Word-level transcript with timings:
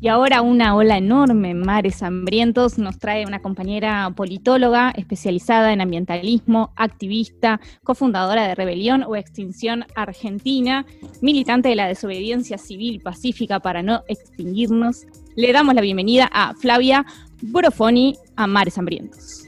Y 0.00 0.08
ahora 0.08 0.42
una 0.42 0.74
ola 0.74 0.96
enorme 0.96 1.50
en 1.50 1.60
mares 1.60 2.02
hambrientos 2.02 2.78
nos 2.78 2.98
trae 2.98 3.24
una 3.24 3.40
compañera 3.40 4.12
politóloga 4.16 4.90
especializada 4.96 5.72
en 5.72 5.80
ambientalismo, 5.80 6.72
activista, 6.76 7.60
cofundadora 7.84 8.48
de 8.48 8.54
Rebelión 8.54 9.04
o 9.04 9.14
Extinción 9.14 9.84
Argentina, 9.94 10.86
militante 11.20 11.68
de 11.68 11.76
la 11.76 11.86
desobediencia 11.86 12.58
civil 12.58 13.00
pacífica 13.00 13.60
para 13.60 13.82
no 13.82 14.02
extinguirnos. 14.08 15.06
Le 15.36 15.52
damos 15.52 15.74
la 15.74 15.82
bienvenida 15.82 16.28
a 16.32 16.54
Flavia 16.54 17.04
Borofoni 17.42 18.16
a 18.36 18.46
Mares 18.46 18.78
Hambrientos. 18.78 19.44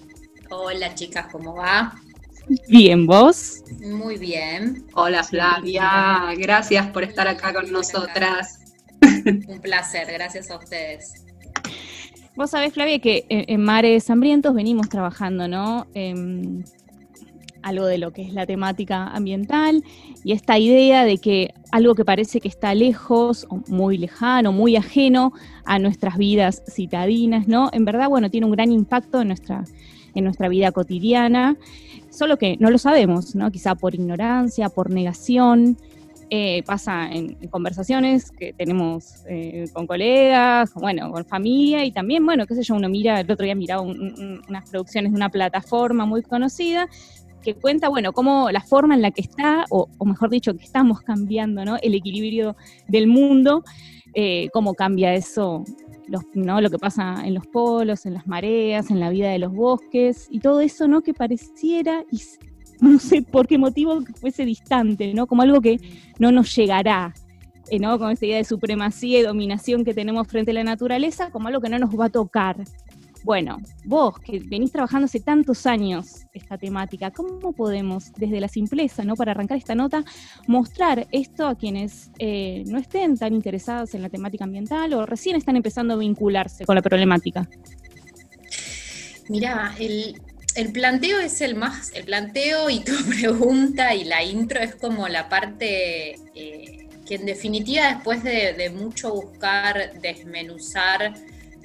Hola 0.50 0.94
chicas, 0.94 1.26
¿cómo 1.32 1.56
va? 1.56 1.94
Bien, 2.68 3.06
¿vos? 3.06 3.62
Muy 3.80 4.18
bien. 4.18 4.86
Hola 4.94 5.24
Flavia, 5.24 6.34
gracias 6.36 6.88
por 6.88 7.04
estar 7.04 7.26
acá 7.28 7.52
con 7.52 7.70
nosotras. 7.72 8.60
Un 9.48 9.60
placer, 9.60 10.06
gracias 10.12 10.50
a 10.50 10.58
ustedes. 10.58 11.24
Vos 12.36 12.50
sabés, 12.50 12.72
Flavia, 12.72 12.98
que 12.98 13.24
en, 13.28 13.62
Mares 13.62 14.10
Hambrientos 14.10 14.54
venimos 14.54 14.88
trabajando, 14.88 15.46
¿no? 15.46 15.86
algo 17.64 17.86
de 17.86 17.98
lo 17.98 18.12
que 18.12 18.22
es 18.22 18.34
la 18.34 18.44
temática 18.44 19.06
ambiental 19.08 19.82
y 20.22 20.32
esta 20.32 20.58
idea 20.58 21.04
de 21.04 21.16
que 21.18 21.54
algo 21.72 21.94
que 21.94 22.04
parece 22.04 22.38
que 22.40 22.48
está 22.48 22.74
lejos, 22.74 23.46
o 23.48 23.62
muy 23.68 23.96
lejano, 23.96 24.52
muy 24.52 24.76
ajeno 24.76 25.32
a 25.64 25.78
nuestras 25.78 26.18
vidas 26.18 26.62
citadinas, 26.70 27.48
¿no? 27.48 27.70
En 27.72 27.86
verdad, 27.86 28.08
bueno, 28.08 28.30
tiene 28.30 28.46
un 28.46 28.52
gran 28.52 28.70
impacto 28.70 29.22
en 29.22 29.28
nuestra, 29.28 29.64
en 30.14 30.24
nuestra 30.24 30.48
vida 30.48 30.72
cotidiana, 30.72 31.56
solo 32.14 32.36
que 32.36 32.56
no 32.58 32.70
lo 32.70 32.78
sabemos, 32.78 33.34
¿no? 33.34 33.50
Quizá 33.50 33.74
por 33.74 33.94
ignorancia, 33.94 34.68
por 34.68 34.90
negación, 34.90 35.76
eh, 36.30 36.62
pasa 36.64 37.10
en, 37.10 37.34
conversaciones 37.48 38.30
que 38.30 38.52
tenemos 38.52 39.24
eh, 39.28 39.66
con 39.72 39.86
colegas, 39.86 40.72
bueno, 40.74 41.10
con 41.12 41.24
familia 41.24 41.84
y 41.84 41.92
también, 41.92 42.24
bueno, 42.24 42.46
qué 42.46 42.54
sé 42.54 42.62
yo, 42.62 42.74
uno 42.74 42.88
mira, 42.88 43.20
el 43.20 43.30
otro 43.30 43.44
día 43.44 43.54
miraba 43.54 43.82
unas 43.82 44.70
producciones 44.70 45.12
de 45.12 45.16
una 45.16 45.28
plataforma 45.28 46.06
muy 46.06 46.22
conocida 46.22 46.88
que 47.42 47.54
cuenta, 47.54 47.88
bueno, 47.88 48.12
cómo 48.12 48.50
la 48.50 48.62
forma 48.62 48.94
en 48.94 49.02
la 49.02 49.10
que 49.10 49.20
está, 49.20 49.66
o, 49.70 49.86
mejor 50.04 50.30
dicho, 50.30 50.56
que 50.56 50.64
estamos 50.64 51.02
cambiando, 51.02 51.64
¿no? 51.64 51.76
El 51.82 51.94
equilibrio 51.94 52.56
del 52.88 53.06
mundo, 53.06 53.62
eh, 54.14 54.48
cómo 54.52 54.74
cambia 54.74 55.12
eso, 55.12 55.62
¿no? 56.34 56.60
Lo 56.60 56.70
que 56.70 56.78
pasa 56.78 57.24
en 57.24 57.34
los 57.34 57.46
polos, 57.46 58.06
en 58.06 58.14
las 58.14 58.26
mareas, 58.26 58.90
en 58.90 59.00
la 59.00 59.10
vida 59.10 59.30
de 59.30 59.38
los 59.38 59.52
bosques, 59.52 60.28
y 60.30 60.40
todo 60.40 60.60
eso, 60.60 60.88
¿no? 60.88 61.02
Que 61.02 61.14
pareciera 61.14 62.04
y 62.10 62.20
no 62.80 62.98
sé 62.98 63.22
por 63.22 63.46
qué 63.46 63.58
motivo 63.58 64.02
que 64.04 64.12
fuese 64.12 64.44
distante, 64.44 65.14
¿no? 65.14 65.26
Como 65.26 65.42
algo 65.42 65.60
que 65.60 65.78
no 66.18 66.32
nos 66.32 66.54
llegará, 66.54 67.14
eh, 67.70 67.78
¿no? 67.78 67.98
Con 67.98 68.10
esta 68.10 68.26
idea 68.26 68.38
de 68.38 68.44
supremacía 68.44 69.20
y 69.20 69.22
dominación 69.22 69.84
que 69.84 69.94
tenemos 69.94 70.28
frente 70.28 70.50
a 70.50 70.54
la 70.54 70.64
naturaleza, 70.64 71.30
como 71.30 71.48
algo 71.48 71.60
que 71.60 71.68
no 71.68 71.78
nos 71.78 71.98
va 71.98 72.06
a 72.06 72.10
tocar. 72.10 72.56
Bueno, 73.24 73.58
vos 73.86 74.18
que 74.18 74.38
venís 74.38 74.70
trabajando 74.70 75.06
hace 75.06 75.18
tantos 75.18 75.64
años 75.64 76.26
esta 76.34 76.58
temática, 76.58 77.10
¿cómo 77.10 77.52
podemos, 77.52 78.12
desde 78.12 78.38
la 78.38 78.48
simpleza, 78.48 79.02
¿no? 79.02 79.16
para 79.16 79.32
arrancar 79.32 79.56
esta 79.56 79.74
nota, 79.74 80.04
mostrar 80.46 81.08
esto 81.10 81.46
a 81.46 81.54
quienes 81.54 82.10
eh, 82.18 82.64
no 82.66 82.76
estén 82.76 83.16
tan 83.16 83.32
interesados 83.32 83.94
en 83.94 84.02
la 84.02 84.10
temática 84.10 84.44
ambiental 84.44 84.92
o 84.92 85.06
recién 85.06 85.36
están 85.36 85.56
empezando 85.56 85.94
a 85.94 85.96
vincularse 85.96 86.66
con 86.66 86.76
la 86.76 86.82
problemática? 86.82 87.48
Mira, 89.30 89.74
el, 89.78 90.20
el 90.54 90.72
planteo 90.72 91.18
es 91.18 91.40
el 91.40 91.54
más, 91.54 91.92
el 91.94 92.04
planteo 92.04 92.68
y 92.68 92.80
tu 92.80 92.92
pregunta 93.08 93.94
y 93.94 94.04
la 94.04 94.22
intro 94.22 94.60
es 94.60 94.74
como 94.74 95.08
la 95.08 95.30
parte 95.30 96.16
eh, 96.34 96.88
que 97.06 97.14
en 97.16 97.26
definitiva 97.26 97.94
después 97.94 98.22
de, 98.22 98.70
mucho 98.70 99.14
buscar 99.14 99.98
desmenuzar 100.00 101.14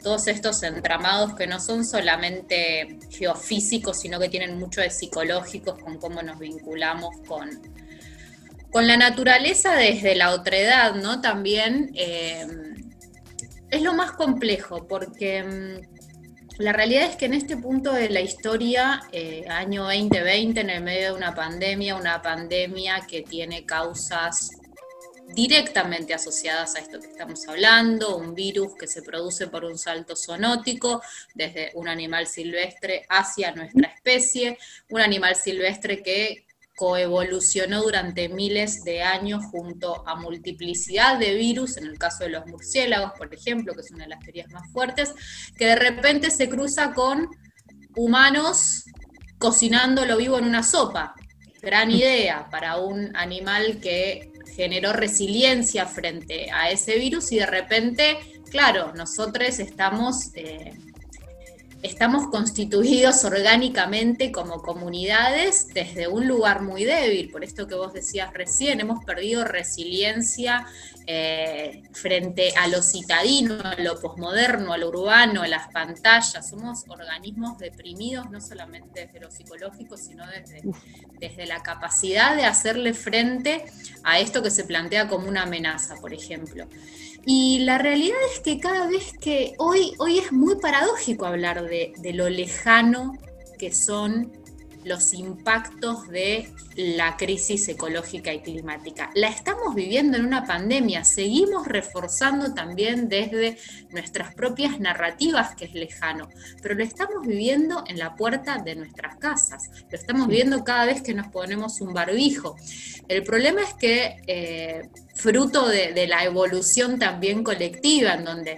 todos 0.02 0.28
estos 0.28 0.64
entramados 0.64 1.36
que 1.36 1.48
no 1.48 1.60
son 1.60 1.86
solamente 1.86 2.99
geofísicos, 3.10 3.99
sino 3.99 4.20
que 4.20 4.30
tienen 4.30 4.58
mucho 4.58 4.82
de 4.82 4.89
psicológicos 4.89 5.82
con 5.82 5.98
cómo 5.98 6.21
nos 6.21 6.39
vinculamos 6.39 7.15
con, 7.27 7.49
con 8.71 8.88
la 8.88 8.98
naturaleza 8.98 9.76
desde 9.76 10.15
la 10.15 10.32
otredad, 10.32 10.95
¿no? 10.95 11.21
También 11.21 11.92
eh, 11.95 12.45
es 13.70 13.82
lo 13.82 13.93
más 13.93 14.11
complejo, 14.14 14.88
porque 14.88 15.43
mm, 15.43 16.61
la 16.61 16.73
realidad 16.73 17.04
es 17.04 17.15
que 17.15 17.26
en 17.26 17.33
este 17.33 17.55
punto 17.55 17.93
de 17.93 18.09
la 18.09 18.21
historia, 18.21 19.02
eh, 19.11 19.45
año 19.49 19.83
2020, 19.83 20.59
en 20.59 20.70
el 20.70 20.83
medio 20.83 21.11
de 21.11 21.17
una 21.17 21.33
pandemia, 21.33 21.95
una 21.95 22.21
pandemia 22.21 23.05
que 23.08 23.21
tiene 23.21 23.65
causas 23.65 24.52
directamente 25.34 26.14
asociadas 26.14 26.76
a 26.76 26.80
esto 26.80 27.00
que 27.00 27.08
estamos 27.08 27.48
hablando, 27.48 28.17
un 28.17 28.34
virus 28.34 28.76
que 28.76 28.88
se 28.88 29.02
produce 29.02 29.48
por 29.48 29.64
un 29.66 29.78
salto 29.78 30.16
zoonótico 30.16 31.02
desde 31.34 31.72
un 31.76 31.88
animal 31.88 32.28
silvestre 32.28 33.06
hacia 33.10 33.54
nuestra 33.54 33.89
especie, 33.89 34.58
un 34.89 35.02
animal 35.02 35.36
silvestre 35.36 36.02
que 36.02 36.45
coevolucionó 36.76 37.84
durante 37.84 38.30
miles 38.30 38.86
de 38.86 39.02
años 39.02 39.44
junto 39.52 40.08
a 40.08 40.16
multiplicidad 40.16 41.20
de 41.20 41.34
virus, 41.36 41.76
en 41.76 41.86
el 41.86 41.98
caso 42.00 42.23
de 42.23 42.30
los 42.30 42.45
murciélagos, 42.45 43.12
por 43.18 43.34
ejemplo, 43.34 43.73
que 43.73 43.82
es 43.82 43.92
una 43.92 44.06
de 44.06 44.12
las 44.12 44.20
teorías 44.22 44.50
más 44.50 44.72
fuertes, 44.72 45.14
que 45.58 45.66
de 45.66 45.76
repente 45.76 46.32
se 46.32 46.48
cruza 46.48 46.94
con 46.94 47.30
humanos 47.98 48.86
cocinando 49.38 50.06
lo 50.06 50.16
vivo 50.18 50.38
en 50.38 50.45
una 50.45 50.64
sopa. 50.64 51.16
Gran 51.62 51.92
idea 51.92 52.48
para 52.50 52.78
un 52.78 53.14
animal 53.14 53.80
que 53.82 54.29
generó 54.55 54.93
resiliencia 54.93 55.86
frente 55.86 56.52
a 56.52 56.70
ese 56.70 56.98
virus 56.98 57.32
y 57.32 57.37
de 57.37 57.45
repente, 57.45 58.17
claro, 58.49 58.93
nosotros 58.95 59.60
estamos... 59.60 60.32
Eh, 60.36 60.73
estamos 61.82 62.28
constituidos 62.28 63.23
orgánicamente 63.26 64.32
como 64.32 64.62
comunidades 64.62 65.67
desde 65.73 66.08
un 66.08 66.28
lugar 66.28 66.62
muy 66.62 66.84
débil, 66.84 67.30
por 67.32 67.44
esto 67.44 67.67
que 67.67 67.76
vos 67.76 67.94
decías 67.94 68.34
recién, 68.34 68.80
hemos 68.80 69.04
perdido 69.06 69.45
resiliencia 69.45 70.66
eh, 71.08 71.84
frente 71.92 72.54
a 72.56 72.68
lo 72.68 72.82
citadino, 72.82 73.60
a 73.64 73.76
lo 73.82 74.00
posmoderno, 74.00 74.73
a 74.73 74.78
lo 74.78 74.89
urbano, 74.89 75.42
a 75.42 75.48
las 75.48 75.68
pantallas, 75.70 76.50
somos 76.50 76.84
organismos 76.88 77.58
deprimidos 77.58 78.30
no 78.30 78.42
solamente 78.42 79.06
desde 79.06 79.20
lo 79.20 79.32
psicológico, 79.32 79.98
sino 79.98 80.26
desde, 80.28 80.62
desde 81.20 81.45
la 81.45 81.64
capacidad 81.64 82.36
de 82.36 82.45
hacerle 82.45 82.94
frente 82.94 83.66
a 84.04 84.20
esto 84.20 84.44
que 84.44 84.52
se 84.52 84.66
plantea 84.66 85.08
como 85.08 85.28
una 85.28 85.44
amenaza, 85.44 85.95
por 85.95 86.14
ejemplo. 86.14 86.68
Y 87.26 87.60
la 87.60 87.78
realidad 87.78 88.18
es 88.34 88.40
que 88.40 88.60
cada 88.60 88.88
vez 88.88 89.14
que 89.20 89.54
hoy, 89.58 89.94
hoy 90.00 90.20
es 90.20 90.32
muy 90.32 90.56
paradójico 90.56 91.26
hablar 91.26 91.64
de, 91.64 91.94
de 91.98 92.14
lo 92.14 92.30
lejano 92.30 93.18
que 93.58 93.74
son 93.74 94.32
los 94.84 95.14
impactos 95.14 96.08
de 96.08 96.50
la 96.76 97.18
crisis 97.18 97.68
ecológica 97.68 98.34
y 98.34 98.42
climática. 98.42 99.12
La 99.14 99.28
estamos 99.28 99.76
viviendo 99.76 100.18
en 100.18 100.26
una 100.26 100.46
pandemia, 100.46 101.04
seguimos 101.04 101.68
reforzando 101.68 102.54
también 102.54 103.10
desde 103.10 103.58
nuestras 103.92 104.34
propias 104.34 104.80
narrativas 104.80 105.56
que 105.56 105.66
es 105.66 105.74
lejano, 105.74 106.30
pero 106.62 106.76
lo 106.76 106.84
estamos 106.84 107.28
viviendo 107.28 107.84
en 107.88 108.00
la 108.00 108.16
puerta 108.16 108.58
de 108.60 108.76
nuestras 108.76 109.18
casas, 109.18 109.70
lo 109.90 109.98
estamos 109.98 110.28
viendo 110.28 110.64
cada 110.64 110.86
vez 110.86 111.02
que 111.02 111.14
nos 111.14 111.28
ponemos 111.28 111.82
un 111.82 111.94
barbijo. 111.94 112.56
El 113.08 113.24
problema 113.24 113.62
es 113.64 113.74
que 113.74 114.18
eh, 114.28 114.90
fruto 115.20 115.68
de, 115.68 116.08
la 116.08 116.24
evolución 116.24 116.98
también 116.98 117.44
colectiva, 117.44 118.14
en 118.14 118.24
donde 118.24 118.58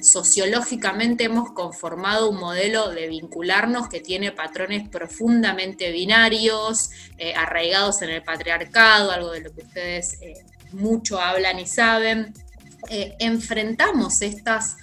sociológicamente 0.00 1.24
hemos 1.24 1.52
conformado 1.52 2.30
un 2.30 2.38
modelo 2.38 2.88
de 2.90 3.08
vincularnos 3.08 3.88
que 3.88 4.00
tiene 4.00 4.32
patrones 4.32 4.88
profundamente 4.88 5.92
binarios, 5.92 6.90
eh, 7.18 7.34
arraigados 7.34 8.00
en 8.02 8.10
el 8.10 8.22
patriarcado, 8.22 9.10
algo 9.10 9.32
de 9.32 9.40
lo 9.40 9.54
que 9.54 9.62
ustedes 9.62 10.20
eh, 10.22 10.44
mucho 10.72 11.20
hablan 11.20 11.58
y 11.58 11.66
saben. 11.66 12.32
Eh, 12.88 13.14
enfrentamos 13.18 14.22
estas 14.22 14.76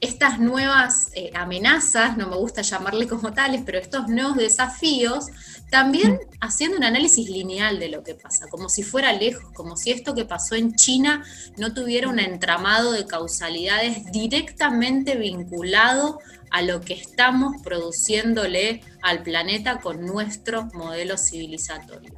estas 0.00 0.40
nuevas 0.40 1.12
amenazas, 1.34 2.16
no 2.16 2.26
me 2.28 2.36
gusta 2.36 2.62
llamarle 2.62 3.06
como 3.06 3.32
tales, 3.32 3.62
pero 3.66 3.78
estos 3.78 4.08
nuevos 4.08 4.36
desafíos 4.36 5.26
también 5.70 6.18
haciendo 6.40 6.76
un 6.76 6.84
análisis 6.84 7.28
lineal 7.30 7.78
de 7.78 7.88
lo 7.88 8.02
que 8.02 8.14
pasa, 8.14 8.48
como 8.48 8.68
si 8.68 8.82
fuera 8.82 9.12
lejos, 9.12 9.52
como 9.54 9.76
si 9.76 9.92
esto 9.92 10.14
que 10.14 10.24
pasó 10.24 10.56
en 10.56 10.74
China 10.74 11.24
no 11.56 11.72
tuviera 11.74 12.08
un 12.08 12.18
entramado 12.18 12.92
de 12.92 13.06
causalidades 13.06 14.10
directamente 14.10 15.16
vinculado 15.16 16.18
a 16.50 16.62
lo 16.62 16.80
que 16.80 16.94
estamos 16.94 17.62
produciéndole 17.62 18.82
al 19.02 19.22
planeta 19.22 19.80
con 19.80 20.04
nuestro 20.04 20.64
modelo 20.72 21.16
civilizatorio. 21.16 22.12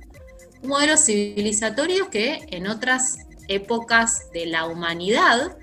Un 0.62 0.70
modelo 0.70 0.96
civilizatorio 0.96 2.08
que 2.08 2.46
en 2.50 2.67
otras 2.67 3.19
épocas 3.49 4.31
de 4.32 4.46
la 4.46 4.64
humanidad 4.64 5.56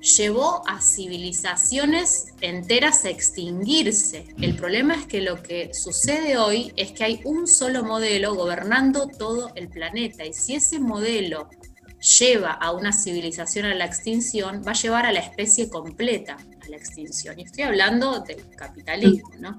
llevó 0.00 0.62
a 0.68 0.80
civilizaciones 0.80 2.26
enteras 2.40 3.04
a 3.04 3.10
extinguirse. 3.10 4.26
El 4.40 4.56
problema 4.56 4.94
es 4.94 5.06
que 5.06 5.20
lo 5.20 5.42
que 5.42 5.74
sucede 5.74 6.36
hoy 6.36 6.72
es 6.76 6.92
que 6.92 7.04
hay 7.04 7.20
un 7.24 7.46
solo 7.46 7.82
modelo 7.82 8.34
gobernando 8.34 9.08
todo 9.08 9.52
el 9.54 9.68
planeta 9.68 10.24
y 10.24 10.32
si 10.32 10.54
ese 10.54 10.78
modelo 10.78 11.48
lleva 12.18 12.52
a 12.52 12.72
una 12.72 12.92
civilización 12.92 13.66
a 13.66 13.74
la 13.74 13.86
extinción, 13.86 14.62
va 14.66 14.72
a 14.72 14.74
llevar 14.74 15.06
a 15.06 15.12
la 15.12 15.20
especie 15.20 15.68
completa 15.68 16.36
a 16.36 16.68
la 16.68 16.76
extinción. 16.76 17.38
Y 17.38 17.44
estoy 17.44 17.64
hablando 17.64 18.20
del 18.20 18.48
capitalismo, 18.50 19.30
¿no? 19.38 19.56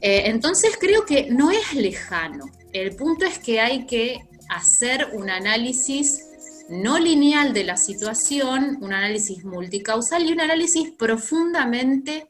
Eh, 0.00 0.28
entonces 0.28 0.76
creo 0.78 1.06
que 1.06 1.30
no 1.30 1.50
es 1.50 1.74
lejano. 1.74 2.46
El 2.72 2.94
punto 2.94 3.24
es 3.24 3.38
que 3.38 3.60
hay 3.60 3.86
que 3.86 4.26
hacer 4.48 5.08
un 5.14 5.30
análisis 5.30 6.26
no 6.68 6.98
lineal 6.98 7.52
de 7.52 7.64
la 7.64 7.76
situación, 7.76 8.78
un 8.80 8.92
análisis 8.92 9.44
multicausal 9.44 10.24
y 10.24 10.32
un 10.32 10.40
análisis 10.40 10.90
profundamente 10.90 12.28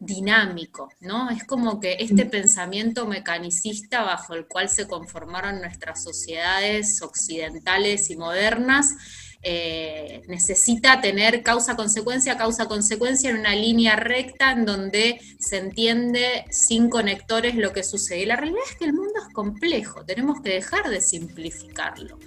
dinámico, 0.00 0.88
¿no? 1.00 1.30
Es 1.30 1.44
como 1.44 1.80
que 1.80 1.96
este 2.00 2.24
mm. 2.24 2.30
pensamiento 2.30 3.06
mecanicista 3.06 4.02
bajo 4.02 4.34
el 4.34 4.46
cual 4.46 4.68
se 4.68 4.86
conformaron 4.86 5.60
nuestras 5.60 6.02
sociedades 6.02 7.00
occidentales 7.00 8.10
y 8.10 8.16
modernas 8.16 8.94
eh, 9.46 10.22
necesita 10.26 11.02
tener 11.02 11.42
causa-consecuencia, 11.42 12.38
causa-consecuencia 12.38 13.28
en 13.28 13.40
una 13.40 13.54
línea 13.54 13.94
recta 13.94 14.52
en 14.52 14.64
donde 14.64 15.20
se 15.38 15.58
entiende 15.58 16.46
sin 16.50 16.88
conectores 16.88 17.54
lo 17.54 17.74
que 17.74 17.84
sucede. 17.84 18.22
Y 18.22 18.26
la 18.26 18.36
realidad 18.36 18.62
es 18.66 18.76
que 18.76 18.86
el 18.86 18.94
mundo 18.94 19.12
es 19.20 19.34
complejo, 19.34 20.02
tenemos 20.06 20.40
que 20.40 20.48
dejar 20.48 20.88
de 20.88 21.02
simplificarlo. 21.02 22.18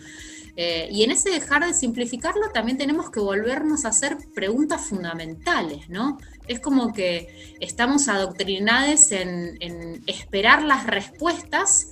Eh, 0.60 0.90
y 0.92 1.04
en 1.04 1.12
ese 1.12 1.30
dejar 1.30 1.68
de 1.68 1.74
simplificarlo 1.76 2.50
también 2.52 2.80
tenemos 2.80 3.12
que 3.12 3.20
volvernos 3.20 3.86
a 3.86 3.90
hacer 3.90 4.18
preguntas 4.34 4.82
fundamentales, 4.88 5.88
¿no? 5.88 6.18
Es 6.48 6.60
como 6.60 6.92
que 6.94 7.56
estamos 7.60 8.08
adoctrinados 8.08 9.12
en, 9.12 10.04
esperar 10.08 10.64
las 10.64 10.88
respuestas 10.88 11.92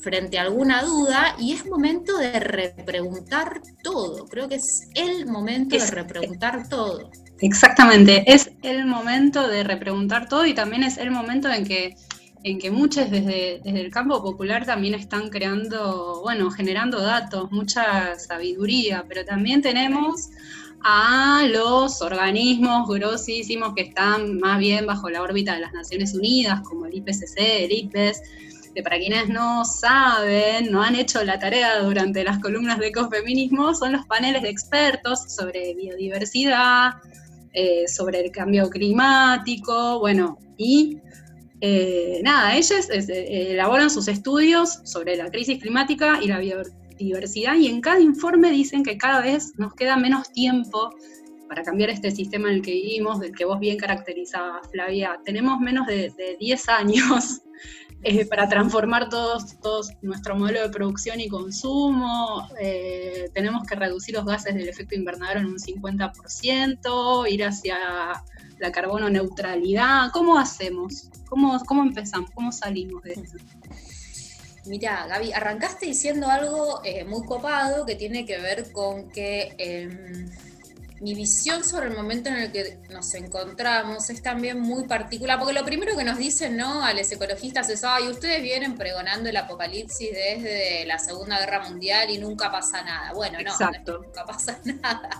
frente 0.00 0.36
a 0.36 0.42
alguna 0.42 0.82
duda 0.82 1.36
y 1.38 1.52
es 1.52 1.64
momento 1.64 2.18
de 2.18 2.40
repreguntar 2.40 3.62
todo. 3.84 4.26
Creo 4.26 4.48
que 4.48 4.56
es 4.56 4.88
el 4.94 5.26
momento 5.26 5.76
de 5.76 5.86
repreguntar 5.86 6.68
todo. 6.68 7.08
Exactamente, 7.38 8.24
es 8.26 8.50
el 8.62 8.84
momento 8.84 9.46
de 9.46 9.62
repreguntar 9.62 10.28
todo 10.28 10.44
y 10.44 10.54
también 10.54 10.82
es 10.82 10.98
el 10.98 11.12
momento 11.12 11.48
en 11.52 11.64
que 11.64 11.94
en 12.44 12.58
que 12.58 12.70
muchos 12.70 13.10
desde, 13.10 13.60
el 13.64 13.90
campo 13.90 14.22
popular 14.22 14.66
también 14.66 14.94
están 14.94 15.28
creando, 15.28 16.20
bueno, 16.22 16.50
generando 16.50 17.00
datos, 17.00 17.50
mucha 17.52 18.18
sabiduría, 18.18 19.04
pero 19.08 19.24
también 19.24 19.62
tenemos 19.62 20.30
a 20.84 21.46
los 21.48 22.02
organismos 22.02 22.88
grosísimos 22.88 23.74
que 23.74 23.82
están 23.82 24.40
más 24.40 24.58
bien 24.58 24.86
bajo 24.86 25.08
la 25.08 25.22
órbita 25.22 25.54
de 25.54 25.60
las 25.60 25.72
Naciones 25.72 26.14
Unidas, 26.14 26.60
como 26.62 26.86
el 26.86 26.94
IPCC, 26.94 27.38
el 27.38 27.72
IPES, 27.72 28.22
que 28.74 28.82
para 28.82 28.98
quienes 28.98 29.28
no 29.28 29.64
saben, 29.64 30.72
no 30.72 30.82
han 30.82 30.96
hecho 30.96 31.22
la 31.22 31.38
tarea 31.38 31.80
durante 31.80 32.24
las 32.24 32.38
columnas 32.40 32.78
de 32.78 32.88
ecofeminismo, 32.88 33.74
son 33.74 33.92
los 33.92 34.06
paneles 34.06 34.42
de 34.42 34.48
expertos 34.48 35.32
sobre 35.32 35.74
biodiversidad, 35.74 36.94
eh, 37.52 37.86
sobre 37.86 38.20
el 38.20 38.32
cambio 38.32 38.68
climático, 38.70 40.00
bueno, 40.00 40.38
y 40.56 40.98
eh, 41.64 42.20
nada, 42.24 42.56
ellas 42.56 42.90
eh, 42.90 43.52
elaboran 43.52 43.88
sus 43.88 44.08
estudios 44.08 44.80
sobre 44.82 45.14
la 45.14 45.30
crisis 45.30 45.62
climática 45.62 46.18
y 46.20 46.26
la 46.26 46.40
biodiversidad 46.40 47.54
y 47.54 47.68
en 47.68 47.80
cada 47.80 48.00
informe 48.00 48.50
dicen 48.50 48.82
que 48.82 48.98
cada 48.98 49.20
vez 49.20 49.52
nos 49.58 49.72
queda 49.74 49.96
menos 49.96 50.32
tiempo 50.32 50.92
para 51.48 51.62
cambiar 51.62 51.90
este 51.90 52.10
sistema 52.10 52.48
en 52.48 52.56
el 52.56 52.62
que 52.62 52.72
vivimos, 52.72 53.20
del 53.20 53.32
que 53.32 53.44
vos 53.44 53.60
bien 53.60 53.78
caracterizabas, 53.78 54.68
Flavia. 54.72 55.20
Tenemos 55.24 55.60
menos 55.60 55.86
de, 55.86 56.12
10 56.40 56.68
años 56.68 57.42
eh, 58.02 58.26
para 58.26 58.48
transformar 58.48 59.08
todos, 59.08 59.60
todos, 59.60 59.92
nuestro 60.02 60.34
modelo 60.34 60.62
de 60.62 60.68
producción 60.68 61.20
y 61.20 61.28
consumo. 61.28 62.48
tenemos 63.34 63.68
que 63.68 63.76
reducir 63.76 64.16
los 64.16 64.24
gases 64.24 64.56
del 64.56 64.68
efecto 64.68 64.96
invernadero 64.96 65.38
en 65.38 65.46
un 65.46 65.58
50%, 65.58 67.30
ir 67.30 67.44
hacia 67.44 67.76
la 68.62 68.70
carbono 68.70 69.10
neutralidad. 69.10 70.10
¿Cómo 70.12 70.38
hacemos? 70.38 71.08
¿Cómo, 71.28 71.58
cómo 71.66 71.82
empezamos? 71.82 72.30
¿Cómo 72.30 72.52
salimos 72.52 73.02
de 73.02 73.14
eso? 73.14 73.36
Mira, 74.66 75.04
Gaby, 75.08 75.32
arrancaste 75.32 75.86
diciendo 75.86 76.28
algo 76.28 76.80
eh, 76.84 77.04
muy 77.04 77.24
copado 77.26 77.84
que 77.84 77.96
tiene 77.96 78.24
que 78.24 78.38
ver 78.38 78.70
con 78.70 79.10
que 79.10 79.52
em, 79.58 80.30
mi 81.02 81.14
visión 81.14 81.64
sobre 81.64 81.88
el 81.88 81.94
momento 81.94 82.28
en 82.28 82.36
el 82.36 82.52
que 82.52 82.78
nos 82.90 83.12
encontramos 83.14 84.08
es 84.08 84.22
también 84.22 84.60
muy 84.60 84.84
particular, 84.84 85.36
porque 85.36 85.52
lo 85.52 85.64
primero 85.64 85.96
que 85.96 86.04
nos 86.04 86.16
dicen, 86.16 86.56
¿no? 86.56 86.84
A 86.84 86.94
los 86.94 87.10
ecologistas 87.10 87.68
es, 87.70 87.82
ay, 87.82 88.06
ustedes 88.08 88.40
vienen 88.40 88.76
pregonando 88.76 89.28
el 89.28 89.36
apocalipsis 89.36 90.10
desde 90.12 90.86
la 90.86 91.00
Segunda 91.00 91.40
Guerra 91.40 91.68
Mundial 91.68 92.08
y 92.10 92.18
nunca 92.18 92.52
pasa 92.52 92.82
nada. 92.84 93.12
Bueno, 93.14 93.38
no, 93.40 93.98
nunca 93.98 94.24
pasa 94.24 94.60
nada. 94.64 95.10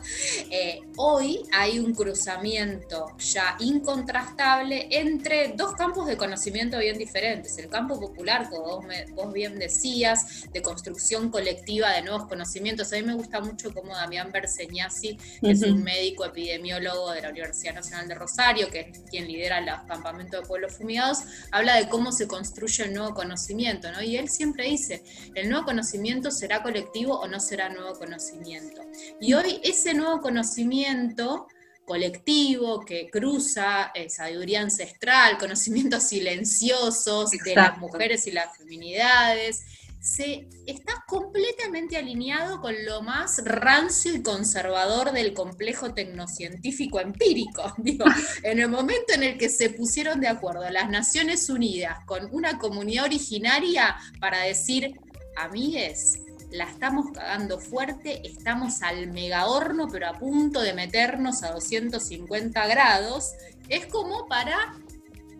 Eh, 0.51 0.81
hoy 0.97 1.43
hay 1.53 1.81
un 1.81 1.93
cruzamiento 1.95 3.17
ya 3.19 3.57
incontrastable 3.59 4.87
entre 4.89 5.55
dos 5.57 5.75
campos 5.75 6.07
de 6.07 6.17
conocimiento 6.17 6.79
bien 6.79 6.97
diferentes. 6.97 7.59
El 7.59 7.69
campo 7.69 7.99
popular, 7.99 8.49
como 8.49 8.83
vos, 9.17 9.33
bien 9.33 9.59
decías, 9.59 10.45
de 10.53 10.63
construcción 10.63 11.29
colectiva 11.31 11.91
de 11.91 12.03
nuevos 12.03 12.29
conocimientos. 12.29 12.93
A 12.93 12.97
mí 12.97 13.03
me 13.03 13.15
gusta 13.15 13.41
mucho 13.41 13.75
como 13.75 13.97
Damián 13.97 14.31
Berseñasi, 14.31 15.19
que 15.41 15.51
es 15.51 15.72
un 15.73 15.83
médico 15.83 16.25
epidemiólogo 16.25 17.13
de 17.13 17.23
la 17.23 17.31
Universidad 17.31 17.75
Nacional 17.75 18.09
de 18.09 18.15
Rosario, 18.15 18.69
que 18.69 18.81
es 18.81 19.01
quien 19.11 19.27
lidera 19.27 19.61
los 19.61 19.83
campamentos 19.89 20.41
de 20.41 20.47
pueblos 20.47 20.77
fumigados, 20.77 21.19
habla 21.51 21.77
de 21.77 21.89
cómo 21.89 22.13
se 22.13 22.27
construye 22.27 22.85
el 22.85 22.95
nuevo 22.95 23.15
conocimiento, 23.15 23.91
¿no? 23.93 24.03
Y 24.03 24.17
él 24.17 24.29
siempre 24.29 24.65
dice, 24.65 25.03
el 25.35 25.49
nuevo 25.49 25.65
conocimiento 25.65 26.31
será 26.31 26.63
colectivo 26.63 27.19
o 27.19 27.29
no 27.29 27.41
será 27.41 27.69
nuevo 27.69 27.95
conocimiento. 27.95 28.83
Y 29.21 29.35
hoy 29.35 29.61
ese 29.63 29.95
nuevo 29.95 30.21
conocimiento 30.21 31.47
colectivo 31.85 32.81
que 32.81 33.11
cruza 33.11 33.91
eh, 33.95 34.09
sabiduría 34.09 34.61
ancestral, 34.61 35.39
conocimientos 35.39 36.05
silenciosos 36.05 37.31
de 37.31 37.55
las 37.55 37.79
mujeres 37.79 38.27
y 38.27 38.33
las 38.33 38.57
feminidades, 38.57 39.65
se 40.03 40.49
está 40.67 41.05
completamente 41.07 41.97
alineado 41.97 42.61
con 42.61 42.75
lo 42.85 43.03
más 43.03 43.41
rancio 43.45 44.13
y 44.13 44.21
conservador 44.23 45.13
del 45.13 45.33
complejo 45.33 45.95
tecnocientífico 45.95 46.99
empírico. 46.99 47.73
Digo, 47.79 48.05
en 48.43 48.59
el 48.59 48.69
momento 48.69 49.15
en 49.15 49.23
el 49.23 49.39
que 49.39 49.49
se 49.49 49.71
pusieron 49.71 50.21
de 50.21 50.27
acuerdo 50.27 50.69
las 50.71 50.91
Naciones 50.91 51.49
Unidas 51.49 51.99
con 52.05 52.29
una 52.33 52.59
comunidad 52.59 53.05
originaria 53.05 53.97
para 54.19 54.41
decir, 54.41 55.01
amigues, 55.37 56.19
la 56.51 56.65
estamos 56.65 57.13
cagando 57.13 57.61
fuerte, 57.61 58.27
estamos 58.27 58.83
al 58.83 59.07
mega 59.07 59.47
horno, 59.47 59.87
pero 59.89 60.09
a 60.09 60.19
punto 60.19 60.61
de 60.61 60.75
meternos 60.75 61.45
a 61.45 61.53
250 61.53 62.67
grados, 62.67 63.31
es 63.69 63.87
como 63.87 64.27
para 64.27 64.75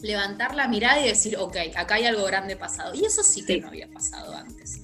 levantar 0.03 0.55
la 0.55 0.69
mirada 0.69 1.01
y 1.01 1.09
decir, 1.09 1.37
ok, 1.37 1.57
acá 1.77 1.95
hay 1.95 2.07
algo 2.07 2.25
grande 2.25 2.57
pasado. 2.57 2.95
Y 2.95 3.05
eso 3.05 3.23
sí 3.23 3.45
que 3.45 3.61
no 3.61 3.69
había 3.69 3.89
pasado 3.89 4.37
antes. 4.37 4.81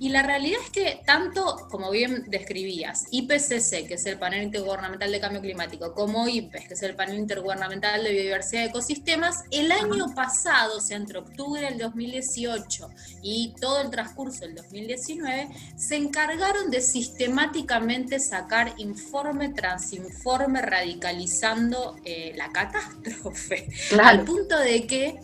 Y 0.00 0.08
la 0.08 0.22
realidad 0.22 0.58
es 0.64 0.70
que 0.70 1.02
tanto, 1.04 1.68
como 1.70 1.90
bien 1.90 2.24
describías, 2.28 3.04
IPCC, 3.10 3.86
que 3.86 3.94
es 3.94 4.06
el 4.06 4.18
panel 4.18 4.44
intergubernamental 4.44 5.12
de 5.12 5.20
cambio 5.20 5.42
climático, 5.42 5.92
como 5.92 6.26
IPES, 6.26 6.68
que 6.68 6.72
es 6.72 6.82
el 6.84 6.96
panel 6.96 7.18
intergubernamental 7.18 8.02
de 8.02 8.10
biodiversidad 8.10 8.62
de 8.62 8.68
ecosistemas, 8.68 9.44
el 9.50 9.70
año 9.70 10.14
pasado, 10.14 10.78
o 10.78 10.80
sea, 10.80 10.96
entre 10.96 11.18
octubre 11.18 11.60
del 11.60 11.76
2018 11.76 12.88
y 13.22 13.54
todo 13.60 13.82
el 13.82 13.90
transcurso 13.90 14.46
del 14.46 14.54
2019, 14.54 15.48
se 15.76 15.96
encargaron 15.96 16.70
de 16.70 16.80
sistemáticamente 16.80 18.20
sacar 18.20 18.72
informe 18.78 19.50
tras 19.50 19.92
informe 19.92 20.62
radicalizando 20.62 21.96
eh, 22.06 22.32
la 22.36 22.50
catástrofe, 22.52 23.68
al 24.02 24.24
punto 24.24 24.58
de 24.58 24.86
que 24.86 25.20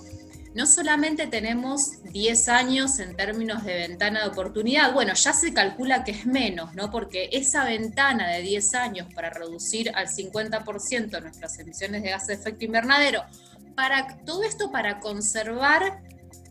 no 0.56 0.64
solamente 0.64 1.26
tenemos 1.26 2.02
10 2.04 2.48
años 2.48 2.98
en 2.98 3.14
términos 3.14 3.62
de 3.62 3.74
ventana 3.74 4.22
de 4.22 4.30
oportunidad, 4.30 4.94
bueno, 4.94 5.12
ya 5.12 5.34
se 5.34 5.52
calcula 5.52 6.02
que 6.02 6.12
es 6.12 6.24
menos, 6.24 6.74
¿no? 6.74 6.90
Porque 6.90 7.28
esa 7.30 7.62
ventana 7.66 8.30
de 8.30 8.40
10 8.40 8.74
años 8.74 9.06
para 9.14 9.28
reducir 9.28 9.92
al 9.94 10.08
50% 10.08 11.20
nuestras 11.20 11.58
emisiones 11.58 12.02
de 12.02 12.08
gases 12.08 12.28
de 12.28 12.34
efecto 12.36 12.64
invernadero, 12.64 13.22
para 13.74 14.16
todo 14.24 14.44
esto 14.44 14.72
para 14.72 14.98
conservar 14.98 16.00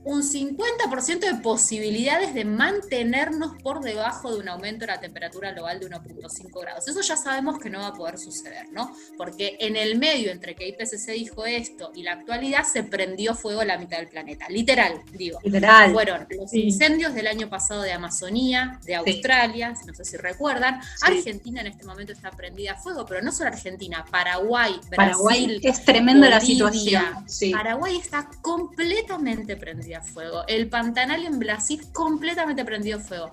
un 0.06 0.22
50% 0.22 1.20
de 1.20 1.36
posibilidades 1.42 2.36
de 2.36 2.46
mantenernos 2.46 3.54
por 3.62 3.82
debajo 3.82 4.32
de 4.32 4.40
un 4.40 4.48
aumento 4.48 4.82
de 4.82 4.92
la 4.92 5.00
temperatura 5.00 5.52
global 5.52 5.80
de 5.80 5.90
1.5 5.90 6.62
grados. 6.62 6.88
Eso 6.88 7.02
ya 7.02 7.18
sabemos 7.18 7.58
que 7.58 7.72
no 7.72 7.80
va 7.80 7.88
a 7.88 7.94
poder 7.94 8.20
suceder, 8.20 8.72
¿no? 8.72 8.96
Porque 9.18 9.58
en 9.60 9.76
el 9.76 9.98
medio 9.98 10.32
entre 10.32 10.56
que 10.56 10.68
IPCC 10.68 11.12
dijo 11.14 11.46
esto 11.48 11.92
y 11.96 12.04
la 12.04 12.14
actualidad 12.14 12.66
se 12.66 12.84
prendió 12.84 13.34
fuego 13.34 13.64
la 13.64 13.80
mitad 13.80 13.98
del 13.98 14.08
planeta. 14.08 14.48
Literal, 14.48 15.02
digo. 15.12 15.40
Literal. 15.44 15.92
Fueron 15.92 16.28
los 16.30 16.54
incendios 16.54 17.16
del 17.16 17.26
año 17.26 17.50
pasado 17.50 17.82
de 17.82 17.92
Amazonía, 17.92 18.80
de 18.86 18.96
Australia, 18.96 19.74
no 19.88 19.94
sé 19.96 20.06
si 20.06 20.18
recuerdan. 20.18 20.82
Argentina 21.02 21.62
en 21.62 21.68
este 21.68 21.84
momento 21.84 22.14
está 22.14 22.30
prendida 22.30 22.74
a 22.74 22.76
fuego, 22.76 23.08
pero 23.08 23.24
no 23.24 23.32
solo 23.32 23.50
Argentina, 23.50 24.06
Paraguay, 24.12 24.74
Brasil. 24.74 24.96
Paraguay 24.96 25.60
es 25.64 25.84
tremenda 25.84 26.30
la 26.30 26.40
situación. 26.40 27.26
Paraguay 27.54 27.98
está 27.98 28.30
completamente 28.44 29.58
prendida 29.58 29.95
fuego. 30.02 30.44
El 30.48 30.70
Pantanal 30.70 31.26
en 31.26 31.40
Brasil 31.40 31.82
completamente 31.92 32.66
prendió 32.66 33.00
fuego. 33.00 33.30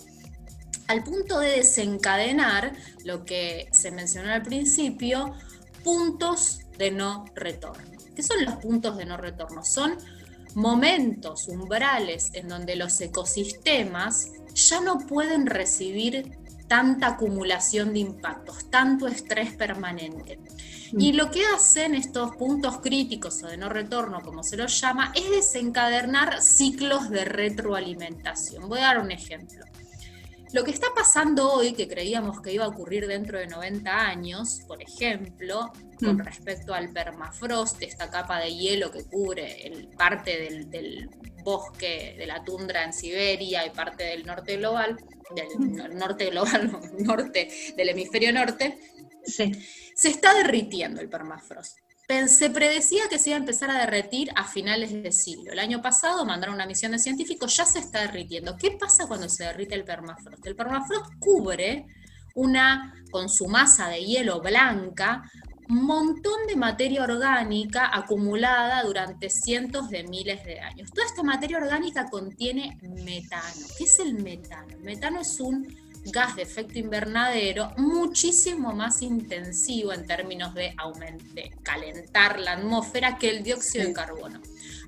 Al 0.88 1.04
punto 1.04 1.38
de 1.38 1.50
desencadenar 1.50 2.73
lo 3.04 3.25
que 3.25 3.69
se 3.73 3.90
mencionó 3.90 4.33
al 4.33 4.42
principio, 4.42 5.35
puntos 5.85 6.61
de 6.78 6.90
no 6.90 7.25
retorno. 7.35 7.90
¿Qué 8.14 8.23
son 8.23 8.45
los 8.45 8.57
puntos 8.57 8.97
de 8.97 9.07
no 9.07 9.16
retorno? 9.16 9.64
Son 9.64 9.97
momentos, 10.54 11.49
umbrales 11.49 12.31
en 12.35 12.49
donde 12.49 12.76
los 12.76 13.00
ecosistemas 13.00 14.28
ya 14.54 14.81
no 14.81 14.99
pueden 14.99 15.47
recibir 15.47 16.41
tanta 16.73 17.09
acumulación 17.09 17.93
de 17.93 17.99
impactos, 17.99 18.71
tanto 18.71 19.07
estrés 19.07 19.52
permanente. 19.52 20.38
Y 20.93 21.12
lo 21.12 21.31
que 21.31 21.45
hacen 21.55 21.95
estos 21.95 22.35
puntos 22.37 22.79
críticos 22.79 23.43
o 23.43 23.49
de 23.49 23.59
no 23.59 23.69
retorno, 23.69 24.23
como 24.23 24.43
se 24.43 24.57
los 24.57 24.81
llama, 24.81 25.12
es 25.14 25.31
desencadenar 25.31 26.41
ciclos 26.41 27.11
de 27.11 27.26
retroalimentación. 27.26 28.71
Voy 28.71 28.79
a 28.79 28.85
dar 28.85 29.00
un 29.00 29.11
ejemplo. 29.11 29.67
Lo 30.55 30.64
que 30.64 30.71
está 30.71 30.87
pasando 30.95 31.52
hoy, 31.52 31.75
que 31.75 31.87
creíamos 31.87 32.41
que 32.41 32.55
iba 32.55 32.64
a 32.64 32.69
ocurrir 32.69 33.07
dentro 33.07 33.38
de 33.38 33.49
90 33.49 33.91
años, 33.91 34.62
por 34.67 34.83
ejemplo, 34.83 35.71
con 36.00 36.17
mm. 36.17 36.21
respecto 36.21 36.73
al 36.73 36.91
permafrost, 36.91 37.83
esta 37.83 38.09
capa 38.09 38.38
de 38.38 38.55
hielo 38.55 38.91
que 38.91 39.05
cubre 39.05 39.67
el, 39.67 39.88
parte 39.88 40.41
del, 40.41 40.71
del, 40.71 41.11
bosque 41.42 42.14
de 42.16 42.26
la 42.26 42.44
tundra 42.44 42.84
en 42.84 42.92
Siberia 42.92 43.66
y 43.66 43.70
parte 43.70 44.04
del 44.04 44.25
norte 44.25 44.56
global, 44.56 44.96
del 45.34 45.96
norte 45.96 46.30
global, 46.30 46.70
norte 46.99 47.49
del 47.76 47.88
hemisferio 47.88 48.32
norte, 48.32 48.78
sí 49.25 49.52
se 49.94 50.08
está 50.08 50.34
derritiendo 50.34 51.00
el 51.00 51.08
permafrost. 51.08 51.78
Se 52.26 52.50
predecía 52.50 53.08
que 53.08 53.18
se 53.18 53.30
iba 53.30 53.37
a 53.37 53.40
empezar 53.40 53.70
a 53.70 53.78
derretir 53.78 54.30
a 54.34 54.44
finales 54.44 54.92
de 54.92 55.12
siglo. 55.12 55.52
El 55.52 55.58
año 55.58 55.80
pasado 55.80 56.26
mandaron 56.26 56.56
una 56.56 56.66
misión 56.66 56.92
de 56.92 56.99
científicos, 56.99 57.56
ya 57.56 57.64
se 57.64 57.78
está 57.78 58.00
derritiendo. 58.00 58.56
¿Qué 58.56 58.72
pasa 58.72 59.06
cuando 59.06 59.30
se 59.30 59.44
derrite 59.44 59.75
el 59.75 59.84
permafrost? 59.84 60.44
El 60.46 60.54
permafrost 60.54 61.06
cubre 61.18 61.87
una, 62.34 62.92
con 63.11 63.30
su 63.30 63.46
masa 63.46 63.88
de 63.88 64.04
hielo 64.04 64.42
blanca, 64.42 65.22
un 65.69 65.85
montón 65.85 66.47
de 66.49 66.57
materia 66.57 67.02
orgánica 67.02 67.90
acumulada 67.92 68.83
durante 68.83 69.31
cientos 69.31 69.90
de 69.90 70.04
miles 70.04 70.45
de 70.45 70.61
años. 70.61 70.90
Toda 70.90 71.07
esta 71.07 71.23
materia 71.23 71.59
orgánica 71.59 72.09
contiene 72.11 72.78
metano. 72.83 73.66
¿Qué 73.78 73.85
es 73.85 73.99
el 73.99 74.14
metano? 74.14 74.69
El 74.71 74.81
metano 74.81 75.21
es 75.21 75.40
un 75.40 75.66
gas 76.04 76.35
de 76.37 76.42
efecto 76.42 76.78
invernadero 76.78 77.73
muchísimo 77.76 78.73
más 78.73 79.02
intensivo 79.02 79.92
en 79.92 80.04
términos 80.07 80.52
de, 80.54 80.75
de 81.33 81.50
calentar 81.62 82.40
la 82.40 82.52
atmósfera 82.54 83.19
que 83.19 83.31
el 83.31 83.42
dióxido 83.42 83.87
de 83.87 83.92
carbono. 83.92 84.40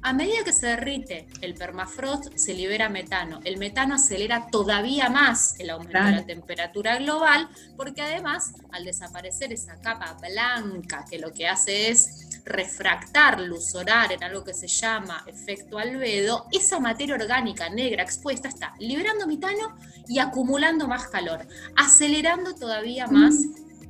A 0.07 0.13
medida 0.13 0.45
que 0.45 0.53
se 0.53 0.67
derrite 0.67 1.27
el 1.41 1.55
permafrost, 1.55 2.37
se 2.37 2.53
libera 2.53 2.91
metano. 2.91 3.41
El 3.43 3.57
metano 3.57 3.95
acelera 3.95 4.49
todavía 4.51 5.09
más 5.09 5.59
el 5.59 5.71
aumento 5.71 6.05
de 6.05 6.11
la 6.11 6.27
temperatura 6.27 6.99
global, 6.99 7.49
porque 7.75 8.03
además, 8.03 8.53
al 8.71 8.85
desaparecer 8.85 9.51
esa 9.55 9.77
capa 9.81 10.15
blanca, 10.21 11.07
que 11.09 11.19
lo 11.19 11.33
que 11.33 11.49
hace 11.49 11.89
es 11.89 12.43
refractar 12.45 13.41
luz 13.41 13.71
solar 13.71 14.13
en 14.13 14.23
algo 14.23 14.45
que 14.45 14.53
se 14.53 14.69
llama 14.69 15.25
efecto 15.27 15.79
albedo, 15.79 16.49
esa 16.53 16.79
materia 16.81 17.15
orgánica 17.15 17.71
negra 17.71 18.03
expuesta 18.03 18.49
está 18.49 18.75
liberando 18.79 19.27
metano 19.27 19.75
y 20.07 20.19
acumulando 20.19 20.87
más 20.87 21.09
calor, 21.09 21.49
acelerando 21.77 22.55
todavía 22.55 23.07
más 23.07 23.37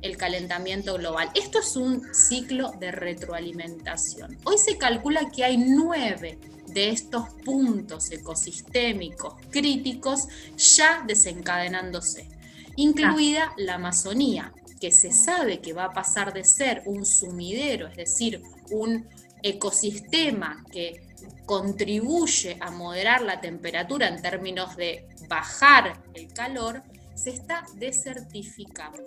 el 0.01 0.17
calentamiento 0.17 0.95
global. 0.95 1.29
Esto 1.33 1.59
es 1.59 1.75
un 1.75 2.13
ciclo 2.13 2.71
de 2.79 2.91
retroalimentación. 2.91 4.37
Hoy 4.43 4.57
se 4.57 4.77
calcula 4.77 5.29
que 5.29 5.43
hay 5.43 5.57
nueve 5.57 6.39
de 6.67 6.89
estos 6.89 7.29
puntos 7.43 8.11
ecosistémicos 8.11 9.35
críticos 9.49 10.27
ya 10.57 11.03
desencadenándose, 11.07 12.27
incluida 12.75 13.53
la 13.57 13.75
Amazonía, 13.75 14.53
que 14.79 14.91
se 14.91 15.11
sabe 15.11 15.61
que 15.61 15.73
va 15.73 15.85
a 15.85 15.93
pasar 15.93 16.33
de 16.33 16.43
ser 16.43 16.83
un 16.85 17.05
sumidero, 17.05 17.87
es 17.87 17.95
decir, 17.95 18.41
un 18.71 19.07
ecosistema 19.41 20.65
que 20.71 21.05
contribuye 21.45 22.57
a 22.59 22.71
moderar 22.71 23.21
la 23.21 23.39
temperatura 23.39 24.07
en 24.07 24.21
términos 24.21 24.75
de 24.75 25.07
bajar 25.29 26.03
el 26.13 26.33
calor, 26.33 26.83
se 27.13 27.29
está 27.29 27.63
desertificando 27.75 29.01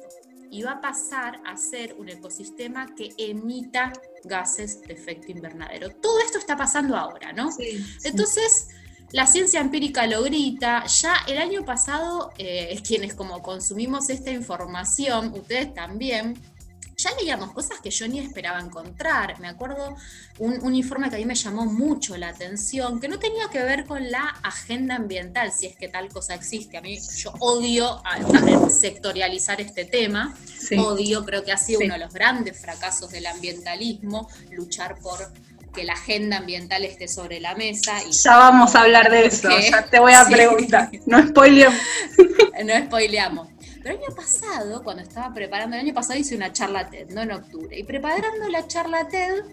y 0.50 0.62
va 0.62 0.72
a 0.72 0.80
pasar 0.80 1.40
a 1.44 1.56
ser 1.56 1.94
un 1.98 2.08
ecosistema 2.08 2.94
que 2.94 3.12
emita 3.16 3.92
gases 4.24 4.80
de 4.82 4.94
efecto 4.94 5.30
invernadero. 5.30 5.90
Todo 5.90 6.20
esto 6.20 6.38
está 6.38 6.56
pasando 6.56 6.96
ahora, 6.96 7.32
¿no? 7.32 7.50
Entonces, 8.04 8.68
la 9.12 9.26
ciencia 9.26 9.60
empírica 9.60 10.06
lo 10.06 10.22
grita. 10.22 10.84
Ya 10.86 11.14
el 11.26 11.38
año 11.38 11.64
pasado, 11.64 12.32
eh, 12.38 12.80
quienes 12.86 13.14
como 13.14 13.42
consumimos 13.42 14.10
esta 14.10 14.30
información, 14.30 15.32
ustedes 15.34 15.72
también, 15.74 16.34
ya 16.98 17.14
leíamos 17.14 17.52
cosas 17.52 17.78
que 17.80 17.90
yo 17.90 18.08
ni 18.08 18.18
esperaba 18.18 18.58
encontrar. 18.58 19.38
Me 19.40 19.48
acuerdo 19.48 19.96
un, 20.38 20.74
informe 20.74 21.08
que 21.08 21.16
a 21.16 21.18
mí 21.18 21.24
me 21.24 21.36
llamó 21.36 21.64
mucho 21.64 22.16
la 22.16 22.28
atención, 22.28 23.00
que 23.00 23.06
no 23.06 23.20
tenía 23.20 23.48
que 23.50 23.62
ver 23.62 23.86
con 23.86 24.10
la 24.10 24.24
agenda 24.42 24.96
ambiental, 24.96 25.52
si 25.52 25.66
es 25.66 25.76
que 25.76 25.88
tal 25.88 26.08
cosa 26.08 26.34
existe. 26.34 26.76
A 26.76 26.80
mí 26.80 26.98
yo 27.16 27.32
odio 27.38 28.02
sectorializar 28.68 29.60
este 29.60 29.84
tema, 29.84 30.36
odio, 30.76 31.24
creo 31.24 31.44
que 31.44 31.52
ha 31.52 31.56
sido 31.56 31.80
uno 31.84 31.94
de 31.94 32.00
los 32.00 32.12
grandes 32.12 32.60
fracasos 32.60 33.10
del 33.12 33.26
ambientalismo, 33.26 34.28
luchar 34.50 34.98
por 34.98 35.32
que 35.72 35.84
la 35.84 35.92
agenda 35.92 36.38
ambiental 36.38 36.84
esté 36.84 37.06
sobre 37.06 37.38
la 37.38 37.54
mesa. 37.54 38.02
Y 38.02 38.10
ya 38.10 38.36
vamos 38.36 38.74
a 38.74 38.82
hablar 38.82 39.10
de 39.10 39.26
eso, 39.26 39.48
ya 39.70 39.84
te 39.88 40.00
voy 40.00 40.14
a 40.14 40.24
preguntar. 40.28 40.90
No 41.06 41.24
spoileamos. 41.28 41.78
no 42.64 42.86
spoileamos. 42.86 43.57
Pero 43.82 43.94
el 43.94 44.02
año 44.02 44.14
pasado, 44.14 44.82
cuando 44.82 45.02
estaba 45.02 45.32
preparando, 45.32 45.76
el 45.76 45.82
año 45.82 45.94
pasado 45.94 46.18
hice 46.18 46.35
una 46.37 46.52
charla 46.52 46.88
TED, 46.90 47.11
no 47.11 47.23
en 47.23 47.32
octubre, 47.32 47.78
y 47.78 47.85
preparando 47.85 48.49
la 48.49 48.66
charla 48.66 49.08
TED, 49.08 49.44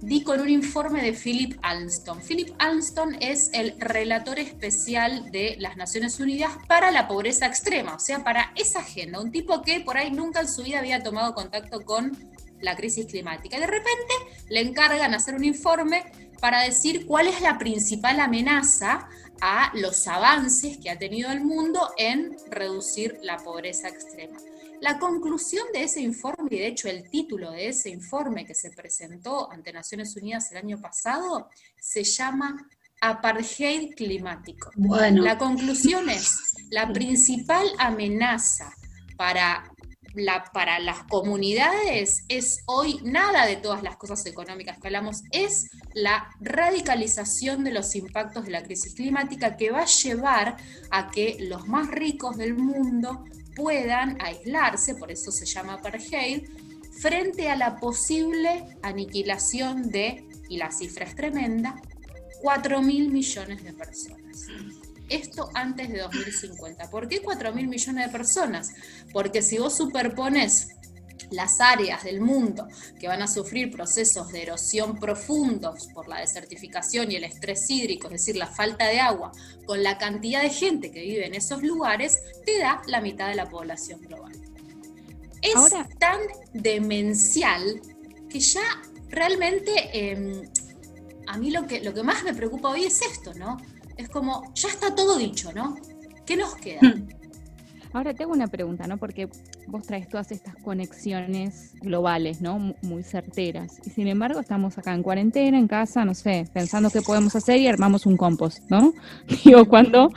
di 0.00 0.22
con 0.22 0.40
un 0.40 0.48
informe 0.48 1.02
de 1.02 1.12
Philip 1.12 1.58
Alston. 1.62 2.20
Philip 2.20 2.54
Alston 2.58 3.16
es 3.20 3.50
el 3.52 3.74
relator 3.78 4.38
especial 4.38 5.30
de 5.30 5.56
las 5.58 5.76
Naciones 5.76 6.20
Unidas 6.20 6.52
para 6.68 6.90
la 6.90 7.08
pobreza 7.08 7.46
extrema, 7.46 7.94
o 7.94 7.98
sea, 7.98 8.22
para 8.22 8.52
esa 8.56 8.80
agenda, 8.80 9.20
un 9.20 9.32
tipo 9.32 9.62
que 9.62 9.80
por 9.80 9.96
ahí 9.96 10.10
nunca 10.10 10.40
en 10.40 10.48
su 10.48 10.62
vida 10.62 10.78
había 10.78 11.02
tomado 11.02 11.34
contacto 11.34 11.80
con 11.84 12.16
la 12.60 12.76
crisis 12.76 13.06
climática. 13.06 13.56
Y 13.56 13.60
de 13.60 13.66
repente 13.66 14.14
le 14.48 14.60
encargan 14.60 15.14
hacer 15.14 15.34
un 15.34 15.44
informe 15.44 16.04
para 16.40 16.62
decir 16.62 17.06
cuál 17.06 17.26
es 17.28 17.40
la 17.40 17.58
principal 17.58 18.20
amenaza 18.20 19.08
a 19.40 19.70
los 19.74 20.06
avances 20.08 20.78
que 20.78 20.90
ha 20.90 20.98
tenido 20.98 21.30
el 21.30 21.42
mundo 21.42 21.90
en 21.96 22.36
reducir 22.50 23.18
la 23.22 23.36
pobreza 23.38 23.88
extrema. 23.88 24.38
La 24.80 24.98
conclusión 24.98 25.66
de 25.72 25.84
ese 25.84 26.00
informe, 26.00 26.48
y 26.50 26.58
de 26.58 26.66
hecho 26.66 26.88
el 26.88 27.08
título 27.08 27.50
de 27.50 27.68
ese 27.68 27.88
informe 27.90 28.44
que 28.44 28.54
se 28.54 28.70
presentó 28.70 29.50
ante 29.50 29.72
Naciones 29.72 30.14
Unidas 30.16 30.50
el 30.52 30.58
año 30.58 30.80
pasado, 30.80 31.48
se 31.80 32.04
llama 32.04 32.68
Apartheid 33.00 33.94
climático. 33.94 34.70
Bueno. 34.76 35.22
La 35.22 35.38
conclusión 35.38 36.10
es, 36.10 36.54
la 36.70 36.92
principal 36.92 37.66
amenaza 37.78 38.70
para 39.16 39.64
para 40.52 40.78
las 40.78 41.02
comunidades 41.04 42.24
es 42.28 42.62
hoy 42.66 43.00
nada 43.04 43.46
de 43.46 43.56
todas 43.56 43.82
las 43.82 43.96
cosas 43.96 44.24
económicas 44.26 44.78
que 44.78 44.88
hablamos, 44.88 45.22
es 45.30 45.70
la 45.94 46.30
radicalización 46.40 47.64
de 47.64 47.72
los 47.72 47.94
impactos 47.94 48.44
de 48.46 48.50
la 48.50 48.62
crisis 48.62 48.94
climática 48.94 49.56
que 49.56 49.70
va 49.70 49.82
a 49.82 49.86
llevar 49.86 50.56
a 50.90 51.10
que 51.10 51.36
los 51.40 51.68
más 51.68 51.88
ricos 51.88 52.36
del 52.36 52.54
mundo 52.54 53.24
puedan 53.54 54.18
aislarse, 54.20 54.94
por 54.94 55.10
eso 55.10 55.30
se 55.30 55.46
llama 55.46 55.74
apartheid, 55.74 56.48
frente 57.00 57.50
a 57.50 57.56
la 57.56 57.76
posible 57.76 58.78
aniquilación 58.82 59.90
de, 59.90 60.26
y 60.48 60.56
la 60.56 60.70
cifra 60.70 61.04
es 61.04 61.14
tremenda, 61.14 61.80
4 62.42 62.82
mil 62.82 63.10
millones 63.10 63.62
de 63.62 63.72
personas. 63.72 64.46
Esto 65.08 65.50
antes 65.54 65.88
de 65.88 65.98
2050. 65.98 66.90
¿Por 66.90 67.08
qué 67.08 67.20
4 67.22 67.52
mil 67.54 67.68
millones 67.68 68.06
de 68.06 68.12
personas? 68.12 68.72
Porque 69.12 69.42
si 69.42 69.58
vos 69.58 69.76
superpones 69.76 70.68
las 71.30 71.60
áreas 71.60 72.04
del 72.04 72.20
mundo 72.20 72.68
que 72.98 73.08
van 73.08 73.22
a 73.22 73.26
sufrir 73.26 73.70
procesos 73.70 74.30
de 74.32 74.42
erosión 74.42 74.98
profundos 74.98 75.88
por 75.94 76.08
la 76.08 76.20
desertificación 76.20 77.10
y 77.10 77.16
el 77.16 77.24
estrés 77.24 77.68
hídrico, 77.70 78.06
es 78.06 78.12
decir, 78.12 78.36
la 78.36 78.46
falta 78.46 78.86
de 78.86 79.00
agua, 79.00 79.32
con 79.64 79.82
la 79.82 79.98
cantidad 79.98 80.42
de 80.42 80.50
gente 80.50 80.90
que 80.90 81.00
vive 81.00 81.26
en 81.26 81.34
esos 81.34 81.62
lugares, 81.62 82.20
te 82.44 82.58
da 82.58 82.82
la 82.86 83.00
mitad 83.00 83.28
de 83.28 83.34
la 83.34 83.48
población 83.48 84.00
global. 84.02 84.32
Es 85.42 85.54
tan 85.98 86.20
demencial 86.52 87.80
que 88.28 88.40
ya 88.40 88.82
realmente 89.08 89.72
em, 89.92 90.42
a 91.26 91.38
mí 91.38 91.50
lo 91.50 91.66
que, 91.66 91.80
lo 91.80 91.94
que 91.94 92.02
más 92.02 92.24
me 92.24 92.34
preocupa 92.34 92.70
hoy 92.70 92.84
es 92.84 93.00
esto, 93.02 93.34
¿no? 93.34 93.56
Es 93.96 94.08
como, 94.08 94.52
ya 94.54 94.68
está 94.68 94.94
todo 94.94 95.18
dicho, 95.18 95.52
¿no? 95.52 95.76
¿Qué 96.24 96.36
nos 96.36 96.54
queda? 96.56 96.80
Hmm. 96.82 97.08
Ahora 97.92 98.12
tengo 98.12 98.32
una 98.32 98.46
pregunta, 98.46 98.86
¿no? 98.86 98.98
Porque 98.98 99.26
vos 99.68 99.86
traes 99.86 100.06
todas 100.08 100.30
estas 100.30 100.54
conexiones 100.56 101.72
globales, 101.80 102.42
¿no? 102.42 102.74
Muy 102.82 103.02
certeras. 103.02 103.80
Y 103.86 103.90
sin 103.90 104.08
embargo, 104.08 104.38
estamos 104.38 104.76
acá 104.76 104.92
en 104.92 105.02
cuarentena, 105.02 105.58
en 105.58 105.66
casa, 105.66 106.04
no 106.04 106.12
sé, 106.12 106.46
pensando 106.52 106.90
qué 106.90 107.00
podemos 107.00 107.34
hacer 107.36 107.58
y 107.58 107.68
armamos 107.68 108.04
un 108.04 108.18
compost, 108.18 108.68
¿no? 108.68 108.92
Digo, 109.44 109.64
cuando 109.66 110.10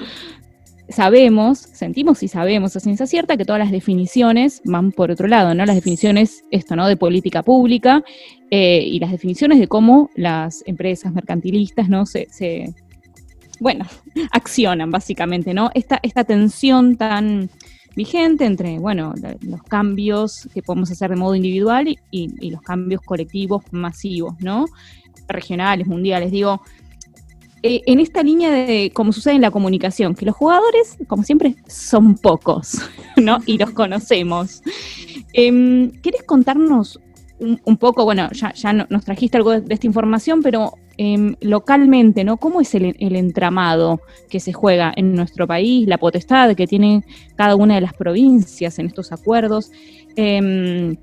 sabemos, 0.90 1.60
sentimos 1.60 2.22
y 2.22 2.28
sabemos 2.28 2.76
a 2.76 2.80
ciencia 2.82 3.08
cierta 3.08 3.38
que 3.38 3.46
todas 3.46 3.60
las 3.60 3.72
definiciones 3.72 4.62
van 4.66 4.92
por 4.92 5.12
otro 5.12 5.28
lado, 5.28 5.54
¿no? 5.54 5.66
Las 5.66 5.76
definiciones, 5.76 6.44
esto, 6.52 6.76
¿no? 6.76 6.88
De 6.88 6.98
política 6.98 7.44
pública 7.44 8.04
eh, 8.52 8.84
y 8.84 9.00
las 9.00 9.12
definiciones 9.12 9.58
de 9.58 9.68
cómo 9.68 10.10
las 10.16 10.64
empresas 10.66 11.14
mercantilistas, 11.14 11.88
¿no? 11.88 12.06
Se, 12.06 12.28
se 12.30 12.74
bueno, 13.60 13.86
accionan 14.32 14.92
básicamente, 14.92 15.54
¿no? 15.54 15.72
Esta, 15.74 16.00
esta 16.04 16.24
tensión 16.24 16.98
tan 16.98 17.50
vigente 17.96 18.46
entre, 18.46 18.80
bueno, 18.80 19.14
los 19.42 19.64
cambios 19.64 20.48
que 20.54 20.62
podemos 20.62 20.92
hacer 20.92 21.10
de 21.10 21.16
modo 21.16 21.36
individual 21.36 21.88
y, 22.12 22.50
los 22.50 22.62
cambios 22.62 23.02
colectivos 23.02 23.64
masivos, 23.72 24.36
¿no? 24.40 24.66
Regionales, 25.28 25.88
mundiales, 25.88 26.32
digo, 26.32 26.62
eh, 27.62 27.82
en 27.86 28.00
esta 28.00 28.24
línea 28.24 28.52
de, 28.52 28.92
como 28.94 29.12
sucede 29.12 29.36
en 29.36 29.42
la 29.42 29.52
comunicación, 29.52 30.16
que 30.16 30.26
los 30.26 30.36
jugadores, 30.36 30.98
como 31.08 31.24
siempre, 31.24 31.56
son 31.68 32.16
pocos, 32.16 32.78
¿no? 33.18 33.40
Y 33.46 33.58
los 33.58 33.72
conocemos. 33.72 34.62
Eh, 35.34 35.92
¿Quieres 36.02 36.24
contarnos 36.24 37.00
un, 37.40 37.78
poco, 37.78 38.04
bueno, 38.04 38.30
ya, 38.32 38.54
ya 38.54 38.74
nos 38.74 39.06
trajiste 39.06 39.38
algo 39.38 39.60
de, 39.60 39.74
esta 39.74 39.88
información, 39.88 40.42
pero 40.42 40.74
em, 41.02 41.36
localmente, 41.40 42.26
¿no? 42.26 42.36
¿Cómo 42.36 42.60
es 42.60 42.76
el, 42.76 42.94
entramado 43.00 44.02
que 44.30 44.42
se 44.42 44.52
juega 44.52 44.92
en 44.94 45.14
nuestro 45.16 45.48
país, 45.48 45.88
la 45.88 45.98
potestad 45.98 46.54
que 46.58 46.68
tiene 46.68 47.06
cada 47.38 47.56
una 47.56 47.76
de 47.76 47.82
las 47.82 47.94
provincias 47.94 48.80
en 48.80 48.88
estos 48.88 49.14
acuerdos? 49.14 49.72
Em, 50.18 50.98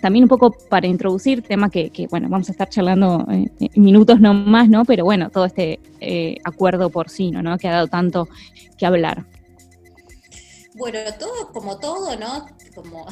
también 0.00 0.24
un 0.24 0.28
poco 0.28 0.54
para 0.68 0.86
introducir 0.86 1.42
tema 1.42 1.70
que, 1.70 2.06
bueno, 2.08 2.28
vamos 2.28 2.48
a 2.50 2.52
estar 2.52 2.68
charlando 2.68 3.26
en 3.28 3.50
minutos 3.74 4.20
no 4.20 4.32
más, 4.32 4.68
¿no? 4.68 4.84
Pero 4.84 5.04
bueno, 5.04 5.28
todo 5.28 5.44
este 5.44 5.80
eh, 6.00 6.36
acuerdo 6.44 6.88
porcino, 6.90 7.42
¿no? 7.42 7.58
Que 7.58 7.66
ha 7.66 7.72
dado 7.72 7.88
tanto 7.88 8.28
que 8.78 8.86
hablar. 8.86 9.24
Bueno, 10.82 10.98
todo 11.16 11.52
como 11.52 11.78
todo, 11.78 12.16
¿no? 12.16 12.48
Como, 12.74 13.06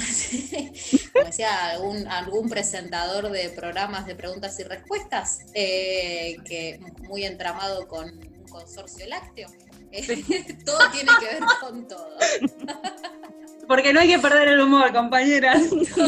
decía 1.25 1.67
algún, 1.67 2.09
algún 2.09 2.49
presentador 2.49 3.31
de 3.31 3.51
programas 3.51 4.07
de 4.07 4.17
preguntas 4.17 4.59
y 4.59 4.65
respuestas, 4.65 5.47
eh, 5.55 6.39
que 6.45 6.81
muy 7.07 7.25
entramado 7.25 7.87
con 7.87 8.11
un 8.11 8.49
consorcio 8.49 9.07
lácteo. 9.07 9.49
todo 10.67 10.79
tiene 10.91 11.13
que 11.21 11.27
ver 11.27 11.43
con 11.61 11.87
todo. 11.87 12.17
Porque 13.71 13.93
no 13.93 14.01
hay 14.01 14.09
que 14.09 14.19
perder 14.19 14.49
el 14.49 14.61
humor, 14.63 14.93
compañeras, 14.93 15.63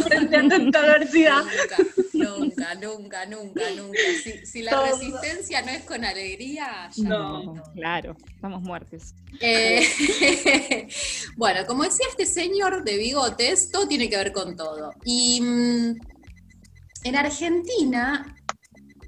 frente 0.09 0.37
a 0.37 0.49
tanta 0.49 0.81
adversidad. 0.81 1.45
Nunca, 2.13 2.75
nunca, 2.75 3.25
nunca, 3.27 3.63
nunca. 3.77 3.99
Si, 4.45 4.63
la 4.63 4.83
resistencia 4.83 5.63
no 5.63 5.71
es 5.71 5.85
con 5.85 6.05
alegría, 6.05 6.91
ya 6.91 7.09
no. 7.09 7.63
Claro, 7.73 8.17
estamos 8.35 8.63
muertes. 8.63 9.15
Eh, 9.41 9.87
bueno, 11.37 11.65
como 11.65 11.85
decía 11.85 12.07
este 12.11 12.27
señor 12.27 12.83
de 12.83 12.97
bigotes, 12.97 13.71
todo 13.71 13.87
tiene 13.87 14.11
que 14.11 14.17
ver 14.17 14.33
con 14.33 14.57
todo. 14.57 14.91
Y 15.05 15.41
mm, 15.41 15.95
en 17.05 17.17
Argentina, 17.17 18.35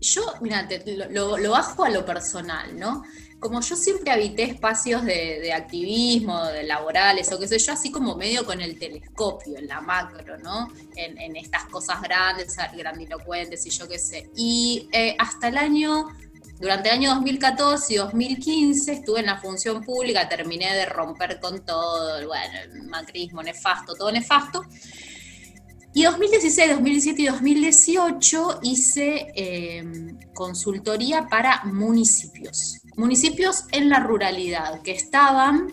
yo, 0.00 0.32
mira, 0.40 0.68
lo, 1.10 1.38
lo 1.38 1.50
bajo 1.50 1.84
a 1.84 1.90
lo 1.90 2.06
personal, 2.06 2.78
¿no? 2.78 3.02
Como 3.44 3.60
yo 3.60 3.76
siempre 3.76 4.10
habité 4.10 4.44
espacios 4.44 5.04
de, 5.04 5.52
activismo, 5.52 6.46
de 6.46 6.62
laborales 6.62 7.30
o 7.30 7.38
qué 7.38 7.46
sé 7.46 7.58
yo, 7.58 7.74
así 7.74 7.92
como 7.92 8.16
medio 8.16 8.46
con 8.46 8.62
el 8.62 8.78
telescopio, 8.78 9.58
en 9.58 9.66
la 9.66 9.82
macro, 9.82 10.38
¿no? 10.38 10.72
En, 10.96 11.36
estas 11.36 11.66
cosas 11.66 12.00
grandes, 12.00 12.56
grandilocuentes 12.74 13.66
y 13.66 13.70
yo 13.70 13.86
qué 13.86 13.98
sé. 13.98 14.30
Y 14.34 14.88
eh, 14.92 15.14
hasta 15.18 15.48
el 15.48 15.58
año, 15.58 16.08
durante 16.58 16.88
el 16.88 16.94
año 16.94 17.10
2014 17.16 17.92
y 17.92 17.96
2015 17.98 18.92
estuve 18.92 19.20
en 19.20 19.26
la 19.26 19.36
función 19.36 19.84
pública, 19.84 20.26
terminé 20.26 20.74
de 20.74 20.86
romper 20.86 21.38
con 21.38 21.66
todo, 21.66 22.26
bueno, 22.26 22.54
el 22.62 22.84
macrismo 22.84 23.42
nefasto, 23.42 23.94
todo 23.94 24.10
nefasto. 24.10 24.64
Y 25.96 26.02
2016, 26.02 26.70
2017 26.70 27.22
y 27.22 27.26
2018 27.26 28.60
hice 28.62 29.32
em, 29.36 30.18
consultoría 30.32 31.28
para 31.28 31.62
municipios, 31.66 32.80
municipios 32.96 33.64
en 33.72 33.88
la 33.88 34.00
ruralidad 34.00 34.82
que 34.82 34.92
estaban 34.92 35.72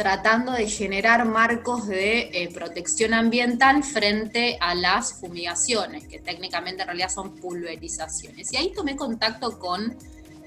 tratando 0.00 0.52
de 0.52 0.66
generar 0.66 1.26
marcos 1.26 1.86
de 1.86 2.30
eh, 2.32 2.48
protección 2.54 3.12
ambiental 3.12 3.84
frente 3.84 4.56
a 4.58 4.74
las 4.74 5.12
fumigaciones, 5.12 6.08
que 6.08 6.18
técnicamente 6.18 6.80
en 6.80 6.88
realidad 6.88 7.10
son 7.10 7.36
pulverizaciones. 7.36 8.50
Y 8.52 8.56
ahí 8.56 8.72
tomé 8.74 8.96
contacto 8.96 9.58
con 9.58 9.94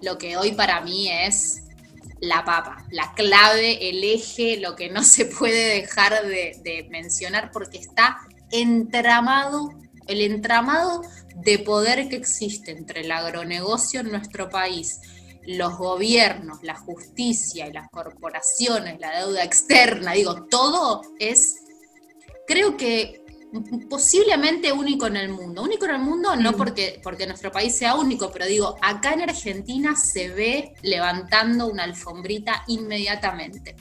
lo 0.01 0.17
que 0.17 0.37
hoy 0.37 0.53
para 0.53 0.81
mí 0.81 1.07
es 1.07 1.65
la 2.19 2.43
papa, 2.43 2.83
la 2.89 3.13
clave, 3.13 3.89
el 3.89 4.03
eje, 4.03 4.57
lo 4.57 4.75
que 4.75 4.89
no 4.89 5.03
se 5.03 5.25
puede 5.25 5.81
dejar 5.81 6.25
de, 6.25 6.59
de 6.63 6.87
mencionar 6.89 7.51
porque 7.51 7.77
está 7.77 8.17
entramado, 8.49 9.71
el 10.07 10.21
entramado 10.21 11.03
de 11.35 11.59
poder 11.59 12.09
que 12.09 12.15
existe 12.15 12.71
entre 12.71 13.01
el 13.01 13.11
agronegocio 13.11 13.99
en 13.99 14.09
nuestro 14.11 14.49
país, 14.49 14.99
los 15.45 15.77
gobiernos, 15.77 16.63
la 16.63 16.75
justicia 16.75 17.67
y 17.67 17.73
las 17.73 17.89
corporaciones, 17.89 18.99
la 18.99 19.19
deuda 19.19 19.43
externa, 19.43 20.13
digo, 20.13 20.45
todo 20.45 21.01
es, 21.19 21.63
creo 22.47 22.77
que 22.77 23.23
posiblemente 23.89 24.71
único 24.71 25.07
en 25.07 25.17
el 25.17 25.29
mundo. 25.29 25.61
Único 25.61 25.85
en 25.85 25.91
el 25.91 26.01
mundo 26.01 26.35
no 26.35 26.53
mm. 26.53 26.55
porque, 26.55 26.99
porque 27.03 27.27
nuestro 27.27 27.51
país 27.51 27.75
sea 27.75 27.95
único, 27.95 28.31
pero 28.31 28.45
digo, 28.45 28.77
acá 28.81 29.13
en 29.13 29.21
Argentina 29.21 29.95
se 29.95 30.29
ve 30.29 30.73
levantando 30.81 31.67
una 31.67 31.83
alfombrita 31.83 32.63
inmediatamente. 32.67 33.75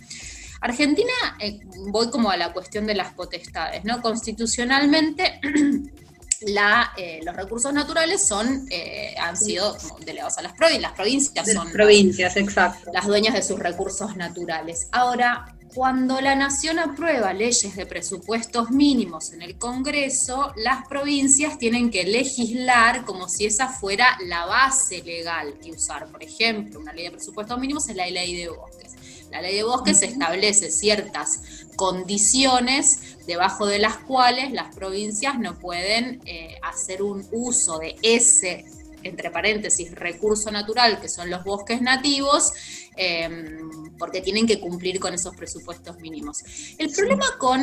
Argentina, 0.60 1.12
eh, 1.40 1.58
voy 1.88 2.08
como 2.10 2.30
a 2.30 2.36
la 2.36 2.52
cuestión 2.52 2.86
de 2.86 2.94
las 2.94 3.14
potestades, 3.14 3.84
¿no? 3.84 4.00
Constitucionalmente, 4.00 5.40
la, 6.46 6.92
eh, 6.96 7.20
los 7.24 7.34
recursos 7.34 7.72
naturales 7.72 8.22
son, 8.22 8.66
eh, 8.70 9.14
han 9.18 9.36
sido 9.36 9.76
delegados 10.04 10.38
a 10.38 10.42
las 10.42 10.52
provincias, 10.52 10.82
las 10.82 10.92
provincias 10.92 11.52
son 11.52 11.72
provincias, 11.72 12.36
exacto. 12.36 12.90
las 12.92 13.06
dueñas 13.06 13.34
de 13.34 13.42
sus 13.42 13.58
recursos 13.58 14.16
naturales. 14.16 14.88
Ahora, 14.92 15.56
cuando 15.74 16.20
la 16.20 16.34
nación 16.34 16.78
aprueba 16.78 17.32
leyes 17.32 17.74
de 17.74 17.86
presupuestos 17.86 18.70
mínimos 18.70 19.32
en 19.32 19.40
el 19.40 19.56
Congreso, 19.56 20.52
las 20.56 20.86
provincias 20.86 21.58
tienen 21.58 21.90
que 21.90 22.04
legislar 22.04 23.06
como 23.06 23.26
si 23.26 23.46
esa 23.46 23.68
fuera 23.68 24.18
la 24.26 24.44
base 24.44 25.02
legal 25.02 25.54
que 25.62 25.70
usar. 25.70 26.08
Por 26.08 26.22
ejemplo, 26.22 26.78
una 26.78 26.92
ley 26.92 27.04
de 27.04 27.12
presupuestos 27.12 27.58
mínimos 27.58 27.88
es 27.88 27.96
la 27.96 28.06
ley 28.06 28.36
de 28.36 28.50
bosques. 28.50 28.92
La 29.30 29.40
ley 29.40 29.56
de 29.56 29.62
bosques 29.62 30.02
establece 30.02 30.70
ciertas 30.70 31.61
condiciones 31.76 33.16
debajo 33.26 33.66
de 33.66 33.78
las 33.78 33.98
cuales 33.98 34.52
las 34.52 34.74
provincias 34.74 35.38
no 35.38 35.58
pueden 35.58 36.20
eh, 36.26 36.56
hacer 36.62 37.02
un 37.02 37.26
uso 37.32 37.78
de 37.78 37.96
ese, 38.02 38.64
entre 39.02 39.30
paréntesis, 39.30 39.94
recurso 39.94 40.50
natural 40.50 41.00
que 41.00 41.08
son 41.08 41.30
los 41.30 41.44
bosques 41.44 41.80
nativos, 41.80 42.52
em, 42.96 43.96
porque 43.98 44.20
tienen 44.20 44.46
que 44.46 44.60
cumplir 44.60 45.00
con 45.00 45.14
esos 45.14 45.34
presupuestos 45.34 45.98
mínimos. 45.98 46.42
El 46.78 46.90
problema 46.90 47.26
con 47.38 47.60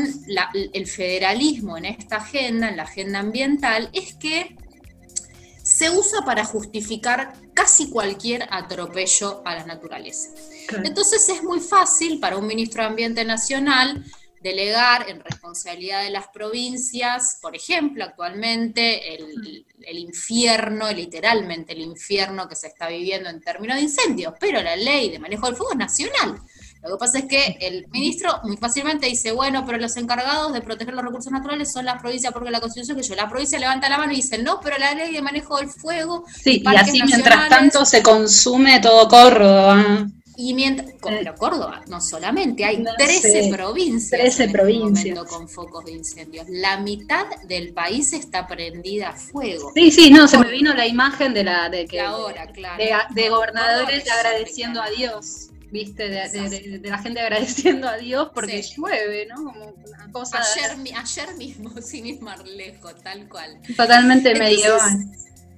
el 0.74 0.88
federalismo 0.88 1.78
en 1.78 1.86
esta 1.86 2.18
agenda, 2.18 2.70
en 2.70 2.78
la 2.78 2.84
agenda 2.84 3.20
ambiental, 3.20 3.90
es 3.94 4.16
que 4.16 4.56
se 5.80 5.90
usa 5.90 6.26
para 6.26 6.44
justificar 6.44 7.34
casi 7.54 7.90
cualquier 7.90 8.46
atropello 8.52 9.42
a 9.46 9.56
la 9.56 9.66
naturaleza. 9.66 10.28
Entonces 10.84 11.30
es 11.30 11.42
muy 11.42 11.62
fácil 11.62 12.20
para 12.20 12.36
un 12.36 12.46
ministro 12.46 12.82
de 12.82 12.90
Ambiente 12.90 13.24
Nacional 13.24 14.04
delegar 14.42 15.10
en 15.10 15.22
responsabilidad 15.22 16.04
de 16.04 16.10
las 16.10 16.28
provincias, 16.28 17.40
por 17.42 17.56
ejemplo, 17.56 18.04
actualmente 18.04 19.16
el, 19.16 19.98
infierno, 19.98 20.92
literalmente 20.92 21.72
el 21.72 21.80
infierno 21.80 22.50
que 22.50 22.58
se 22.58 22.68
está 22.68 22.90
viviendo 22.90 23.30
en 23.30 23.40
términos 23.40 23.78
de 23.78 23.84
incendios, 23.84 24.34
pero 24.38 24.62
la 24.62 24.76
ley 24.76 25.10
de 25.10 25.20
manejo 25.20 25.46
del 25.46 25.56
fuego 25.56 25.72
es 25.72 25.78
nacional. 25.78 26.42
Lo 26.82 26.92
que 26.92 26.98
pasa 26.98 27.20
es 27.20 27.26
que 27.26 27.58
el 27.60 27.88
ministro 27.90 28.40
muy 28.44 28.56
fácilmente 28.56 29.06
dice, 29.08 29.32
bueno, 29.34 29.66
pero 29.66 29.78
los 29.78 29.98
encargados 29.98 30.54
de 30.54 30.62
proteger 30.62 30.94
los 30.94 31.04
recursos 31.04 31.32
naturales 31.32 31.72
son 31.72 31.86
las 31.86 32.02
provincias 32.02 32.32
porque 32.32 32.52
la 32.52 32.62
constitución 32.62 32.98
que 32.98 33.04
yo, 33.04 33.16
la 33.16 33.28
provincia 33.28 33.60
levanta 33.60 33.90
la 33.90 33.98
mano 33.98 34.14
y 34.14 34.18
dice, 34.18 34.38
no, 34.38 34.60
pero 34.62 34.78
la 34.78 34.94
ley 34.94 35.14
de 35.14 35.22
manejo 35.22 35.58
del 35.58 35.70
fuego. 35.70 36.24
Sí, 36.42 36.64
y 36.64 36.76
así 36.76 37.02
mientras 37.04 37.50
tanto 37.50 37.86
se 37.86 38.02
consume 38.02 38.80
todo 38.80 39.08
Córdoba. 39.10 40.08
Y 40.42 40.54
mientras, 40.54 40.94
pero 41.02 41.36
Córdoba, 41.36 41.82
no 41.88 42.00
solamente, 42.00 42.64
hay 42.64 42.82
13 42.98 43.50
provincias 43.54 44.22
13 44.22 44.44
este 44.44 44.50
provincias. 44.50 45.20
con 45.26 45.50
focos 45.50 45.84
de 45.84 45.92
incendios. 45.92 46.46
La 46.48 46.78
mitad 46.78 47.26
del 47.50 47.74
país 47.74 48.14
está 48.14 48.48
prendida 48.48 49.10
a 49.10 49.14
fuego. 49.18 49.74
Sí, 49.76 49.92
sí, 49.92 50.10
no, 50.10 50.30
se 50.30 50.38
me 50.38 50.50
vino 50.50 50.74
la 50.74 50.88
imagen 50.88 51.34
de 51.34 51.44
la 51.44 51.68
de 51.68 51.86
que 51.86 52.00
ahora, 52.00 52.48
claro. 52.54 52.82
de, 53.14 53.30
gobernadores 53.30 54.10
agradeciendo 54.10 54.82
a 54.82 54.90
Dios. 54.90 55.50
¿Viste? 55.72 56.10
De, 56.10 56.82
la 56.84 56.98
gente 57.00 57.20
agradeciendo 57.20 57.88
a 57.88 57.98
Dios 57.98 58.30
porque 58.34 58.62
llueve, 58.62 59.28
¿no? 59.28 59.36
Como 59.36 59.76
una 59.88 60.12
cosa. 60.12 60.40
Ayer, 60.40 60.96
ayer 60.96 61.36
mismo, 61.36 61.70
sin 61.82 62.06
ir 62.06 62.22
más 62.22 62.44
lejos, 62.48 62.96
tal 63.04 63.28
cual. 63.30 63.60
Totalmente 63.76 64.34
medieval. 64.36 65.06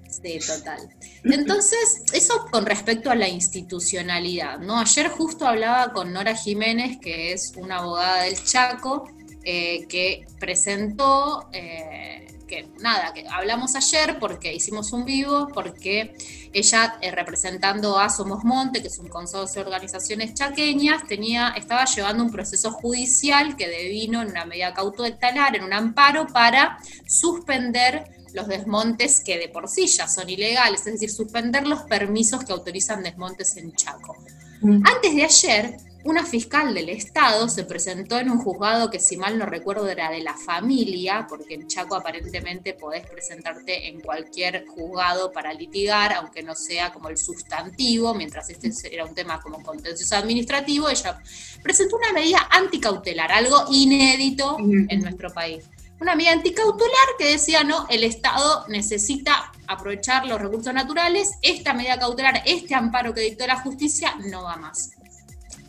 Sí, 0.09 0.39
total. 0.45 0.89
Entonces, 1.23 2.03
eso 2.11 2.45
con 2.51 2.65
respecto 2.65 3.09
a 3.09 3.15
la 3.15 3.29
institucionalidad, 3.29 4.59
¿no? 4.59 4.79
Ayer 4.79 5.07
justo 5.07 5.47
hablaba 5.47 5.93
con 5.93 6.11
Nora 6.11 6.35
Jiménez, 6.35 6.97
que 7.01 7.31
es 7.31 7.53
una 7.55 7.77
abogada 7.77 8.23
del 8.23 8.43
Chaco, 8.43 9.09
eh, 9.43 9.87
que 9.87 10.27
presentó, 10.37 11.49
eh, 11.53 12.27
que 12.51 12.67
nada, 12.81 13.13
que 13.13 13.25
hablamos 13.29 13.75
ayer 13.77 14.19
porque 14.19 14.53
hicimos 14.53 14.91
un 14.91 15.05
vivo, 15.05 15.47
porque 15.53 16.13
ella 16.51 16.97
eh, 17.01 17.09
representando 17.11 17.97
a 17.97 18.09
Somos 18.09 18.43
Monte, 18.43 18.81
que 18.81 18.89
es 18.89 18.99
un 18.99 19.07
consorcio 19.07 19.61
de 19.61 19.67
organizaciones 19.67 20.33
chaqueñas, 20.33 21.07
tenía, 21.07 21.53
estaba 21.55 21.85
llevando 21.85 22.23
un 22.23 22.31
proceso 22.31 22.71
judicial 22.71 23.55
que 23.55 23.69
devino 23.69 24.21
en 24.21 24.31
una 24.31 24.43
medida 24.43 24.73
cautelar, 24.73 25.55
en 25.55 25.63
un 25.63 25.71
amparo 25.71 26.27
para 26.27 26.77
suspender 27.07 28.03
los 28.33 28.47
desmontes 28.47 29.21
que 29.23 29.37
de 29.37 29.47
por 29.47 29.69
sí 29.69 29.87
ya 29.87 30.09
son 30.09 30.29
ilegales, 30.29 30.81
es 30.81 30.93
decir, 30.93 31.09
suspender 31.09 31.65
los 31.65 31.83
permisos 31.83 32.43
que 32.43 32.51
autorizan 32.51 33.01
desmontes 33.01 33.55
en 33.55 33.73
Chaco. 33.73 34.17
Mm. 34.61 34.83
Antes 34.85 35.15
de 35.15 35.23
ayer, 35.23 35.77
una 36.03 36.25
fiscal 36.25 36.73
del 36.73 36.89
Estado 36.89 37.47
se 37.47 37.63
presentó 37.63 38.17
en 38.17 38.29
un 38.29 38.39
juzgado 38.39 38.89
que 38.89 38.99
si 38.99 39.17
mal 39.17 39.37
no 39.37 39.45
recuerdo 39.45 39.87
era 39.87 40.09
de 40.09 40.21
la 40.21 40.35
familia, 40.35 41.25
porque 41.29 41.53
en 41.53 41.67
Chaco 41.67 41.95
aparentemente 41.95 42.73
podés 42.73 43.05
presentarte 43.07 43.87
en 43.87 44.01
cualquier 44.01 44.65
juzgado 44.67 45.31
para 45.31 45.53
litigar, 45.53 46.13
aunque 46.13 46.43
no 46.43 46.55
sea 46.55 46.91
como 46.91 47.09
el 47.09 47.17
sustantivo, 47.17 48.13
mientras 48.13 48.49
este 48.49 48.71
era 48.93 49.05
un 49.05 49.13
tema 49.13 49.39
como 49.41 49.61
contencioso 49.61 50.15
administrativo, 50.15 50.89
ella 50.89 51.21
presentó 51.61 51.97
una 51.97 52.13
medida 52.13 52.47
anticautelar, 52.49 53.31
algo 53.31 53.65
inédito 53.71 54.57
en 54.59 55.01
nuestro 55.01 55.31
país 55.31 55.65
una 56.01 56.15
medida 56.15 56.31
anticautelar 56.31 57.07
que 57.19 57.33
decía, 57.33 57.63
no, 57.63 57.85
el 57.87 58.03
Estado 58.03 58.65
necesita 58.67 59.51
aprovechar 59.67 60.25
los 60.25 60.41
recursos 60.41 60.73
naturales, 60.73 61.33
esta 61.43 61.73
medida 61.73 61.99
cautelar, 61.99 62.41
este 62.45 62.73
amparo 62.73 63.13
que 63.13 63.21
dictó 63.21 63.45
la 63.45 63.59
justicia, 63.59 64.15
no 64.25 64.41
va 64.41 64.57
más. 64.57 64.93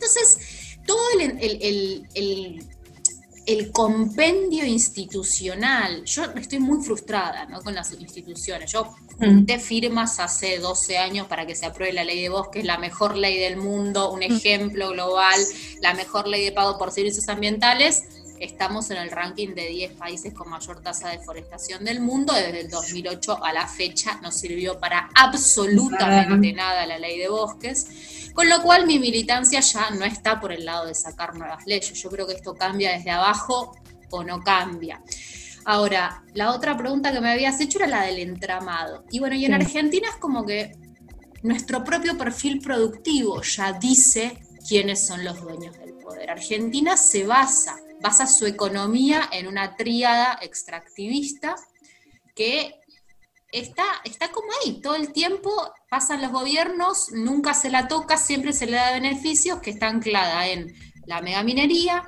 Entonces, 0.03 0.77
todo 0.85 0.99
el, 1.19 2.07
el, 3.45 3.71
compendio 3.71 4.65
institucional, 4.65 6.03
yo 6.05 6.23
estoy 6.35 6.59
muy 6.59 6.83
frustrada 6.83 7.47
con 7.63 7.73
las 7.73 7.91
instituciones, 7.93 8.71
yo 8.71 8.93
junté 9.17 9.59
firmas 9.59 10.19
hace 10.19 10.59
12 10.59 10.97
años 10.97 11.27
para 11.27 11.45
que 11.45 11.55
se 11.55 11.65
apruebe 11.65 11.93
la 11.93 12.03
ley 12.03 12.21
de 12.21 12.29
bosques, 12.29 12.65
la 12.65 12.77
mejor 12.77 13.15
ley 13.15 13.37
del 13.39 13.57
mundo, 13.57 14.11
un 14.11 14.23
ejemplo 14.23 14.89
global, 14.89 15.39
la 15.81 15.93
mejor 15.93 16.27
ley 16.27 16.45
de 16.45 16.51
pago 16.51 16.77
por 16.77 16.91
servicios 16.91 17.27
ambientales, 17.29 18.03
Estamos 18.39 18.89
en 18.91 18.97
el 18.97 19.11
ranking 19.11 19.55
de 19.55 19.67
10 19.67 19.93
países 19.93 20.33
con 20.33 20.49
mayor 20.49 20.81
tasa 20.81 21.09
de 21.09 21.17
deforestación 21.17 21.85
del 21.85 21.99
mundo. 21.99 22.33
Desde 22.33 22.61
el 22.61 22.69
2008 22.69 23.43
a 23.43 23.53
la 23.53 23.67
fecha 23.67 24.19
no 24.21 24.31
sirvió 24.31 24.79
para 24.79 25.09
absolutamente 25.15 26.53
nada 26.53 26.85
la 26.85 26.97
ley 26.97 27.19
de 27.19 27.29
bosques. 27.29 28.31
Con 28.33 28.49
lo 28.49 28.61
cual 28.61 28.87
mi 28.87 28.99
militancia 28.99 29.59
ya 29.59 29.91
no 29.91 30.05
está 30.05 30.39
por 30.39 30.51
el 30.51 30.65
lado 30.65 30.87
de 30.87 30.95
sacar 30.95 31.35
nuevas 31.35 31.65
leyes. 31.65 31.93
Yo 31.93 32.09
creo 32.09 32.27
que 32.27 32.33
esto 32.33 32.55
cambia 32.55 32.91
desde 32.91 33.11
abajo 33.11 33.75
o 34.09 34.23
no 34.23 34.41
cambia. 34.41 35.01
Ahora, 35.65 36.23
la 36.33 36.51
otra 36.51 36.75
pregunta 36.75 37.11
que 37.11 37.21
me 37.21 37.31
habías 37.31 37.59
hecho 37.61 37.79
era 37.79 37.87
la 37.87 38.01
del 38.03 38.19
entramado. 38.19 39.05
Y 39.11 39.19
bueno, 39.19 39.35
y 39.35 39.45
en 39.45 39.53
Argentina 39.53 40.09
es 40.09 40.17
como 40.17 40.45
que 40.45 40.75
nuestro 41.43 41.83
propio 41.83 42.17
perfil 42.17 42.59
productivo 42.59 43.41
ya 43.41 43.73
dice 43.73 44.39
quiénes 44.67 45.05
son 45.05 45.23
los 45.23 45.41
dueños 45.41 45.77
del 45.77 45.93
poder. 45.93 46.29
Argentina 46.29 46.97
se 46.97 47.25
basa 47.25 47.77
basa 48.03 48.27
su 48.27 48.45
economía 48.45 49.29
en 49.31 49.47
una 49.47 49.77
tríada 49.77 50.37
extractivista 50.41 51.55
que 52.35 52.75
está, 53.49 53.85
está 54.03 54.29
como 54.29 54.49
ahí, 54.61 54.81
todo 54.81 54.95
el 54.95 55.13
tiempo 55.13 55.49
pasan 55.89 56.21
los 56.21 56.31
gobiernos, 56.31 57.13
nunca 57.13 57.53
se 57.53 57.69
la 57.69 57.87
toca, 57.87 58.17
siempre 58.17 58.51
se 58.51 58.65
le 58.65 58.73
da 58.73 58.91
beneficios, 58.91 59.59
que 59.61 59.69
está 59.69 59.87
anclada 59.87 60.49
en 60.49 60.75
la 61.05 61.21
megaminería, 61.21 62.03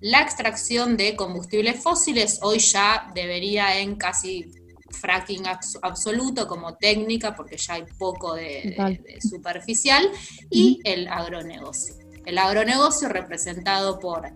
la 0.00 0.22
extracción 0.22 0.96
de 0.96 1.14
combustibles 1.14 1.80
fósiles, 1.80 2.40
hoy 2.42 2.58
ya 2.58 3.08
debería 3.14 3.78
en 3.78 3.94
casi 3.94 4.44
fracking 4.90 5.44
absoluto 5.82 6.48
como 6.48 6.74
técnica, 6.76 7.36
porque 7.36 7.58
ya 7.58 7.74
hay 7.74 7.84
poco 7.96 8.34
de, 8.34 8.74
de 9.04 9.20
superficial, 9.20 10.10
y 10.50 10.80
el 10.82 11.06
agronegocio. 11.06 11.94
El 12.24 12.38
agronegocio 12.38 13.08
representado 13.08 13.98
por 13.98 14.30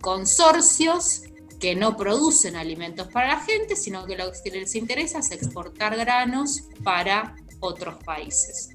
consorcios 0.00 1.22
que 1.60 1.74
no 1.74 1.96
producen 1.96 2.56
alimentos 2.56 3.08
para 3.08 3.28
la 3.28 3.40
gente, 3.40 3.76
sino 3.76 4.06
que 4.06 4.16
lo 4.16 4.30
que 4.32 4.50
les 4.50 4.74
interesa 4.74 5.18
es 5.18 5.30
exportar 5.32 5.96
granos 5.96 6.62
para 6.84 7.34
otros 7.60 8.02
países. 8.04 8.70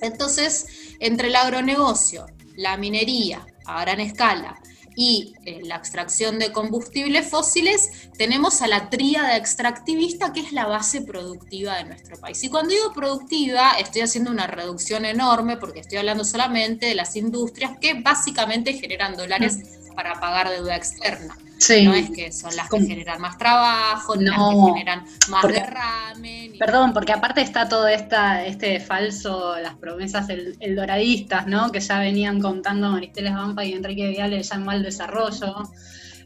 Entonces, 0.00 0.94
entre 1.00 1.28
el 1.28 1.36
agronegocio, 1.36 2.26
la 2.56 2.76
minería 2.76 3.46
a 3.64 3.82
gran 3.82 4.00
escala 4.00 4.60
y 4.94 5.34
eh, 5.46 5.60
la 5.64 5.76
extracción 5.76 6.38
de 6.38 6.52
combustibles 6.52 7.28
fósiles, 7.28 8.10
tenemos 8.18 8.60
a 8.62 8.66
la 8.66 8.90
tríada 8.90 9.36
extractivista 9.36 10.32
que 10.32 10.40
es 10.40 10.52
la 10.52 10.66
base 10.66 11.00
productiva 11.00 11.76
de 11.76 11.84
nuestro 11.84 12.20
país. 12.20 12.42
Y 12.44 12.50
cuando 12.50 12.74
digo 12.74 12.92
productiva, 12.92 13.72
estoy 13.78 14.02
haciendo 14.02 14.30
una 14.30 14.46
reducción 14.46 15.04
enorme 15.04 15.56
porque 15.56 15.80
estoy 15.80 15.98
hablando 15.98 16.24
solamente 16.24 16.86
de 16.86 16.94
las 16.94 17.16
industrias 17.16 17.78
que 17.80 17.94
básicamente 17.94 18.74
generan 18.74 19.16
dólares 19.16 19.81
para 19.92 20.20
pagar 20.20 20.50
deuda 20.50 20.76
externa. 20.76 21.36
No 21.84 21.94
es 21.94 22.10
que 22.10 22.32
son 22.32 22.54
las 22.56 22.68
que 22.68 22.80
generan 22.80 23.20
más 23.20 23.38
trabajo, 23.38 24.16
no, 24.16 24.22
las 24.22 24.66
que 24.66 24.72
generan 24.72 25.04
más 25.30 25.42
derrame. 25.42 26.52
Perdón, 26.58 26.92
porque 26.92 27.12
aparte 27.12 27.40
está 27.40 27.68
todo 27.68 27.86
esta, 27.86 28.44
este 28.44 28.80
falso, 28.80 29.56
las 29.60 29.74
promesas 29.76 30.28
el, 30.28 30.74
doradistas, 30.74 31.46
¿no? 31.46 31.70
Que 31.70 31.80
ya 31.80 32.00
venían 32.00 32.40
contando 32.40 32.90
Maristeles 32.90 33.34
Bampa 33.34 33.64
y 33.64 33.74
Enrique 33.74 34.08
Viale 34.08 34.42
ya 34.42 34.56
en 34.56 34.64
mal 34.64 34.82
desarrollo. 34.82 35.54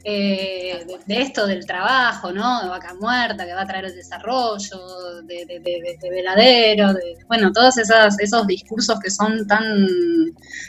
Eh, 0.09 0.87
de, 1.05 1.21
esto 1.21 1.49
del 1.49 1.67
trabajo, 1.67 2.31
¿no? 2.31 2.63
De 2.63 2.69
vaca 2.69 2.95
muerta, 2.95 3.45
que 3.45 3.53
va 3.53 3.63
a 3.63 3.67
traer 3.67 3.87
el 3.87 3.97
desarrollo, 3.97 5.21
de, 5.25 6.01
veladero, 6.09 6.95
de, 6.95 7.19
bueno, 7.27 7.51
todos 7.53 7.77
esos, 7.79 8.17
esos 8.21 8.47
discursos 8.47 9.01
que 9.01 9.11
son 9.11 9.45
tan, 9.49 9.65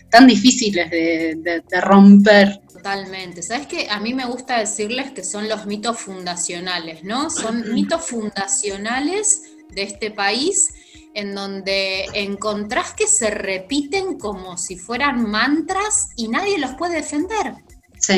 tan 0.10 0.26
difíciles 0.26 0.90
de, 0.90 1.62
romper. 1.82 2.62
Totalmente. 2.74 3.44
¿Sabes 3.44 3.68
qué? 3.68 3.88
A 3.92 4.00
mí 4.00 4.16
me 4.16 4.26
gusta 4.26 4.58
decirles 4.58 5.12
que 5.12 5.24
son 5.24 5.48
los 5.48 5.68
mitos 5.68 6.00
fundacionales, 6.00 7.04
¿no? 7.04 7.30
Son 7.30 7.76
mitos 7.76 8.06
fundacionales 8.06 9.44
de 9.70 9.84
este 9.84 10.10
país 10.10 10.74
en 11.14 11.36
donde 11.36 12.06
encontrás 12.16 12.94
que 12.94 13.06
se 13.06 13.30
repiten 13.30 14.18
como 14.18 14.58
si 14.58 14.78
fueran 14.78 15.30
mantras 15.30 16.10
y 16.16 16.28
nadie 16.28 16.58
los 16.58 16.74
puede 16.74 16.96
defender. 16.96 17.67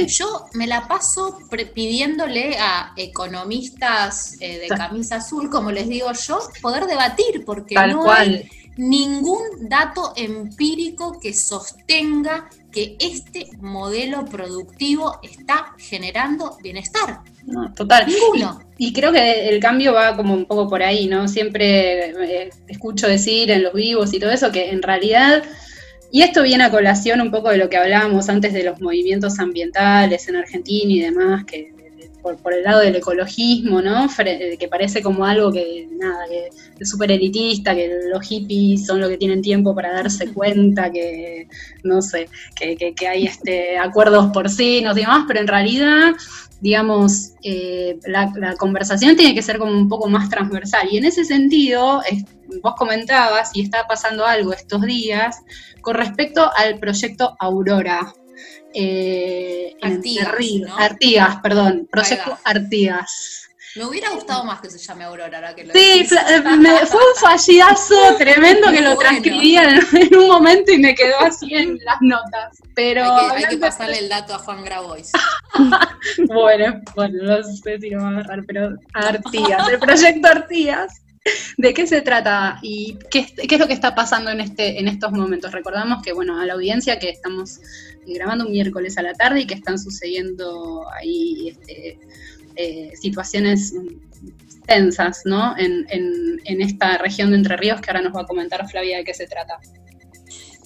Yo 0.08 0.46
me 0.54 0.68
la 0.68 0.88
paso 0.88 1.40
pidiéndole 1.74 2.58
a 2.60 2.94
economistas 2.98 4.36
eh, 4.40 4.60
de 4.60 4.68
camisa 4.68 5.18
azul, 5.18 5.50
como 5.50 5.72
les 5.72 5.88
digo 5.88 6.12
yo, 6.12 6.40
poder 6.62 6.86
debatir, 6.86 7.44
porque 7.46 7.76
no 7.76 8.12
hay 8.12 8.50
ningún 8.80 9.68
dato 9.68 10.14
empírico 10.16 11.20
que 11.20 11.34
sostenga 11.34 12.50
que 12.72 12.96
este 13.00 13.50
modelo 13.60 14.24
productivo 14.26 15.20
está 15.22 15.74
generando 15.78 16.58
bienestar. 16.64 17.22
No, 17.44 17.74
total. 17.74 18.08
Ninguno. 18.08 18.62
Y, 18.78 18.94
creo 18.94 19.12
que 19.12 19.50
el 19.50 19.60
cambio 19.60 19.94
va 19.94 20.16
como 20.16 20.34
un 20.34 20.46
poco 20.46 20.70
por 20.70 20.82
ahí, 20.82 21.08
¿no? 21.08 21.28
Siempre 21.28 22.12
eh, 22.12 22.50
escucho 22.68 23.08
decir 23.08 23.52
en 23.52 23.64
los 23.64 23.74
vivos 23.74 24.14
y 24.14 24.20
todo 24.20 24.32
eso 24.32 24.52
que 24.52 24.70
en 24.70 24.82
realidad 24.82 25.44
y 26.12 26.22
esto 26.22 26.44
viene 26.44 26.64
a 26.64 26.72
colación 26.72 27.22
un 27.22 27.32
poco 27.32 27.50
de 27.50 27.58
lo 27.58 27.70
que 27.70 27.78
hablábamos 27.78 28.30
antes 28.30 28.54
de 28.54 28.64
los 28.64 28.82
movimientos 28.82 29.40
ambientales 29.40 30.28
en 30.28 30.36
Argentina 30.38 30.92
y 30.92 31.00
demás, 31.00 31.46
que 31.46 31.74
por, 32.22 32.54
el 32.54 32.64
lado 32.64 32.82
del 32.82 32.96
ecologismo, 32.96 33.82
¿no? 33.82 34.08
Que 34.18 34.68
parece 34.70 35.02
como 35.02 35.26
algo 35.26 35.52
que, 35.52 35.88
nada, 35.92 36.26
que 36.28 36.50
es 36.80 36.90
súper 36.90 37.12
elitista, 37.12 37.76
que 37.76 37.90
los 38.12 38.26
hippies 38.28 38.86
son 38.86 39.00
los 39.00 39.10
que 39.10 39.18
tienen 39.18 39.42
tiempo 39.42 39.74
para 39.74 39.94
darse 39.94 40.28
cuenta, 40.34 40.92
que, 40.92 41.48
no 41.84 42.02
sé, 42.02 42.28
que, 42.56 43.08
hay 43.08 43.26
este, 43.26 43.78
acuerdos 43.78 44.32
por 44.32 44.50
sí, 44.50 44.82
no 44.82 44.94
demás, 44.94 45.26
pero 45.28 45.40
en 45.40 45.48
realidad, 45.48 46.14
digamos, 46.62 47.34
eh, 47.44 47.98
la, 48.06 48.32
conversación 48.58 49.16
tiene 49.16 49.34
que 49.34 49.42
ser 49.42 49.58
como 49.58 49.72
un 49.72 49.88
poco 49.88 50.10
más 50.10 50.30
transversal. 50.30 50.88
Y 50.92 50.98
en 50.98 51.06
ese 51.06 51.24
sentido, 51.24 52.02
vos 52.62 52.74
comentabas, 52.78 53.52
y 53.56 53.62
está 53.62 53.88
pasando 53.88 54.26
algo 54.26 54.54
estos 54.54 54.82
días, 54.82 55.38
con 55.82 55.96
respecto 55.96 56.52
al 56.56 56.80
proyecto 56.80 57.36
Aurora, 57.40 58.14
eh, 58.74 59.76
Artigas, 59.82 60.36
Artigas, 60.78 61.38
perdón, 61.42 61.88
Proyecto 61.90 62.38
Artigas. 62.44 63.50
Me 63.76 63.86
hubiera 63.86 64.10
gustado 64.10 64.44
más 64.44 64.62
que 64.62 64.70
se 64.70 64.80
llame 64.80 65.04
Aurora, 65.04 65.54
que 65.56 65.64
lo 65.64 65.74
Sí, 65.74 66.02
eh, 66.02 66.86
fue 66.88 67.00
un 67.00 67.16
fallidazo 67.22 68.16
tremendo 68.18 68.72
que 68.72 68.82
lo 68.82 68.98
transcribía 68.98 69.80
en, 69.94 70.16
un 70.16 70.28
momento 70.28 70.72
y 70.72 70.80
me 70.80 70.96
quedó 70.96 71.20
así 71.20 71.54
en 71.54 71.78
las 71.86 71.98
notas. 72.02 72.58
Pero 72.80 73.04
hay 73.14 73.44
que, 73.44 73.58
pasarle 73.58 74.00
el 74.00 74.08
dato 74.08 74.34
a 74.34 74.40
Juan 74.40 74.64
Grabois. 74.64 75.12
bueno, 76.30 76.82
bueno, 76.96 77.24
no 77.24 77.44
sé 77.44 77.78
si 77.78 77.90
lo 77.90 78.00
va 78.00 78.08
a 78.08 78.12
agarrar, 78.12 78.46
pero 78.48 78.78
Artigas, 78.94 79.68
el 79.68 79.80
proyecto 79.80 80.28
Artigas. 80.30 81.02
¿De 81.58 81.74
qué 81.74 81.86
se 81.86 82.02
trata 82.02 82.58
y 82.62 82.98
qué, 83.12 83.28
es 83.38 83.60
lo 83.60 83.68
que 83.68 83.74
está 83.74 83.94
pasando 83.96 84.32
en, 84.32 84.40
este, 84.40 84.80
en 84.80 84.88
estos 84.88 85.12
momentos? 85.12 85.52
Recordamos 85.52 86.02
que, 86.02 86.14
bueno, 86.14 86.40
a 86.40 86.46
la 86.46 86.54
audiencia 86.54 87.00
que 87.00 87.10
estamos 87.10 87.58
eh, 87.58 88.14
grabando 88.14 88.46
un 88.46 88.54
miércoles 88.54 88.98
a 88.98 89.02
la 89.02 89.14
tarde 89.14 89.42
y 89.42 89.46
que 89.46 89.56
están 89.56 89.78
sucediendo 89.78 90.90
ahí 90.94 91.50
este, 91.50 92.00
eh, 92.56 92.94
situaciones 92.96 93.74
tensas, 94.68 95.24
¿no? 95.26 95.54
En, 95.58 95.86
en 95.90 96.62
esta 96.62 96.98
región 96.98 97.32
de 97.32 97.38
Entre 97.38 97.58
Ríos 97.58 97.82
que 97.82 97.92
ahora 97.92 98.04
nos 98.04 98.16
va 98.16 98.22
a 98.22 98.26
comentar 98.26 98.66
Flavia 98.70 99.00
de 99.00 99.04
qué 99.04 99.14
se 99.14 99.28
trata. 99.28 99.60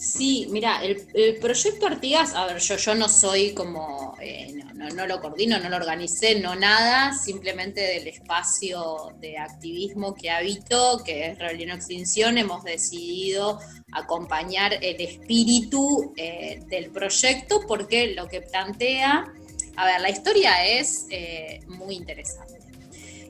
Sí, 0.03 0.47
mira, 0.49 0.83
el, 0.83 1.37
proyecto 1.39 1.87
Artigas, 1.87 2.33
a 2.33 2.45
ver, 2.45 2.59
yo, 2.59 2.75
yo 2.75 2.93
no 2.93 3.07
soy 3.07 3.53
como, 3.53 4.17
eh, 4.19 4.53
no, 4.73 5.07
lo 5.07 5.21
coordino, 5.21 5.57
no 5.59 5.69
lo 5.69 5.77
organicé, 5.77 6.41
no 6.41 6.55
nada, 6.55 7.13
simplemente 7.13 7.79
del 7.79 8.09
espacio 8.09 9.13
de 9.21 9.37
activismo 9.37 10.13
que 10.13 10.29
habito, 10.29 11.01
que 11.05 11.27
es 11.27 11.39
Rebelión 11.39 11.71
Extinción, 11.77 12.37
hemos 12.37 12.65
decidido 12.65 13.59
acompañar 13.93 14.73
el 14.81 14.99
espíritu 14.99 16.13
eh, 16.17 16.59
del 16.67 16.91
proyecto 16.91 17.61
porque 17.65 18.13
lo 18.13 18.27
que 18.27 18.41
plantea, 18.41 19.31
a 19.77 19.85
ver, 19.85 20.01
la 20.01 20.09
historia 20.09 20.65
es 20.65 21.07
eh, 21.11 21.61
muy 21.67 21.95
interesante. 21.95 22.52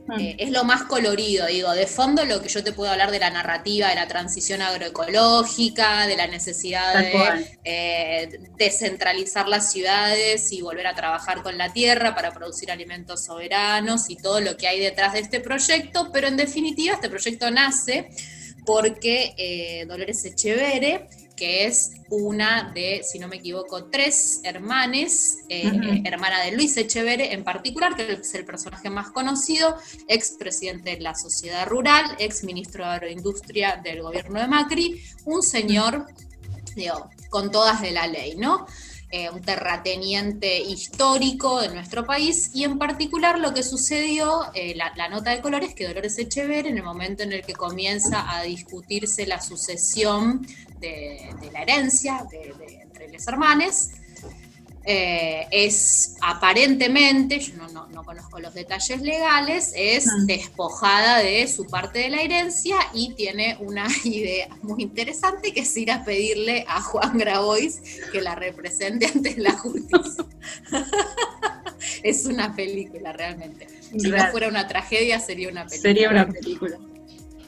Mm. 0.07 0.19
Eh, 0.19 0.35
es 0.37 0.51
lo 0.51 0.65
más 0.65 0.83
colorido, 0.83 1.47
digo, 1.47 1.71
de 1.71 1.87
fondo 1.87 2.25
lo 2.25 2.41
que 2.41 2.49
yo 2.49 2.63
te 2.63 2.73
puedo 2.73 2.91
hablar 2.91 3.11
de 3.11 3.19
la 3.19 3.29
narrativa 3.29 3.87
de 3.87 3.95
la 3.95 4.07
transición 4.07 4.61
agroecológica, 4.61 6.07
de 6.07 6.17
la 6.17 6.27
necesidad 6.27 6.93
de 6.99 7.57
eh, 7.63 8.39
descentralizar 8.57 9.47
las 9.47 9.71
ciudades 9.71 10.51
y 10.51 10.61
volver 10.61 10.87
a 10.87 10.95
trabajar 10.95 11.41
con 11.41 11.57
la 11.57 11.71
tierra 11.71 12.13
para 12.15 12.33
producir 12.33 12.69
alimentos 12.71 13.23
soberanos 13.23 14.09
y 14.09 14.17
todo 14.17 14.41
lo 14.41 14.57
que 14.57 14.67
hay 14.67 14.79
detrás 14.79 15.13
de 15.13 15.19
este 15.19 15.39
proyecto, 15.39 16.09
pero 16.11 16.27
en 16.27 16.35
definitiva 16.35 16.95
este 16.95 17.09
proyecto 17.09 17.49
nace 17.49 18.09
porque 18.65 19.33
eh, 19.37 19.85
Dolores 19.87 20.23
Echevere 20.25 21.07
que 21.43 21.65
es 21.65 21.91
una 22.09 22.71
de, 22.73 23.01
si 23.03 23.19
no 23.19 23.27
me 23.27 23.35
equivoco, 23.35 23.89
tres 23.89 24.39
hermanes, 24.45 25.39
eh, 25.49 26.01
hermana 26.05 26.41
de 26.41 26.53
Luis 26.53 26.77
Echevere 26.77 27.33
en 27.33 27.43
particular, 27.43 27.97
que 27.97 28.13
es 28.13 28.33
el 28.33 28.45
personaje 28.45 28.89
más 28.89 29.09
conocido, 29.09 29.75
ex 30.07 30.37
presidente 30.39 30.91
de 30.91 31.01
la 31.01 31.15
sociedad 31.15 31.67
rural, 31.67 32.15
ex 32.17 32.45
ministro 32.45 32.85
de 32.85 32.91
Agroindustria 32.91 33.81
del 33.83 34.03
gobierno 34.03 34.39
de 34.39 34.47
Macri, 34.47 35.03
un 35.25 35.43
señor, 35.43 36.07
digo, 36.77 37.09
con 37.29 37.51
todas 37.51 37.81
de 37.81 37.91
la 37.91 38.07
ley, 38.07 38.37
¿no? 38.37 38.65
Eh, 39.15 39.29
un 39.29 39.43
terrateniente 39.43 40.59
histórico 40.59 41.61
de 41.61 41.67
nuestro 41.67 42.03
país 42.03 42.49
y 42.51 42.63
en 42.63 42.79
particular 42.79 43.37
lo 43.37 43.53
que 43.53 43.61
sucedió, 43.61 44.41
eh, 44.55 44.73
la, 44.73 45.07
nota 45.07 45.29
de 45.29 45.39
colores, 45.39 45.75
que 45.75 45.87
Dolores 45.87 46.17
Echever, 46.17 46.65
en 46.65 46.79
el 46.79 46.83
momento 46.83 47.21
en 47.21 47.31
el 47.31 47.45
que 47.45 47.53
comienza 47.53 48.35
a 48.35 48.41
discutirse 48.41 49.27
la 49.27 49.39
sucesión 49.39 50.47
de, 50.79 51.29
la 51.51 51.61
herencia 51.61 52.25
entre 52.81 53.11
los 53.11 53.27
hermanos, 53.27 53.89
eh, 54.85 55.47
es 55.51 56.15
aparentemente, 56.21 57.39
yo 57.39 57.53
no, 57.55 58.03
conozco 58.03 58.39
los 58.39 58.53
detalles 58.53 59.01
legales, 59.01 59.71
es 59.75 60.07
ah. 60.07 60.11
despojada 60.25 61.19
de 61.19 61.47
su 61.47 61.65
parte 61.67 61.99
de 61.99 62.09
la 62.09 62.21
herencia 62.21 62.75
y 62.93 63.13
tiene 63.13 63.57
una 63.61 63.87
idea 64.03 64.49
muy 64.61 64.83
interesante 64.83 65.53
que 65.53 65.61
es 65.61 65.77
ir 65.77 65.91
a 65.91 66.03
pedirle 66.03 66.65
a 66.67 66.81
Juan 66.81 67.17
Grabois 67.17 67.81
que 68.11 68.21
la 68.21 68.35
represente 68.35 69.05
ante 69.13 69.37
la 69.37 69.53
justicia. 69.53 70.25
es 72.03 72.25
una 72.25 72.53
película 72.55 73.13
realmente. 73.13 73.67
Si 73.97 74.09
no 74.09 74.31
fuera 74.31 74.47
una 74.47 74.67
tragedia, 74.67 75.19
sería 75.19 75.49
una 75.49 75.65
película. 75.65 75.93
Sería 75.93 76.09
una 76.09 76.27
película. 76.27 76.77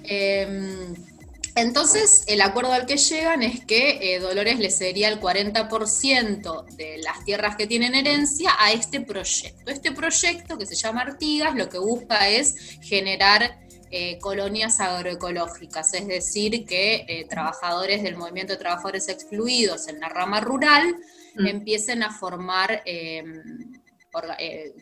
Em, 0.03 0.93
entonces, 1.55 2.25
el 2.27 2.41
acuerdo 2.41 2.73
al 2.73 2.85
que 2.85 2.97
llegan 2.97 3.41
es 3.41 3.65
que 3.65 4.15
eh, 4.15 4.19
Dolores 4.19 4.59
le 4.59 4.69
cedería 4.69 5.07
el 5.07 5.21
40% 5.21 6.65
de 6.75 6.97
las 6.97 7.23
tierras 7.23 7.55
que 7.55 7.65
tienen 7.65 7.95
herencia 7.95 8.51
a 8.59 8.73
este 8.73 8.99
proyecto. 8.99 9.71
Este 9.71 9.93
proyecto, 9.93 10.57
que 10.57 10.65
se 10.65 10.75
llama 10.75 11.01
Artigas, 11.01 11.55
lo 11.55 11.69
que 11.69 11.77
busca 11.77 12.27
es 12.27 12.77
generar 12.81 13.57
eh, 13.89 14.17
colonias 14.19 14.81
agroecológicas, 14.81 15.93
es 15.93 16.07
decir, 16.07 16.65
que 16.65 17.05
eh, 17.07 17.25
trabajadores 17.29 18.03
del 18.03 18.17
movimiento 18.17 18.51
de 18.51 18.59
trabajadores 18.59 19.07
excluidos 19.07 19.87
en 19.87 20.01
la 20.01 20.09
rama 20.09 20.41
rural 20.41 20.97
mm. 21.35 21.47
empiecen 21.47 22.03
a 22.03 22.11
formar 22.11 22.83
eh, 24.39 24.73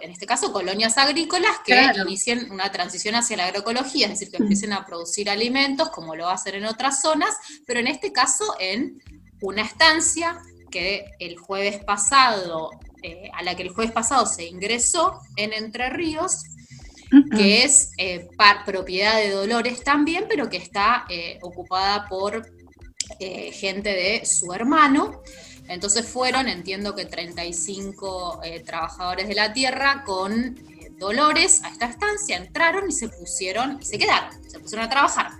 en 0.00 0.10
este 0.10 0.26
caso 0.26 0.52
colonias 0.52 0.98
agrícolas 0.98 1.58
que 1.64 1.90
inicien 2.04 2.50
una 2.50 2.70
transición 2.70 3.14
hacia 3.14 3.36
la 3.36 3.46
agroecología, 3.46 4.06
es 4.06 4.12
decir, 4.12 4.30
que 4.30 4.38
empiecen 4.38 4.72
a 4.72 4.86
producir 4.86 5.28
alimentos 5.28 5.90
como 5.90 6.16
lo 6.16 6.28
hacen 6.28 6.54
en 6.56 6.64
otras 6.64 7.00
zonas, 7.00 7.36
pero 7.66 7.80
en 7.80 7.86
este 7.86 8.12
caso 8.12 8.44
en 8.58 9.02
una 9.40 9.62
estancia 9.62 10.38
que 10.70 11.04
el 11.18 11.36
jueves 11.38 11.82
pasado, 11.84 12.70
eh, 13.02 13.30
a 13.34 13.42
la 13.42 13.54
que 13.56 13.62
el 13.62 13.70
jueves 13.70 13.92
pasado 13.92 14.26
se 14.26 14.44
ingresó 14.44 15.20
en 15.36 15.52
Entre 15.52 15.90
Ríos, 15.90 16.44
que 17.34 17.64
es 17.64 17.92
eh, 17.96 18.28
propiedad 18.66 19.16
de 19.16 19.30
Dolores 19.30 19.82
también, 19.82 20.26
pero 20.28 20.50
que 20.50 20.58
está 20.58 21.06
ocupada 21.40 22.06
por 22.06 22.42
gente 23.52 23.90
de 23.90 24.26
su 24.26 24.52
hermano. 24.52 25.22
Entonces 25.68 26.06
fueron, 26.06 26.48
entiendo 26.48 26.94
que 26.94 27.04
35 27.04 28.40
eh, 28.42 28.60
trabajadores 28.60 29.28
de 29.28 29.34
la 29.34 29.52
tierra 29.52 30.02
con 30.04 30.32
eh, 30.32 30.90
dolores 30.98 31.62
a 31.62 31.68
esta 31.68 31.86
estancia, 31.86 32.38
entraron 32.38 32.88
y 32.88 32.92
se 32.92 33.08
pusieron, 33.08 33.78
y 33.80 33.84
se 33.84 33.98
quedaron, 33.98 34.30
se 34.48 34.58
pusieron 34.58 34.86
a 34.86 34.90
trabajar. 34.90 35.32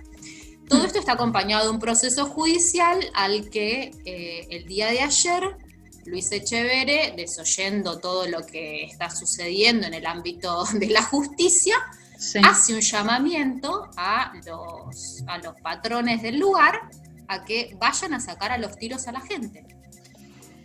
Todo 0.67 0.85
esto 0.85 0.99
está 0.99 1.13
acompañado 1.13 1.65
de 1.65 1.71
un 1.71 1.79
proceso 1.79 2.27
judicial 2.27 2.99
al 3.15 3.49
que 3.49 3.91
eh, 4.05 4.47
el 4.51 4.67
día 4.67 4.91
de 4.91 5.01
ayer 5.01 5.57
Luis 6.05 6.31
Echevere, 6.31 7.15
desoyendo 7.17 7.99
todo 7.99 8.27
lo 8.27 8.45
que 8.45 8.83
está 8.83 9.09
sucediendo 9.09 9.87
en 9.87 9.95
el 9.95 10.05
ámbito 10.05 10.63
de 10.73 10.87
la 10.87 11.01
justicia, 11.01 11.75
hace 12.43 12.75
un 12.75 12.81
llamamiento 12.81 13.89
a 13.97 14.33
los, 14.45 15.23
a 15.25 15.39
los 15.39 15.55
patrones 15.61 16.21
del 16.21 16.37
lugar 16.37 16.81
a 17.29 17.45
que 17.45 17.77
vayan 17.79 18.13
a 18.13 18.19
sacar 18.19 18.51
a 18.51 18.57
los 18.57 18.77
tiros 18.77 19.07
a 19.07 19.13
la 19.13 19.21
gente 19.21 19.65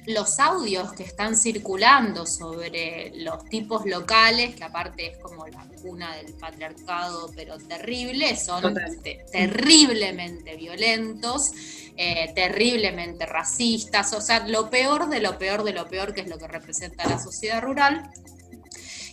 los 0.06 0.38
audios 0.38 0.92
que 0.92 1.02
están 1.02 1.36
circulando 1.36 2.26
sobre 2.26 3.12
los 3.16 3.44
tipos 3.46 3.86
locales, 3.86 4.54
que 4.54 4.64
aparte 4.64 5.12
es 5.12 5.18
como 5.18 5.46
la 5.46 5.66
cuna 5.80 6.14
del 6.16 6.34
patriarcado, 6.34 7.30
pero 7.34 7.56
terrible, 7.58 8.36
son 8.36 8.74
terriblemente 9.32 10.56
violentos, 10.56 11.52
eh, 11.96 12.32
terriblemente 12.34 13.24
racistas, 13.24 14.12
o 14.12 14.20
sea, 14.20 14.46
lo 14.46 14.68
peor 14.68 15.08
de 15.08 15.20
lo 15.20 15.38
peor 15.38 15.64
de 15.64 15.72
lo 15.72 15.88
peor 15.88 16.12
que 16.12 16.22
es 16.22 16.28
lo 16.28 16.38
que 16.38 16.48
representa 16.48 17.08
la 17.08 17.18
sociedad 17.18 17.62
rural. 17.62 18.10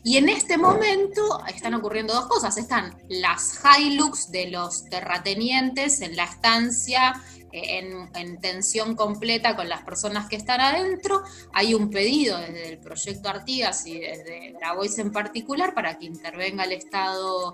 Y 0.04 0.18
en 0.18 0.30
este 0.30 0.58
momento 0.58 1.44
están 1.46 1.76
ocurriendo 1.76 2.16
dos 2.16 2.26
cosas. 2.26 2.58
Están 2.58 2.98
las 3.08 3.60
Hilux 3.64 4.32
de 4.32 4.50
los 4.50 4.86
terratenientes 4.86 6.02
en 6.02 6.16
la 6.16 6.24
estancia 6.24 7.22
en, 7.52 8.40
tensión 8.42 8.96
completa 8.96 9.56
con 9.56 9.70
las 9.70 9.84
personas 9.84 10.28
que 10.28 10.36
están 10.36 10.62
adentro. 10.62 11.24
Hay 11.54 11.74
un 11.74 11.90
pedido 11.90 12.38
desde 12.40 12.70
el 12.70 12.80
proyecto 12.80 13.30
Artigas 13.30 13.86
y 13.86 14.00
desde 14.00 14.54
Grabois 14.54 14.98
en 15.00 15.12
particular 15.12 15.74
para 15.74 15.98
que 15.98 16.06
intervenga 16.06 16.64
el 16.64 16.74
Estado 16.74 17.54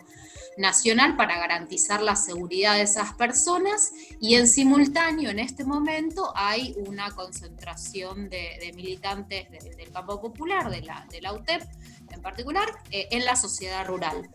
nacional 0.58 1.16
para 1.16 1.38
garantizar 1.38 2.02
la 2.02 2.16
seguridad 2.16 2.76
de 2.76 2.82
esas 2.82 3.14
personas 3.14 3.92
y 4.20 4.36
en 4.36 4.48
simultáneo 4.48 5.30
en 5.30 5.40
este 5.40 5.64
momento 5.64 6.34
hay 6.36 6.76
una 6.88 7.12
concentración 7.12 8.30
de, 8.30 8.72
militantes 8.76 9.50
del 9.52 9.92
campo 9.92 10.20
popular, 10.20 10.70
de 10.70 10.82
la, 10.82 11.34
UTEP, 11.34 11.62
en 12.12 12.22
particular, 12.22 12.68
eh, 12.92 13.08
en 13.12 13.26
la 13.26 13.36
sociedad 13.36 13.86
rural. 13.86 14.30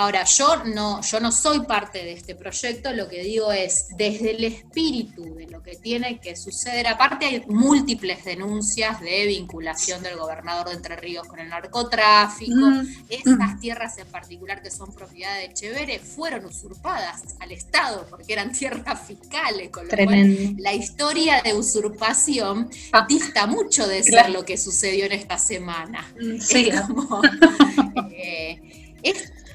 Ahora, 0.00 0.24
yo 0.24 0.64
no, 0.64 1.02
yo 1.02 1.20
no 1.20 1.30
soy 1.30 1.60
parte 1.66 1.98
de 1.98 2.12
este 2.12 2.34
proyecto, 2.34 2.90
lo 2.94 3.06
que 3.06 3.22
digo 3.22 3.52
es, 3.52 3.88
desde 3.98 4.30
el 4.30 4.44
espíritu 4.44 5.34
de 5.34 5.46
lo 5.46 5.62
que 5.62 5.76
tiene 5.76 6.18
que 6.18 6.36
suceder, 6.36 6.86
aparte 6.86 7.26
hay 7.26 7.44
múltiples 7.48 8.24
denuncias 8.24 8.98
de 9.02 9.26
vinculación 9.26 10.02
del 10.02 10.16
gobernador 10.16 10.68
de 10.68 10.76
Entre 10.76 10.96
Ríos 10.96 11.28
con 11.28 11.38
el 11.38 11.50
narcotráfico, 11.50 12.54
mm. 12.54 12.86
estas 13.10 13.60
tierras 13.60 13.98
en 13.98 14.06
particular 14.06 14.62
que 14.62 14.70
son 14.70 14.90
propiedad 14.94 15.34
de 15.34 15.44
Echeverre 15.44 15.98
fueron 15.98 16.46
usurpadas 16.46 17.36
al 17.38 17.52
Estado 17.52 18.06
porque 18.08 18.32
eran 18.32 18.52
tierras 18.52 19.06
fiscales, 19.06 19.68
con 19.68 19.86
lo 19.86 19.90
cual 19.90 20.56
la 20.56 20.72
historia 20.72 21.42
de 21.42 21.52
usurpación 21.52 22.70
ah. 22.92 23.04
dista 23.06 23.46
mucho 23.46 23.86
de 23.86 24.02
ser 24.02 24.30
lo 24.30 24.46
que 24.46 24.56
sucedió 24.56 25.04
en 25.04 25.12
esta 25.12 25.36
semana. 25.36 26.10
Mm, 26.18 26.40
sí. 26.40 26.70
Es 26.70 26.80
como, 26.80 27.20
eh, 28.12 28.80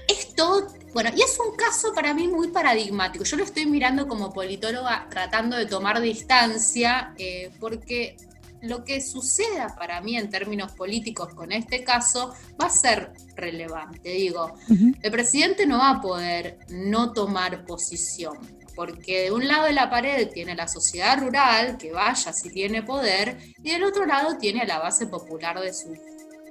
esto, 0.07 0.67
bueno, 0.93 1.09
y 1.15 1.21
es 1.21 1.37
un 1.39 1.55
caso 1.55 1.93
para 1.93 2.13
mí 2.13 2.27
muy 2.27 2.49
paradigmático. 2.49 3.23
Yo 3.23 3.37
lo 3.37 3.43
estoy 3.43 3.65
mirando 3.65 4.07
como 4.07 4.31
politóloga 4.31 5.07
tratando 5.09 5.57
de 5.57 5.65
tomar 5.65 6.01
distancia, 6.01 7.13
eh, 7.17 7.51
porque 7.59 8.17
lo 8.61 8.83
que 8.83 9.01
suceda 9.01 9.75
para 9.77 10.01
mí 10.01 10.17
en 10.17 10.29
términos 10.29 10.71
políticos 10.71 11.33
con 11.33 11.51
este 11.51 11.83
caso 11.83 12.33
va 12.61 12.67
a 12.67 12.69
ser 12.69 13.11
relevante. 13.35 14.09
Digo, 14.09 14.55
el 15.01 15.11
presidente 15.11 15.65
no 15.65 15.77
va 15.77 15.91
a 15.91 16.01
poder 16.01 16.59
no 16.69 17.13
tomar 17.13 17.65
posición, 17.65 18.37
porque 18.75 19.23
de 19.23 19.31
un 19.31 19.47
lado 19.47 19.65
de 19.65 19.73
la 19.73 19.89
pared 19.89 20.29
tiene 20.29 20.55
la 20.55 20.67
sociedad 20.67 21.19
rural, 21.19 21.77
que 21.77 21.91
vaya 21.91 22.33
si 22.33 22.49
tiene 22.49 22.81
poder, 22.81 23.37
y 23.63 23.71
del 23.71 23.83
otro 23.83 24.05
lado 24.05 24.37
tiene 24.37 24.65
la 24.65 24.79
base 24.79 25.07
popular 25.07 25.59
de 25.59 25.73
su, 25.73 25.89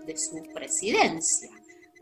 de 0.07 0.17
su 0.17 0.43
presidencia 0.55 1.51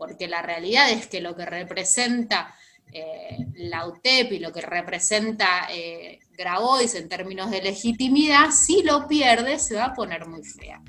porque 0.05 0.27
la 0.27 0.41
realidad 0.41 0.91
es 0.91 1.07
que 1.07 1.21
lo 1.21 1.33
que 1.33 1.45
representa 1.45 2.53
eh, 2.91 3.47
la 3.55 3.87
UTEP 3.87 4.33
y 4.33 4.39
lo 4.39 4.51
que 4.51 4.59
representa 4.59 5.69
eh, 5.71 6.19
Grabois 6.37 6.93
en 6.95 7.07
términos 7.07 7.49
de 7.49 7.61
legitimidad, 7.61 8.51
si 8.51 8.83
lo 8.83 9.07
pierde 9.07 9.59
se 9.59 9.75
va 9.75 9.85
a 9.85 9.93
poner 9.93 10.27
muy 10.27 10.43
fea. 10.43 10.81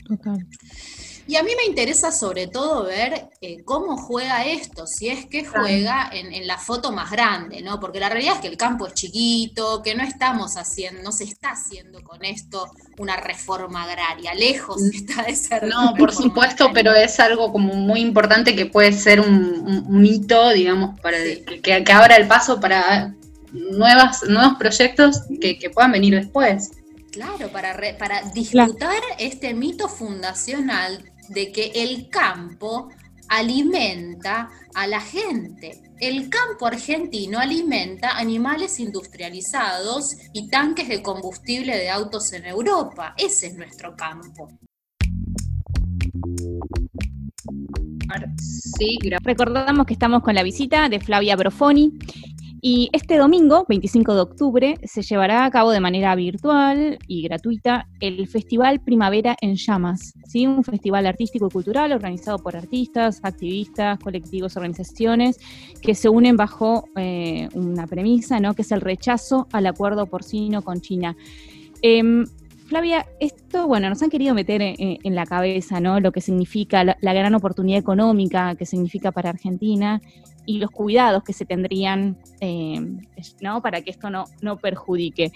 Y 1.26 1.36
a 1.36 1.42
mí 1.42 1.52
me 1.56 1.64
interesa 1.64 2.12
sobre 2.12 2.48
todo 2.48 2.84
ver 2.84 3.28
eh, 3.40 3.62
cómo 3.64 3.96
juega 3.96 4.44
esto, 4.44 4.86
si 4.86 5.08
es 5.08 5.24
que 5.24 5.44
juega 5.44 6.10
en, 6.12 6.46
la 6.46 6.58
foto 6.58 6.92
más 6.92 7.10
grande, 7.10 7.62
¿no? 7.62 7.80
Porque 7.80 7.98
la 7.98 8.10
realidad 8.10 8.34
es 8.34 8.40
que 8.42 8.48
el 8.48 8.58
campo 8.58 8.86
es 8.86 8.92
chiquito, 8.92 9.82
que 9.82 9.94
no 9.94 10.02
estamos 10.02 10.58
haciendo, 10.58 11.02
no 11.02 11.12
se 11.12 11.24
está 11.24 11.52
haciendo 11.52 12.02
con 12.02 12.22
esto 12.24 12.66
una 12.98 13.16
reforma 13.16 13.84
agraria, 13.84 14.34
lejos 14.34 14.82
mm. 14.82 14.94
está 14.94 15.22
de 15.22 15.34
ser. 15.34 15.66
No, 15.66 15.94
por 15.96 16.12
supuesto, 16.12 16.70
pero 16.74 16.92
es 16.92 17.18
algo 17.18 17.50
como 17.52 17.72
muy 17.72 18.00
importante 18.00 18.54
que 18.54 18.66
puede 18.66 18.92
ser 18.92 19.20
un, 19.20 20.04
hito, 20.04 20.50
digamos, 20.50 21.00
para 21.00 21.16
que, 21.62 21.92
abra 21.92 22.16
el 22.16 22.28
paso 22.28 22.60
para 22.60 23.14
nuevas, 23.52 24.24
nuevos 24.24 24.58
proyectos 24.58 25.22
que, 25.40 25.70
puedan 25.72 25.92
venir 25.92 26.14
después. 26.16 26.72
Claro, 27.12 27.48
para, 27.48 27.74
para 27.96 28.22
disfrutar 28.32 29.00
este 29.18 29.54
mito 29.54 29.88
fundacional 29.88 31.13
de 31.28 31.52
que 31.52 31.72
el 31.74 32.08
campo 32.08 32.88
alimenta 33.28 34.50
a 34.74 34.86
la 34.86 35.00
gente. 35.00 35.80
El 36.00 36.28
campo 36.28 36.66
argentino 36.66 37.38
alimenta 37.38 38.16
animales 38.18 38.80
industrializados 38.80 40.16
y 40.32 40.48
tanques 40.48 40.88
de 40.88 41.02
combustible 41.02 41.76
de 41.76 41.88
autos 41.88 42.32
en 42.32 42.46
Europa. 42.46 43.14
Ese 43.16 43.48
es 43.48 43.56
nuestro 43.56 43.96
campo. 43.96 44.48
Sí, 48.38 48.98
recordamos 49.22 49.86
que 49.86 49.94
estamos 49.94 50.22
con 50.22 50.34
la 50.34 50.42
visita 50.42 50.88
de 50.88 51.00
Flavia 51.00 51.36
Brofoni, 51.36 51.92
y 52.66 52.88
este 52.94 53.18
domingo, 53.18 53.66
25 53.68 54.14
de 54.14 54.20
octubre, 54.22 54.78
se 54.84 55.02
llevará 55.02 55.44
a 55.44 55.50
cabo 55.50 55.70
de 55.70 55.80
manera 55.80 56.14
virtual 56.14 56.98
y 57.06 57.20
gratuita 57.20 57.88
el 58.00 58.26
Festival 58.26 58.80
Primavera 58.80 59.36
en 59.42 59.56
Llamas, 59.56 60.14
¿sí? 60.26 60.46
un 60.46 60.64
festival 60.64 61.04
artístico 61.04 61.48
y 61.48 61.50
cultural 61.50 61.92
organizado 61.92 62.38
por 62.38 62.56
artistas, 62.56 63.20
activistas, 63.22 63.98
colectivos, 63.98 64.56
organizaciones 64.56 65.38
que 65.82 65.94
se 65.94 66.08
unen 66.08 66.38
bajo 66.38 66.88
eh, 66.96 67.50
una 67.52 67.86
premisa, 67.86 68.40
¿no? 68.40 68.54
que 68.54 68.62
es 68.62 68.72
el 68.72 68.80
rechazo 68.80 69.46
al 69.52 69.66
acuerdo 69.66 70.06
porcino 70.06 70.62
con 70.62 70.80
China. 70.80 71.14
Em, 71.82 72.24
Flavia, 72.64 73.04
esto, 73.20 73.68
bueno, 73.68 73.90
nos 73.90 74.02
han 74.02 74.08
querido 74.08 74.34
meter 74.34 74.62
en, 74.62 75.14
la 75.14 75.26
cabeza, 75.26 75.80
¿no? 75.80 76.00
Lo 76.00 76.12
que 76.12 76.22
significa 76.22 76.82
la, 76.82 77.12
gran 77.12 77.34
oportunidad 77.34 77.78
económica 77.78 78.54
que 78.54 78.64
significa 78.64 79.12
para 79.12 79.28
Argentina 79.28 80.00
y 80.46 80.58
los 80.58 80.70
cuidados 80.70 81.22
que 81.22 81.32
se 81.32 81.44
tendrían, 81.44 82.16
eh, 82.40 82.80
¿no? 83.40 83.62
Para 83.62 83.82
que 83.82 83.90
esto 83.90 84.10
no, 84.10 84.24
no 84.40 84.56
perjudique. 84.58 85.32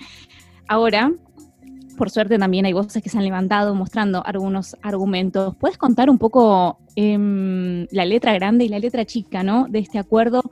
Ahora, 0.67 1.13
por 1.99 2.11
suerte 2.11 2.39
también 2.39 2.65
hay 2.65 2.73
voces 2.73 3.03
que 3.03 3.09
se 3.09 3.19
han 3.19 3.25
levantado 3.25 3.75
mostrando 3.75 4.25
algunos 4.25 4.77
argumentos. 4.83 5.57
¿Puedes 5.57 5.77
contar 5.77 6.09
un 6.09 6.17
poco 6.17 6.79
em, 6.95 7.87
la 7.91 8.05
letra 8.05 8.33
grande 8.35 8.65
y 8.65 8.69
la 8.69 8.79
letra 8.79 9.05
chica, 9.05 9.43
¿no? 9.43 9.67
De 9.69 9.81
este 9.81 9.99
acuerdo. 9.99 10.43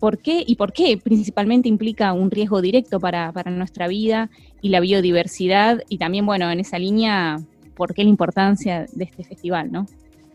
¿Por 0.00 0.18
qué 0.18 0.42
y 0.46 0.56
por 0.56 0.72
qué 0.72 0.98
principalmente 0.98 1.68
implica 1.68 2.12
un 2.12 2.30
riesgo 2.30 2.60
directo 2.60 2.98
para, 2.98 3.32
para 3.32 3.50
nuestra 3.50 3.88
vida 3.88 4.30
y 4.62 4.70
la 4.70 4.80
biodiversidad? 4.80 5.82
Y 5.88 5.98
también, 5.98 6.26
bueno, 6.26 6.50
en 6.50 6.60
esa 6.60 6.78
línea, 6.78 7.36
¿por 7.74 7.94
qué 7.94 8.02
la 8.02 8.10
importancia 8.10 8.86
de 8.92 9.04
este 9.04 9.22
festival, 9.22 9.70
¿no? 9.70 9.86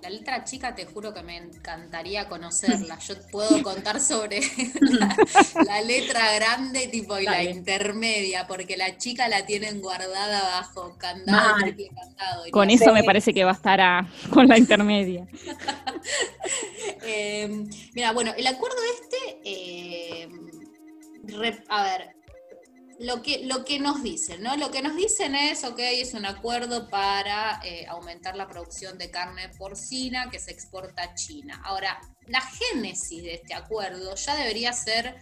La 0.02 0.10
letra 0.10 0.44
chica 0.44 0.74
te 0.74 0.86
juro 0.86 1.14
que 1.14 1.22
me 1.22 1.38
encantaría 1.38 2.28
conocerla. 2.28 2.98
Yo 3.00 3.16
puedo 3.32 3.62
contar 3.62 4.00
sobre 4.00 4.40
la, 4.82 5.82
letra 5.82 6.34
grande 6.36 6.88
tipo 6.88 7.20
y 7.20 7.26
la 7.26 7.44
intermedia, 7.44 8.48
porque 8.48 8.78
la 8.78 8.98
chica 8.98 9.28
la 9.28 9.46
tienen 9.46 9.80
guardada 9.80 10.42
bajo 10.60 10.98
candado, 10.98 11.56
candado. 11.96 12.44
Con 12.52 12.70
eso 12.72 12.94
me 12.94 13.04
parece 13.04 13.34
que 13.34 13.44
va 13.44 13.52
a 13.52 13.54
estar 13.54 14.08
con 14.32 14.48
la 14.48 14.58
intermedia. 14.58 15.28
Em, 17.04 17.68
mira, 17.94 18.12
bueno, 18.12 18.32
el 18.38 18.46
acuerdo 18.46 18.78
este, 18.94 19.40
em, 19.44 20.52
a 21.68 21.84
ver, 21.84 22.16
lo 23.02 23.24
que, 23.24 23.46
lo 23.46 23.66
que 23.66 23.80
nos 23.80 24.04
dicen, 24.04 24.44
¿no? 24.44 24.56
Lo 24.58 24.70
que 24.70 24.84
nos 24.84 24.96
dicen 24.96 25.34
es, 25.34 25.64
ok, 25.64 25.80
es 25.80 26.14
un 26.14 26.26
acuerdo 26.26 26.88
para 26.88 27.60
eh, 27.64 27.86
aumentar 27.88 28.36
la 28.36 28.48
producción 28.48 28.98
de 29.00 29.10
carne 29.10 29.50
porcina 29.58 30.30
que 30.30 30.40
se 30.40 30.52
exporta 30.52 31.04
a 31.04 31.16
China. 31.16 31.62
Ahora, 31.66 32.00
la 32.28 32.42
génesis 32.42 33.24
de 33.24 33.34
este 33.36 33.56
acuerdo 33.56 34.14
ya 34.16 34.36
debería 34.36 34.72
ser 34.72 35.16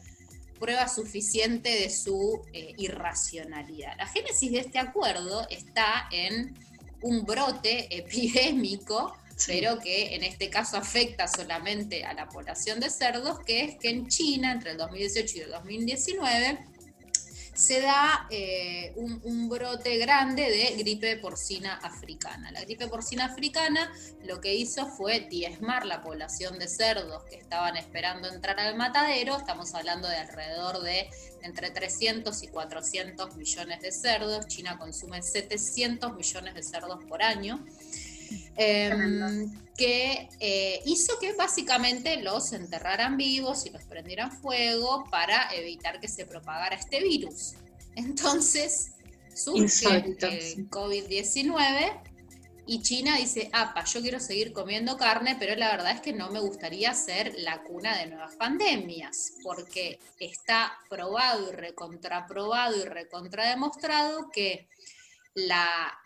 prueba 0.59 0.89
suficiente 0.89 1.69
de 1.69 1.89
su 1.89 2.41
eh, 2.51 2.73
irracionalidad. 2.77 3.95
La 3.97 4.07
génesis 4.07 4.51
de 4.51 4.59
este 4.59 4.77
acuerdo 4.77 5.47
está 5.49 6.09
en 6.11 6.53
un 7.01 7.23
brote 7.23 7.87
epidémico, 7.97 9.15
pero 9.47 9.79
que 9.79 10.15
en 10.15 10.25
este 10.25 10.49
caso 10.49 10.75
afecta 10.75 11.29
solamente 11.29 12.03
a 12.03 12.13
la 12.13 12.27
población 12.27 12.81
de 12.81 12.89
cerdos, 12.89 13.39
que 13.45 13.63
es 13.63 13.77
que 13.77 13.89
en 13.89 14.09
China, 14.09 14.51
entre 14.51 14.71
el 14.71 14.77
2018 14.77 15.37
y 15.37 15.39
el 15.39 15.51
2019, 15.51 16.59
se 17.59 17.81
da 17.81 18.25
eh, 18.29 18.93
un, 18.95 19.49
brote 19.49 19.97
grande 19.97 20.43
de 20.43 20.77
gripe 20.77 21.17
porcina 21.17 21.73
africana. 21.83 22.51
La 22.51 22.61
gripe 22.61 22.87
porcina 22.87 23.25
africana 23.25 23.91
lo 24.23 24.39
que 24.39 24.55
hizo 24.55 24.87
fue 24.87 25.27
diezmar 25.29 25.85
la 25.85 26.01
población 26.01 26.57
de 26.57 26.69
cerdos 26.69 27.23
que 27.25 27.35
estaban 27.35 27.75
esperando 27.75 28.29
entrar 28.29 28.57
al 28.61 28.77
matadero. 28.77 29.35
Estamos 29.35 29.75
hablando 29.75 30.07
de 30.07 30.15
alrededor 30.15 30.81
de 30.81 31.09
entre 31.41 31.69
300 31.69 32.43
y 32.43 32.47
400 32.47 33.35
millones 33.35 33.81
de 33.81 33.91
cerdos. 33.91 34.47
China 34.47 34.77
consume 34.77 35.21
700 35.21 36.15
millones 36.15 36.53
de 36.53 36.63
cerdos 36.63 37.03
por 37.09 37.21
año. 37.21 37.65
Em, 38.55 39.51
que 39.77 40.27
eh, 40.41 40.81
hizo 40.85 41.17
que 41.19 41.31
básicamente 41.33 42.21
los 42.21 42.51
enterraran 42.51 43.15
vivos 43.15 43.65
y 43.65 43.69
los 43.69 43.83
prendieran 43.83 44.31
fuego 44.31 45.05
para 45.09 45.49
evitar 45.53 46.01
que 46.01 46.09
se 46.09 46.25
propagara 46.25 46.75
este 46.75 47.01
virus. 47.01 47.53
Entonces 47.95 48.91
surge 49.33 49.87
el 49.87 50.69
COVID-19 50.69 52.01
y 52.71 52.83
China 52.83 53.15
dice, 53.15 53.49
apa, 53.51 53.83
yo 53.85 53.99
quiero 53.99 54.19
seguir 54.19 54.53
comiendo 54.53 54.95
carne, 54.95 55.35
pero 55.39 55.55
la 55.55 55.71
verdad 55.71 55.91
es 55.93 56.01
que 56.01 56.13
no 56.13 56.29
me 56.29 56.39
gustaría 56.39 56.93
ser 56.93 57.33
la 57.39 57.63
cuna 57.63 57.97
de 57.97 58.05
nuevas 58.05 58.35
pandemias, 58.35 59.33
porque 59.41 59.99
está 60.19 60.77
probado 60.87 61.49
y 61.49 61.55
recontraprobado 61.55 62.77
y 62.77 62.83
recontrademostrado 62.83 64.29
que 64.29 64.69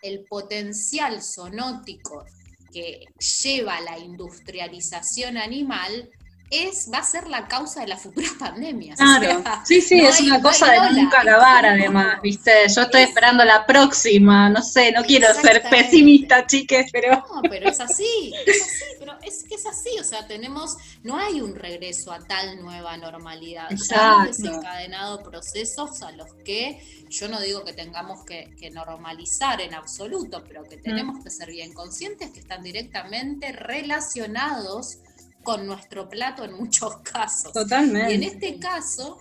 el 0.02 0.24
potencial 0.26 1.22
zoonótico 1.22 2.24
que 2.72 3.06
lleva 3.42 3.80
la 3.80 3.98
industrialización 3.98 5.36
animal 5.36 6.10
es, 6.50 6.90
va 6.92 6.98
a 6.98 7.02
ser 7.04 7.28
la 7.28 7.48
causa 7.48 7.80
de 7.80 7.88
las 7.88 8.02
futuras 8.02 8.32
pandemias. 8.38 8.98
Claro, 8.98 9.42
sí, 9.64 9.80
sí, 9.80 10.00
es 10.00 10.20
una 10.20 10.40
cosa 10.40 10.70
de 10.70 10.92
nunca 10.92 11.20
acabar 11.20 11.66
además, 11.66 12.20
¿viste? 12.22 12.50
Yo 12.74 12.82
estoy 12.82 13.02
esperando 13.02 13.44
la 13.44 13.66
próxima, 13.66 14.48
no 14.48 14.62
sé, 14.62 14.92
no 14.92 15.02
quiero 15.04 15.32
ser 15.34 15.62
pesimista, 15.68 16.46
chiques, 16.46 16.90
pero... 16.92 17.24
No, 17.34 17.42
pero 17.42 17.68
es 17.68 17.80
así, 17.80 18.32
es 18.46 18.62
así, 18.62 18.84
pero 18.98 19.18
es 19.22 19.44
que 19.44 19.54
es 19.54 19.66
así, 19.66 19.90
o 19.98 20.04
sea, 20.04 20.26
tenemos, 20.26 20.76
no 21.02 21.18
hay 21.18 21.40
un 21.40 21.54
regreso 21.54 22.12
a 22.12 22.20
tal 22.20 22.60
nueva 22.60 22.96
normalidad, 22.96 23.68
ya 23.70 24.20
han 24.20 24.26
desencadenado 24.26 25.22
procesos 25.22 26.02
a 26.02 26.12
los 26.12 26.32
que 26.44 26.80
yo 27.14 27.28
no 27.28 27.40
digo 27.40 27.64
que 27.64 27.72
tengamos 27.72 28.24
que, 28.24 28.54
normalizar 28.72 29.60
en 29.60 29.74
absoluto, 29.74 30.42
pero 30.48 30.64
que 30.64 30.78
mm. 30.78 30.82
tenemos 30.82 31.22
que 31.22 31.30
ser 31.30 31.50
bien 31.50 31.72
conscientes 31.72 32.30
que 32.30 32.40
están 32.40 32.62
directamente 32.62 33.52
relacionados 33.52 34.98
con 35.44 35.66
nuestro 35.66 36.08
plato 36.08 36.42
en 36.42 36.54
muchos 36.54 36.96
casos. 37.12 37.52
Totalmente. 37.52 38.12
Y 38.12 38.16
en 38.16 38.22
este 38.24 38.58
caso, 38.58 39.18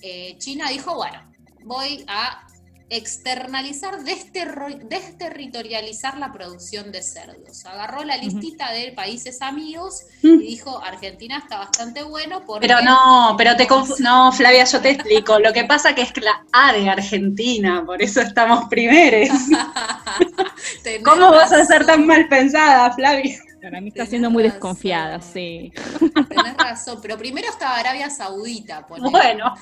eh, 0.00 0.36
China 0.38 0.68
dijo, 0.68 0.94
bueno, 0.94 1.18
voy 1.64 2.04
a 2.06 2.46
externalizar, 2.92 4.04
desterritorializar 4.04 6.18
la 6.18 6.30
producción 6.30 6.92
de 6.92 7.02
cerdos. 7.02 7.64
Agarró 7.64 8.04
la 8.04 8.18
listita 8.18 8.70
de 8.70 8.92
países 8.92 9.40
amigos 9.40 10.02
y 10.20 10.36
dijo, 10.36 10.78
Argentina 10.78 11.38
está 11.38 11.56
bastante 11.56 12.02
bueno 12.02 12.44
porque... 12.44 12.68
Pero 12.68 12.82
no, 12.82 13.34
pero 13.38 13.56
te 13.56 13.66
no, 14.00 14.30
Flavia, 14.30 14.64
yo 14.64 14.82
te 14.82 14.90
explico. 14.90 15.38
Lo 15.38 15.54
que 15.54 15.64
pasa 15.64 15.94
que 15.94 16.02
es 16.02 16.12
la 16.22 16.44
A 16.52 16.74
de 16.74 16.90
Argentina, 16.90 17.82
por 17.86 18.02
eso 18.02 18.20
estamos 18.20 18.68
primeros. 18.68 19.30
¿Cómo 21.02 21.30
vas 21.30 21.50
a 21.50 21.64
ser 21.64 21.86
tan 21.86 22.06
mal 22.06 22.28
pensada, 22.28 22.92
Flavia? 22.92 23.40
Para 23.62 23.80
mí 23.80 23.88
está 23.88 24.04
siendo 24.06 24.28
muy 24.28 24.42
desconfiada, 24.42 25.20
sí. 25.20 25.72
Tenés 26.28 26.56
razón, 26.56 26.98
pero 27.00 27.16
primero 27.16 27.48
estaba 27.48 27.76
Arabia 27.76 28.10
Saudita. 28.10 28.84
Bueno. 28.88 29.54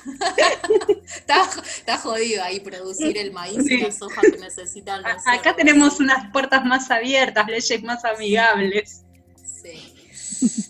está, 1.05 1.97
jodido 1.99 2.43
ahí 2.43 2.59
producir 2.61 3.15
el 3.19 3.31
maíz 3.31 3.59
y 3.69 3.77
la 3.77 3.91
soja 3.91 4.21
que 4.21 4.39
necesitan 4.39 5.03
los 5.03 5.27
Acá 5.27 5.55
tenemos 5.55 5.99
unas 5.99 6.31
puertas 6.31 6.65
más 6.65 6.89
abiertas, 6.89 7.45
leyes 7.45 7.83
más 7.83 8.03
amigables. 8.03 9.03
Sí, 9.45 9.93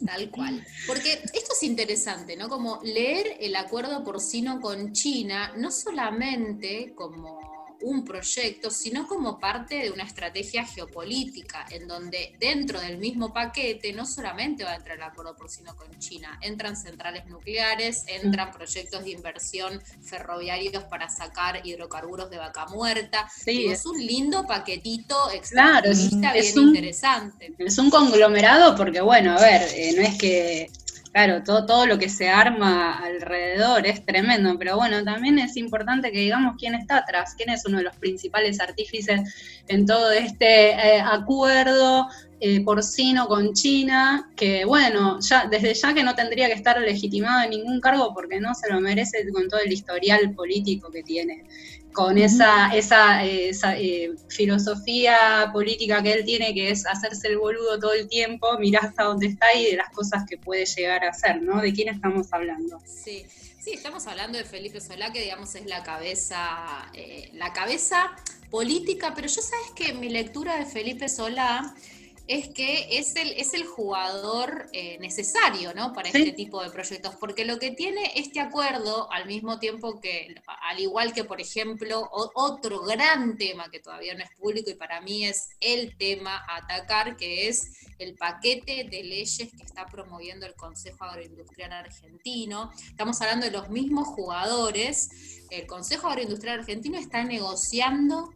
tal 0.05 0.29
cual. 0.29 0.67
Porque 0.85 1.13
esto 1.13 1.53
es 1.55 1.63
interesante, 1.63 2.35
¿no? 2.35 2.49
Como 2.49 2.81
leer 2.83 3.37
el 3.39 3.55
acuerdo 3.55 4.03
porcino 4.03 4.59
con 4.59 4.91
China, 4.91 5.53
no 5.55 5.71
solamente 5.71 6.93
como 6.97 7.60
un 7.81 8.03
proyecto, 8.05 8.69
sino 8.69 9.07
como 9.07 9.39
parte 9.39 9.75
de 9.75 9.91
una 9.91 10.03
estrategia 10.03 10.65
geopolítica, 10.65 11.65
en 11.69 11.87
donde 11.87 12.35
dentro 12.39 12.79
del 12.79 12.97
mismo 12.97 13.33
paquete 13.33 13.93
no 13.93 14.05
solamente 14.05 14.63
va 14.63 14.71
a 14.71 14.75
entrar 14.75 14.97
el 14.97 15.03
acuerdo 15.03 15.35
porcino 15.35 15.75
con 15.75 15.87
China, 15.99 16.37
entran 16.41 16.75
centrales 16.75 17.25
nucleares, 17.27 18.05
entran 18.07 18.51
proyectos 18.51 19.03
de 19.03 19.11
inversión 19.11 19.81
ferroviarios 20.03 20.83
para 20.85 21.09
sacar 21.09 21.65
hidrocarburos 21.65 22.29
de 22.29 22.37
vaca 22.37 22.67
muerta. 22.67 23.29
es 23.45 23.85
un 23.85 23.99
lindo 24.05 24.45
paquetito 24.45 25.15
claro, 25.49 25.89
bien 25.91 26.59
interesante. 26.59 27.53
Es 27.57 27.77
un 27.77 27.89
conglomerado 27.89 28.75
porque, 28.75 29.01
bueno, 29.01 29.33
a 29.33 29.41
ver, 29.41 29.61
eh, 29.73 29.93
no 29.95 30.01
es 30.01 30.17
que 30.17 30.69
Claro, 31.11 31.43
todo, 31.43 31.65
todo 31.65 31.85
lo 31.87 31.99
que 31.99 32.07
se 32.07 32.29
arma 32.29 32.97
alrededor 32.97 33.85
es 33.85 34.05
tremendo, 34.05 34.57
pero 34.57 34.77
bueno, 34.77 35.03
también 35.03 35.39
es 35.39 35.57
importante 35.57 36.09
que 36.09 36.19
digamos 36.19 36.55
quién 36.57 36.73
está 36.73 36.97
atrás, 36.97 37.33
quién 37.35 37.49
es 37.49 37.65
uno 37.65 37.79
de 37.79 37.83
los 37.83 37.97
principales 37.97 38.61
artífices 38.61 39.63
en 39.67 39.85
todo 39.85 40.09
este 40.11 40.69
eh, 40.69 41.01
acuerdo 41.01 42.07
eh, 42.39 42.63
porcino 42.63 43.27
con 43.27 43.53
China, 43.53 44.31
que 44.37 44.63
bueno, 44.63 45.19
ya 45.19 45.47
desde 45.47 45.73
ya 45.73 45.93
que 45.93 46.03
no 46.03 46.15
tendría 46.15 46.47
que 46.47 46.53
estar 46.53 46.79
legitimado 46.79 47.43
en 47.43 47.49
ningún 47.51 47.81
cargo 47.81 48.13
porque 48.13 48.39
no 48.39 48.55
se 48.55 48.71
lo 48.71 48.79
merece 48.79 49.29
con 49.33 49.49
todo 49.49 49.59
el 49.59 49.71
historial 49.71 50.33
político 50.33 50.89
que 50.89 51.03
tiene 51.03 51.43
con 51.93 52.17
esa, 52.17 52.73
esa, 52.75 53.23
eh, 53.23 54.11
filosofía 54.29 55.49
política 55.51 56.01
que 56.01 56.13
él 56.13 56.25
tiene, 56.25 56.53
que 56.53 56.71
es 56.71 56.85
hacerse 56.85 57.27
el 57.27 57.37
boludo 57.37 57.79
todo 57.79 57.93
el 57.93 58.07
tiempo, 58.07 58.57
mirar 58.59 58.85
hasta 58.85 59.03
dónde 59.03 59.27
está 59.27 59.53
y 59.53 59.65
de 59.65 59.77
las 59.77 59.89
cosas 59.89 60.23
que 60.29 60.37
puede 60.37 60.65
llegar 60.65 61.03
a 61.03 61.09
hacer, 61.09 61.41
¿no? 61.41 61.61
¿De 61.61 61.73
quién 61.73 61.89
estamos 61.89 62.31
hablando? 62.31 62.79
Sí, 62.85 63.25
sí, 63.59 63.71
estamos 63.73 64.07
hablando 64.07 64.37
de 64.37 64.45
Felipe 64.45 64.79
Solá, 64.79 65.11
que 65.11 65.21
digamos 65.21 65.53
es 65.55 65.65
la 65.65 65.83
cabeza, 65.83 66.89
eh, 66.93 67.29
la 67.33 67.53
cabeza 67.53 68.11
política, 68.49 69.13
pero 69.15 69.27
yo 69.27 69.41
sabes 69.41 69.71
que 69.75 69.93
mi 69.93 70.09
lectura 70.09 70.57
de 70.57 70.65
Felipe 70.65 71.09
Solá 71.09 71.73
es 72.31 72.47
que 72.47 72.97
es 72.97 73.17
el, 73.17 73.31
es 73.31 73.53
el 73.53 73.65
jugador 73.65 74.69
eh, 74.71 74.97
necesario 74.99 75.73
¿no? 75.73 75.91
para 75.91 76.07
este 76.07 76.31
tipo 76.31 76.63
de 76.63 76.69
proyectos, 76.69 77.17
porque 77.19 77.43
lo 77.43 77.59
que 77.59 77.71
tiene 77.71 78.13
este 78.15 78.39
acuerdo, 78.39 79.11
al 79.11 79.25
mismo 79.25 79.59
tiempo 79.59 79.99
que, 79.99 80.33
al 80.47 80.79
igual 80.79 81.11
que, 81.11 81.25
por 81.25 81.41
ejemplo, 81.41 82.07
otro 82.09 82.83
gran 82.83 83.37
tema 83.37 83.69
que 83.69 83.81
todavía 83.81 84.15
no 84.15 84.23
es 84.23 84.29
público 84.39 84.69
y 84.69 84.75
para 84.75 85.01
mí 85.01 85.25
es 85.25 85.49
el 85.59 85.97
tema 85.97 86.37
a 86.47 86.59
atacar, 86.59 87.17
que 87.17 87.49
es 87.49 87.67
el 87.99 88.15
paquete 88.15 88.85
de 88.89 89.03
leyes 89.03 89.51
que 89.51 89.63
está 89.65 89.85
promoviendo 89.87 90.45
el 90.45 90.55
Consejo 90.55 91.03
Agroindustrial 91.03 91.73
Argentino. 91.73 92.71
Estamos 92.87 93.19
hablando 93.21 93.45
de 93.45 93.51
los 93.51 93.69
mismos 93.69 94.07
jugadores. 94.07 95.43
El 95.49 95.67
Consejo 95.67 96.07
Agroindustrial 96.07 96.59
Argentino 96.59 96.97
está 96.97 97.25
negociando 97.25 98.33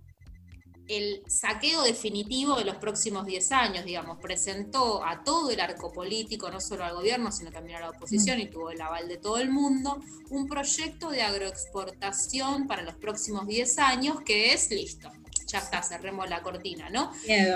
el 0.88 1.24
saqueo 1.28 1.84
definitivo 1.84 2.56
de 2.56 2.66
los 2.66 2.76
próximos 2.78 3.26
10 3.26 3.52
años, 3.52 3.86
digamos, 3.86 4.20
presentó 4.20 5.04
a 5.04 5.24
todo 5.24 5.50
el 5.50 5.60
arco 5.60 5.92
político, 5.92 6.50
no 6.52 6.62
solo 6.62 6.84
al 6.84 6.96
gobierno, 6.96 7.32
sino 7.32 7.52
también 7.52 7.78
a 7.78 7.82
la 7.82 7.90
oposición 7.90 8.40
y 8.40 8.48
tuvo 8.48 8.70
el 8.70 8.82
aval 8.82 9.08
de 9.08 9.18
todo 9.18 9.38
el 9.38 9.50
mundo, 9.50 10.00
un 10.30 10.48
proyecto 10.48 11.10
de 11.10 11.22
agroexportación 11.22 12.68
para 12.68 12.84
los 12.84 12.96
próximos 12.96 13.48
10 13.48 13.80
años 13.80 14.22
que 14.22 14.54
es 14.54 14.70
listo. 14.70 15.12
Ya 15.48 15.60
está, 15.60 15.84
cerremos 15.84 16.28
la 16.28 16.42
cortina, 16.42 16.90
¿no? 16.90 17.12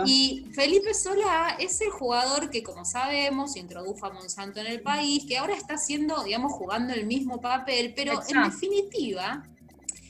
Y 0.05 0.45
Felipe 0.53 0.93
Solá 0.93 1.57
es 1.59 1.81
el 1.81 1.89
jugador 1.89 2.49
que, 2.49 2.61
como 2.61 2.85
sabemos, 2.85 3.55
introdujo 3.55 4.05
a 4.05 4.11
Monsanto 4.11 4.59
en 4.59 4.67
el 4.67 4.81
país, 4.81 5.25
que 5.27 5.37
ahora 5.37 5.55
está 5.55 5.73
haciendo, 5.73 6.23
digamos, 6.23 6.53
jugando 6.53 6.93
el 6.93 7.07
mismo 7.07 7.41
papel, 7.41 7.93
pero 7.95 8.21
en 8.27 8.43
definitiva, 8.43 9.43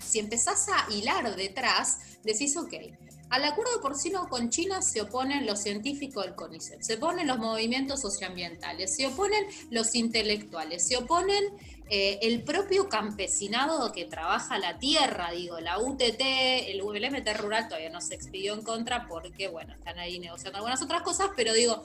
si 0.03 0.20
empezás 0.20 0.67
a 0.67 0.91
hilar 0.91 1.36
detrás, 1.36 1.99
decís, 2.24 2.57
ok, 2.57 2.74
al 3.30 3.44
acuerdo 3.46 3.80
porcino 3.82 4.28
con 4.28 4.50
China 4.50 4.82
se 4.82 5.02
oponen 5.02 5.46
los 5.46 5.60
científicos 5.60 6.26
del 6.26 6.36
CONICET, 6.36 6.82
se 6.82 6.96
oponen 6.96 7.28
los 7.28 7.38
movimientos 7.38 8.02
socioambientales, 8.02 8.96
se 8.96 9.08
oponen 9.08 9.46
los 9.70 9.94
intelectuales, 9.96 10.88
se 10.88 10.98
oponen 10.98 11.44
eh, 11.92 12.20
el 12.22 12.44
propio 12.44 12.88
campesinado 12.88 13.92
que 13.92 14.06
trabaja 14.06 14.60
la 14.60 14.78
tierra, 14.78 15.32
digo, 15.32 15.60
la 15.60 15.80
UTT, 15.80 16.22
el, 16.68 16.82
MT 16.82 17.38
rural 17.38 17.68
todavía 17.68 17.90
no 17.90 18.02
se 18.02 18.16
expidió 18.16 18.54
en 18.54 18.62
contra 18.62 19.08
porque, 19.08 19.48
bueno, 19.48 19.74
están 19.74 19.98
ahí 19.98 20.20
negociando 20.20 20.58
algunas 20.58 20.82
otras 20.82 21.02
cosas, 21.02 21.30
pero 21.36 21.54
digo, 21.54 21.84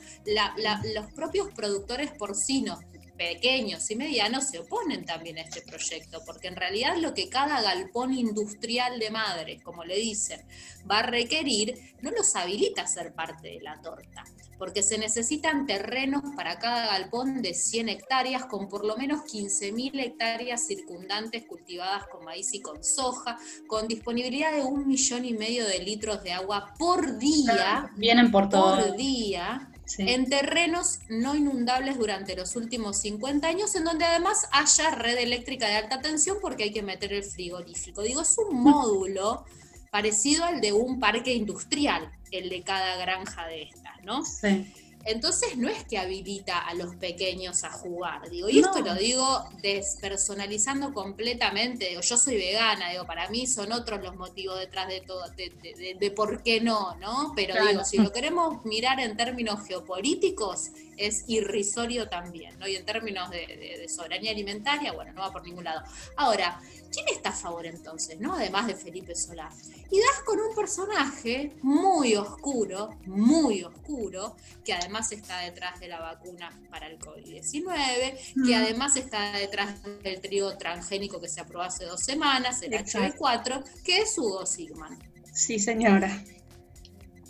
los 0.94 1.12
propios 1.12 1.48
productores 1.54 2.10
porcinos 2.12 2.80
pequeños 3.16 3.90
y 3.90 3.96
medianos 3.96 4.48
se 4.48 4.58
oponen 4.58 5.04
también 5.04 5.38
a 5.38 5.42
este 5.42 5.62
proyecto, 5.62 6.22
porque 6.24 6.48
en 6.48 6.56
realidad 6.56 6.96
lo 6.96 7.14
que 7.14 7.28
cada 7.28 7.62
galpón 7.62 8.12
industrial 8.14 8.98
de 8.98 9.10
madres, 9.10 9.62
como 9.62 9.84
le 9.84 9.96
dicen, 9.96 10.42
va 10.90 11.00
a 11.00 11.06
requerir, 11.06 11.94
no 12.00 12.10
los 12.10 12.34
habilita 12.36 12.82
a 12.82 12.86
ser 12.86 13.14
parte 13.14 13.48
de 13.48 13.60
la 13.60 13.80
torta, 13.80 14.24
porque 14.58 14.82
se 14.82 14.98
necesitan 14.98 15.66
terrenos 15.66 16.22
para 16.36 16.58
cada 16.58 16.86
galpón 16.86 17.42
de 17.42 17.54
100 17.54 17.88
hectáreas, 17.88 18.46
con 18.46 18.68
por 18.68 18.84
lo 18.84 18.96
menos 18.96 19.20
15.000 19.22 20.00
hectáreas 20.00 20.66
circundantes 20.66 21.44
cultivadas 21.46 22.06
con 22.08 22.24
maíz 22.24 22.52
y 22.54 22.60
con 22.60 22.82
soja, 22.84 23.38
con 23.66 23.88
disponibilidad 23.88 24.52
de 24.52 24.62
un 24.62 24.86
millón 24.86 25.24
y 25.24 25.32
medio 25.32 25.66
de 25.66 25.78
litros 25.78 26.22
de 26.22 26.32
agua 26.32 26.74
por 26.78 27.18
día. 27.18 27.90
Vienen 27.96 28.30
por 28.30 28.48
todo. 28.48 28.76
Por 28.76 28.96
día 28.96 29.70
en 29.98 30.28
terrenos 30.28 31.00
no 31.08 31.34
inundables 31.34 31.98
durante 31.98 32.36
los 32.36 32.56
últimos 32.56 32.98
50 32.98 33.46
años, 33.46 33.74
en 33.74 33.84
donde 33.84 34.04
además 34.04 34.48
haya 34.52 34.90
red 34.90 35.18
eléctrica 35.18 35.68
de 35.68 35.76
alta 35.76 36.00
tensión 36.00 36.38
porque 36.40 36.64
hay 36.64 36.72
que 36.72 36.82
meter 36.82 37.12
el 37.12 37.24
frigorífico. 37.24 38.02
Digo, 38.02 38.22
es 38.22 38.36
un 38.38 38.62
módulo 38.62 39.44
parecido 39.90 40.44
al 40.44 40.60
de 40.60 40.72
un 40.72 40.98
parque 40.98 41.34
industrial, 41.34 42.10
el 42.30 42.48
de 42.48 42.62
cada 42.62 42.96
granja 42.96 43.46
de 43.46 43.62
estas, 43.62 44.02
¿no? 44.02 44.24
Sí. 44.24 44.72
Entonces 45.06 45.56
no 45.56 45.68
es 45.68 45.84
que 45.84 45.98
habilita 45.98 46.58
a 46.58 46.74
los 46.74 46.96
pequeños 46.96 47.64
a 47.64 47.70
jugar, 47.70 48.30
digo, 48.30 48.48
y 48.48 48.60
esto 48.60 48.80
lo 48.80 48.94
digo 48.94 49.44
despersonalizando 49.60 50.94
completamente, 50.94 51.90
digo, 51.90 52.00
yo 52.00 52.16
soy 52.16 52.36
vegana, 52.36 52.90
digo, 52.90 53.06
para 53.06 53.28
mí 53.28 53.46
son 53.46 53.72
otros 53.72 54.02
los 54.02 54.16
motivos 54.16 54.58
detrás 54.58 54.88
de 54.88 55.00
todo, 55.02 55.24
de, 55.36 56.10
por 56.14 56.42
qué 56.42 56.60
no, 56.60 56.96
¿no? 56.96 57.32
Pero 57.36 57.54
digo, 57.66 57.84
si 57.84 57.98
lo 57.98 58.12
queremos 58.12 58.64
mirar 58.64 58.98
en 59.00 59.16
términos 59.16 59.66
geopolíticos, 59.66 60.70
es 60.96 61.24
irrisorio 61.26 62.08
también, 62.08 62.58
¿no? 62.58 62.68
Y 62.68 62.76
en 62.76 62.84
términos 62.84 63.30
de, 63.30 63.86
soberanía 63.88 64.30
alimentaria, 64.30 64.92
bueno, 64.92 65.12
no 65.12 65.20
va 65.22 65.32
por 65.32 65.44
ningún 65.44 65.64
lado. 65.64 65.82
Ahora, 66.16 66.60
¿quién 66.92 67.06
está 67.08 67.30
a 67.30 67.32
favor 67.32 67.66
entonces, 67.66 68.18
no? 68.20 68.34
Además 68.34 68.66
de 68.66 68.74
Felipe 68.74 69.14
Solá. 69.14 69.50
Y 69.90 70.00
das 70.00 70.22
con 70.24 70.40
un 70.40 70.54
personaje 70.54 71.52
muy 71.62 72.14
oscuro, 72.16 72.90
muy 73.06 73.62
oscuro, 73.62 74.36
que 74.64 74.72
además 74.72 75.12
está 75.12 75.40
detrás 75.40 75.78
de 75.80 75.88
la 75.88 76.00
vacuna 76.00 76.50
para 76.70 76.88
el 76.88 76.98
COVID-19, 76.98 78.46
que 78.46 78.54
además 78.54 78.96
está 78.96 79.32
detrás 79.32 79.82
del 80.02 80.20
trigo 80.20 80.56
transgénico 80.56 81.20
que 81.20 81.28
se 81.28 81.40
aprobó 81.40 81.64
hace 81.64 81.84
dos 81.84 82.00
semanas, 82.00 82.62
el 82.62 82.72
HB4, 82.72 83.64
que 83.84 83.98
es 83.98 84.16
Hugo 84.18 84.46
Sigman. 84.46 84.98
Sí, 85.32 85.58
señora. 85.58 86.22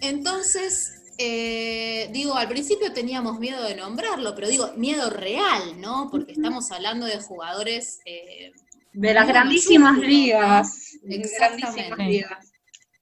Entonces, 0.00 1.03
eh, 1.18 2.08
digo, 2.12 2.34
al 2.34 2.48
principio 2.48 2.92
teníamos 2.92 3.38
miedo 3.38 3.62
de 3.62 3.76
nombrarlo, 3.76 4.34
pero 4.34 4.48
digo, 4.48 4.72
miedo 4.76 5.10
real, 5.10 5.80
¿no? 5.80 6.08
Porque 6.10 6.32
estamos 6.32 6.70
hablando 6.70 7.06
de 7.06 7.20
jugadores... 7.20 8.00
Eh, 8.04 8.52
de 8.92 9.14
las 9.14 9.26
grandísimas 9.26 9.98
ligas. 9.98 10.96
Exactamente. 11.08 12.26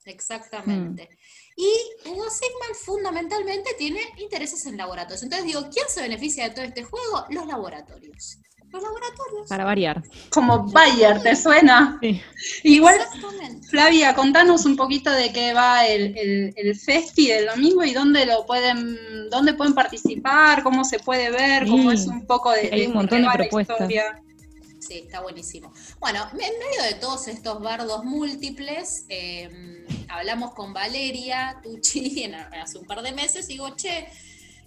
Exactamente. 0.05 1.09
Y 1.57 2.09
Hugo 2.09 2.31
Sigman 2.31 2.75
fundamentalmente 2.83 3.75
tiene 3.77 4.01
intereses 4.19 4.65
en 4.67 4.77
laboratorios. 4.77 5.23
Entonces 5.23 5.47
digo, 5.47 5.69
¿quién 5.71 5.87
se 5.89 6.01
beneficia 6.01 6.49
de 6.49 6.55
todo 6.55 6.65
este 6.65 6.83
juego? 6.83 7.27
Los 7.31 7.47
laboratorios. 7.47 8.39
Los 8.73 8.83
laboratorios. 8.83 9.49
Para 9.49 9.65
variar. 9.65 10.03
Como 10.31 10.71
Bayer, 10.71 11.23
¿te 11.23 11.37
suena? 11.37 11.99
Sí. 12.01 12.23
Igual, 12.63 12.97
Flavia, 13.69 14.15
contanos 14.15 14.65
un 14.65 14.77
poquito 14.77 15.11
de 15.11 15.33
qué 15.33 15.53
va 15.53 15.87
el, 15.87 16.55
el, 16.57 16.75
festi 16.75 17.29
del 17.29 17.47
domingo 17.47 17.85
y 17.85 17.93
dónde 17.93 18.25
lo 18.25 18.47
pueden, 18.47 19.29
dónde 19.31 19.53
pueden 19.55 19.75
participar, 19.75 20.63
cómo 20.63 20.85
se 20.85 20.99
puede 20.99 21.31
ver, 21.31 21.67
cómo 21.69 21.93
es 21.93 22.07
un 22.07 22.27
poco 22.27 22.51
de, 22.51 22.71
Hay 22.73 22.87
un 22.87 22.95
montón 22.95 23.23
de 23.23 23.29
propuestas. 23.31 23.89
Sí, 24.79 24.99
está 25.05 25.21
buenísimo. 25.21 25.73
Bueno, 26.01 26.27
en 26.33 26.39
medio 26.39 26.83
de 26.83 26.95
todos 26.95 27.29
estos 27.29 27.61
bardos 27.61 28.05
múltiples, 28.05 29.05
em, 29.09 29.87
hablamos 30.09 30.55
con 30.55 30.73
Valeria 30.73 31.61
Tucci 31.63 32.25
hace 32.61 32.79
un 32.79 32.87
par 32.87 33.03
de 33.03 33.13
meses 33.13 33.49
y 33.49 33.53
digo, 33.53 33.77
che, 33.77 34.09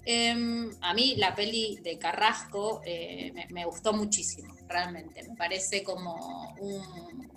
em, 0.06 0.72
a 0.82 0.93
mí 0.93 1.16
la 1.18 1.36
peli 1.36 1.80
de 1.82 1.97
Carrasco 1.97 2.82
eh, 2.86 3.34
me, 3.49 3.66
gustó 3.66 3.93
muchísimo, 3.93 4.56
realmente. 4.68 5.24
Me 5.24 5.36
parece 5.36 5.84
como 5.84 6.56
un, 6.60 7.36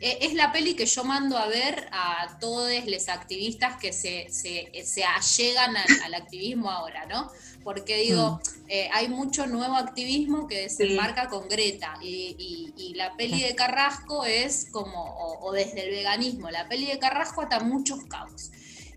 e, 0.00 0.18
es 0.22 0.34
la 0.34 0.50
peli 0.50 0.74
que 0.74 0.86
yo 0.86 1.04
mando 1.04 1.36
a 1.36 1.46
ver 1.46 1.88
a 1.92 2.38
todos 2.40 2.70
los 2.86 3.08
activistas 3.08 3.76
que 3.78 3.92
se, 3.92 4.28
se, 4.30 5.04
allegan 5.04 5.76
al, 5.76 6.14
activismo 6.14 6.70
ahora, 6.70 7.06
¿no? 7.06 7.30
Porque 7.62 7.98
digo, 7.98 8.40
mm. 8.40 8.64
eh, 8.68 8.88
hay 8.92 9.08
mucho 9.08 9.46
nuevo 9.46 9.74
activismo 9.74 10.46
que 10.46 10.62
desembarca 10.62 11.28
con 11.28 11.48
Greta 11.48 11.98
y, 12.02 12.94
la 12.96 13.16
peli 13.16 13.40
de 13.42 13.54
Carrasco 13.54 14.24
es 14.24 14.68
como, 14.70 15.02
o, 15.02 15.46
o, 15.46 15.52
desde 15.52 15.84
el 15.84 15.90
veganismo, 15.90 16.50
la 16.50 16.68
peli 16.68 16.86
de 16.86 16.98
Carrasco 16.98 17.40
ata 17.42 17.60
muchos 17.60 18.04
caos. 18.04 18.50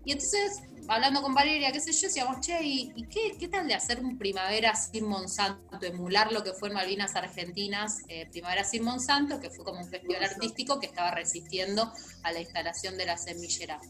Y 0.06 0.12
entonces 0.12 0.62
hablando 0.88 1.20
con 1.20 1.34
Valeria, 1.34 1.72
qué 1.72 1.80
sé 1.80 1.92
yo, 1.92 2.08
decíamos, 2.08 2.40
che, 2.40 2.58
¿y, 2.62 3.06
qué, 3.08 3.48
tal 3.48 3.66
de 3.66 3.74
hacer 3.74 4.00
un 4.00 4.16
primavera 4.16 4.74
sin 4.74 5.04
Monsanto? 5.04 5.84
Emular 5.84 6.32
lo 6.32 6.42
que 6.42 6.52
fue 6.52 6.68
en 6.68 6.74
Malvinas 6.74 7.16
Argentinas, 7.16 7.98
eh, 8.08 8.26
Primavera 8.30 8.64
sin 8.64 8.84
Monsanto, 8.84 9.40
que 9.40 9.50
fue 9.50 9.64
como 9.64 9.80
un 9.80 9.88
festival 9.88 10.22
artístico 10.22 10.78
que 10.78 10.86
estaba 10.86 11.10
resistiendo 11.10 11.92
a 12.22 12.32
la 12.32 12.40
instalación 12.40 12.96
de 12.96 13.06
la 13.06 13.16
semillera. 13.16 13.80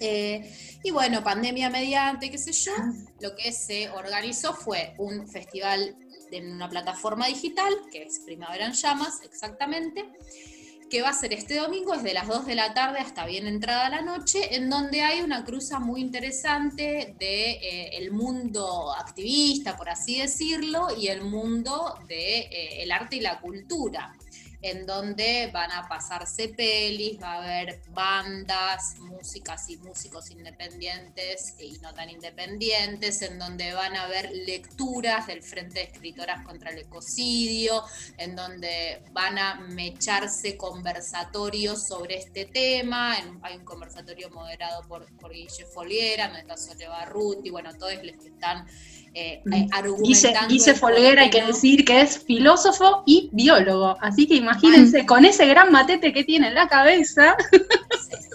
Eh, 0.00 0.80
y 0.82 0.90
bueno, 0.90 1.22
pandemia 1.22 1.70
mediante, 1.70 2.30
qué 2.30 2.38
sé 2.38 2.52
yo, 2.52 2.72
lo 3.20 3.36
que 3.36 3.52
se 3.52 3.90
organizó 3.90 4.54
fue 4.54 4.94
un 4.98 5.28
festival 5.28 5.96
en 6.32 6.52
una 6.52 6.68
plataforma 6.68 7.26
digital, 7.26 7.72
que 7.92 8.04
es 8.04 8.20
Primavera 8.24 8.66
en 8.66 8.72
Llamas, 8.72 9.20
exactamente, 9.22 10.04
que 10.90 11.02
va 11.02 11.10
a 11.10 11.14
ser 11.14 11.32
este 11.32 11.56
domingo 11.56 11.94
desde 11.94 12.14
las 12.14 12.28
2 12.28 12.46
de 12.46 12.54
la 12.54 12.74
tarde 12.74 12.98
hasta 12.98 13.26
bien 13.26 13.46
entrada 13.46 13.88
la 13.88 14.02
noche, 14.02 14.54
en 14.56 14.70
donde 14.70 15.02
hay 15.02 15.20
una 15.20 15.44
cruza 15.44 15.80
muy 15.80 16.00
interesante 16.00 17.14
de 17.18 17.50
eh, 17.52 17.90
el 17.98 18.10
mundo 18.12 18.92
activista, 18.92 19.76
por 19.76 19.88
así 19.88 20.20
decirlo, 20.20 20.88
y 20.96 21.08
el 21.08 21.22
mundo 21.22 21.96
del 22.00 22.08
de, 22.08 22.38
eh, 22.82 22.92
arte 22.92 23.16
y 23.16 23.20
la 23.20 23.40
cultura 23.40 24.14
en 24.64 24.86
donde 24.86 25.50
van 25.52 25.70
a 25.72 25.86
pasarse 25.86 26.48
pelis, 26.48 27.20
va 27.22 27.34
a 27.34 27.42
haber 27.42 27.82
bandas, 27.90 28.96
músicas 28.98 29.68
y 29.68 29.76
músicos 29.76 30.30
independientes 30.30 31.54
y 31.58 31.72
no 31.82 31.92
tan 31.92 32.08
independientes, 32.08 33.20
en 33.20 33.38
donde 33.38 33.74
van 33.74 33.94
a 33.94 34.04
haber 34.04 34.30
lecturas 34.32 35.26
del 35.26 35.42
Frente 35.42 35.80
de 35.80 35.82
Escritoras 35.82 36.46
contra 36.46 36.70
el 36.70 36.78
Ecocidio, 36.78 37.82
en 38.16 38.34
donde 38.36 39.02
van 39.12 39.36
a 39.36 39.56
mecharse 39.56 40.56
conversatorios 40.56 41.86
sobre 41.86 42.16
este 42.16 42.46
tema. 42.46 43.16
hay 43.42 43.56
un 43.56 43.66
conversatorio 43.66 44.30
moderado 44.30 44.88
por, 44.88 45.14
por 45.18 45.30
Guille 45.30 45.66
Foliera, 45.74 46.28
donde 46.28 46.40
está 46.40 46.56
Sole 46.56 46.88
Barruti, 46.88 47.50
bueno, 47.50 47.74
todos 47.76 47.92
los 48.02 48.16
que 48.16 48.28
están 48.28 48.66
eh, 49.14 49.42
eh 49.52 49.68
Guille, 50.48 50.74
Folguera, 50.74 51.22
hay 51.22 51.30
que 51.30 51.44
decir 51.44 51.84
que 51.84 52.00
es 52.00 52.18
filósofo 52.18 53.02
y 53.06 53.30
biólogo, 53.32 53.96
así 54.00 54.26
que 54.26 54.34
imagínense 54.34 55.06
con 55.06 55.24
ese 55.24 55.46
gran 55.46 55.70
matete 55.70 56.12
que 56.12 56.24
tiene 56.24 56.48
en 56.48 56.54
la 56.54 56.68
cabeza. 56.68 57.36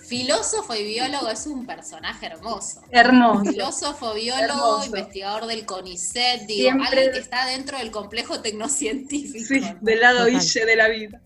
Filósofo 0.08 0.74
y 0.74 0.84
biólogo 0.86 1.30
es 1.30 1.46
un 1.46 1.68
personaje 1.68 2.26
hermoso. 2.26 2.82
Hermoso. 2.90 3.52
Filósofo, 3.52 4.14
biólogo, 4.16 4.84
investigador 4.84 5.46
del 5.46 5.66
CONICET, 5.68 6.48
digo, 6.48 6.72
alguien 6.72 7.12
que 7.12 7.20
está 7.20 7.46
dentro 7.46 7.78
del 7.78 7.92
complejo 7.92 8.42
tecnocientífico. 8.42 9.46
Sí, 9.46 9.62
del 9.82 10.00
lado 10.00 10.26
Guille 10.26 10.66
de 10.66 10.76
la 10.76 10.88
vida. 10.88 11.22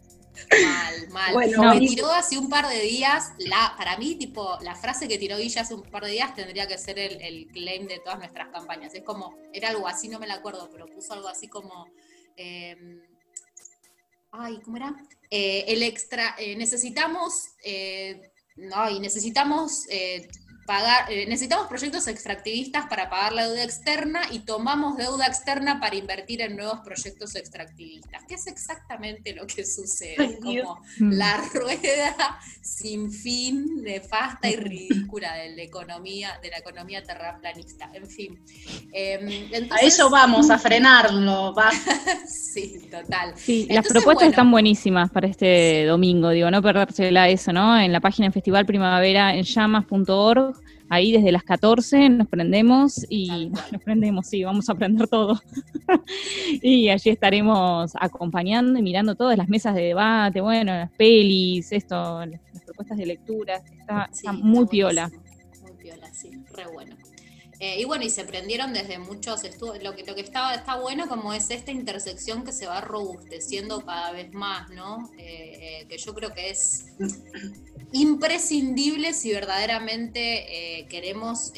Mal, 0.64 1.10
mal. 1.10 1.34
Bueno, 1.34 1.74
me 1.74 1.80
tiró 1.80 2.12
hace 2.12 2.38
un 2.38 2.50
par 2.50 2.68
de 2.68 2.80
días, 2.82 3.34
la, 3.38 3.74
para 3.78 3.98
mí, 3.98 4.16
tipo, 4.16 4.58
la 4.62 4.76
frase 4.76 5.08
que 5.08 5.18
tiró 5.18 5.38
Guilla 5.38 5.62
hace 5.62 5.76
un 5.76 5.84
par 5.84 6.04
de 6.06 6.12
días 6.12 6.36
tendría 6.36 6.68
que 6.68 6.78
ser 6.78 7.00
el, 7.00 7.48
claim 7.52 7.88
de 7.88 8.00
todas 8.00 8.20
nuestras 8.20 8.50
campañas. 8.50 8.94
Es 8.94 9.04
como, 9.04 9.38
era 9.54 9.70
algo 9.70 9.88
así, 9.88 10.08
no 10.08 10.20
me 10.20 10.28
la 10.28 10.36
acuerdo, 10.36 10.70
pero 10.72 10.88
puso 10.88 11.14
algo 11.14 11.28
así 11.28 11.48
como. 11.48 11.88
Em, 12.36 13.02
ay, 14.32 14.60
¿cómo 14.64 14.78
era? 14.78 14.96
Eh, 15.30 15.66
el 15.68 15.84
extra. 15.84 16.36
Eh, 16.38 16.56
necesitamos. 16.56 17.50
Eh, 17.64 18.32
no, 18.56 18.90
y 18.90 19.00
necesitamos 19.00 19.88
pagar, 20.66 21.12
eh, 21.12 21.26
necesitamos 21.28 21.68
proyectos 21.68 22.08
extractivistas 22.08 22.86
para 22.88 23.10
pagar 23.10 23.34
la 23.34 23.48
deuda 23.48 23.64
externa 23.64 24.22
y 24.32 24.40
tomamos 24.40 24.98
deuda 24.98 25.28
externa 25.28 25.80
para 25.80 25.96
invertir 25.96 26.42
en 26.42 26.56
nuevos 26.56 26.80
proyectos 26.80 27.36
extractivistas, 27.36 28.24
que 28.26 28.36
es 28.36 28.48
exactamente 28.48 29.34
lo 29.34 29.46
que 29.46 29.66
sucede, 29.66 30.40
como 30.40 30.82
mm. 31.00 31.12
la 31.12 31.38
rueda 31.54 32.40
sin 32.62 33.12
fin, 33.12 33.82
nefasta 33.82 34.50
y 34.50 34.56
ridícula 34.56 35.34
de 35.36 35.56
la 35.56 35.64
economía, 35.64 36.40
de 36.42 36.50
la 36.50 36.58
economía 36.58 37.04
terraplanista. 37.04 37.90
En 37.94 38.08
fin. 38.08 38.42
Em, 38.92 39.50
a 39.72 39.78
eso 39.80 40.10
vamos, 40.10 40.50
a 40.50 40.58
frenarlo. 40.60 41.54
Va. 41.54 41.72
sí, 42.26 42.88
total. 42.90 43.34
Sí, 43.36 43.68
las 43.70 43.88
propuestas 43.88 44.30
están 44.30 44.50
buenísimas 44.50 45.10
para 45.12 45.28
este 45.28 45.86
domingo, 45.86 46.30
digo, 46.30 46.50
no 46.50 46.62
perdérsela 46.62 47.30
eso, 47.30 47.52
¿no? 47.52 47.78
En 47.78 47.92
la 47.92 48.00
página 48.00 48.32
Festival 48.32 48.66
Primavera 48.66 49.36
en 49.36 49.44
llamas.org 49.44 50.63
ahí 50.90 51.12
desde 51.12 51.32
las 51.32 51.44
14 51.44 52.10
nos 52.10 52.28
prendemos 52.28 53.06
y 53.10 53.50
nos 53.72 53.82
prendemos, 53.84 54.28
sí, 54.28 54.44
vamos 54.44 54.70
a 54.70 54.74
aprender 54.74 55.08
todo. 55.08 55.40
y 56.62 56.90
allí 56.90 57.10
estaremos 57.10 57.94
acompañando 58.00 58.80
y 58.80 58.82
mirando 58.82 59.16
todas 59.16 59.38
las 59.38 59.50
mesas 59.50 59.76
de 59.76 59.82
debate, 59.84 60.42
bueno, 60.42 60.74
las 60.74 60.92
pelis, 60.92 61.72
esto, 61.72 62.26
las, 62.26 62.40
propuestas 62.66 62.98
de 62.98 63.06
lectura, 63.06 63.62
está, 63.80 64.32
muy 64.34 64.66
piola. 64.68 65.12
Muy 65.62 65.72
piola, 65.74 66.14
sí, 66.14 66.32
re 66.56 66.66
bueno. 66.74 66.96
Eh, 67.64 67.80
y 67.80 67.86
bueno, 67.86 68.04
y 68.04 68.10
se 68.10 68.26
prendieron 68.26 68.74
desde 68.74 69.00
muchos 69.00 69.46
estudios. 69.46 69.82
Lo 69.82 69.96
que, 69.96 70.04
lo 70.04 70.16
que 70.16 70.20
estaba, 70.20 70.54
está 70.54 70.76
bueno 70.82 71.08
como 71.08 71.32
es 71.34 71.50
esta 71.50 71.72
intersección 71.72 72.44
que 72.44 72.52
se 72.52 72.68
va 72.68 72.82
robusteciendo 72.82 73.80
cada 73.86 74.12
vez 74.12 74.34
más, 74.34 74.70
¿no? 74.70 75.10
Eh, 75.18 75.80
eh, 75.80 75.86
que 75.88 75.98
yo 75.98 76.14
creo 76.14 76.34
que 76.34 76.50
es 76.50 76.88
imprescindible 77.94 79.14
si 79.14 79.32
verdaderamente 79.32 80.86
queremos 80.90 81.54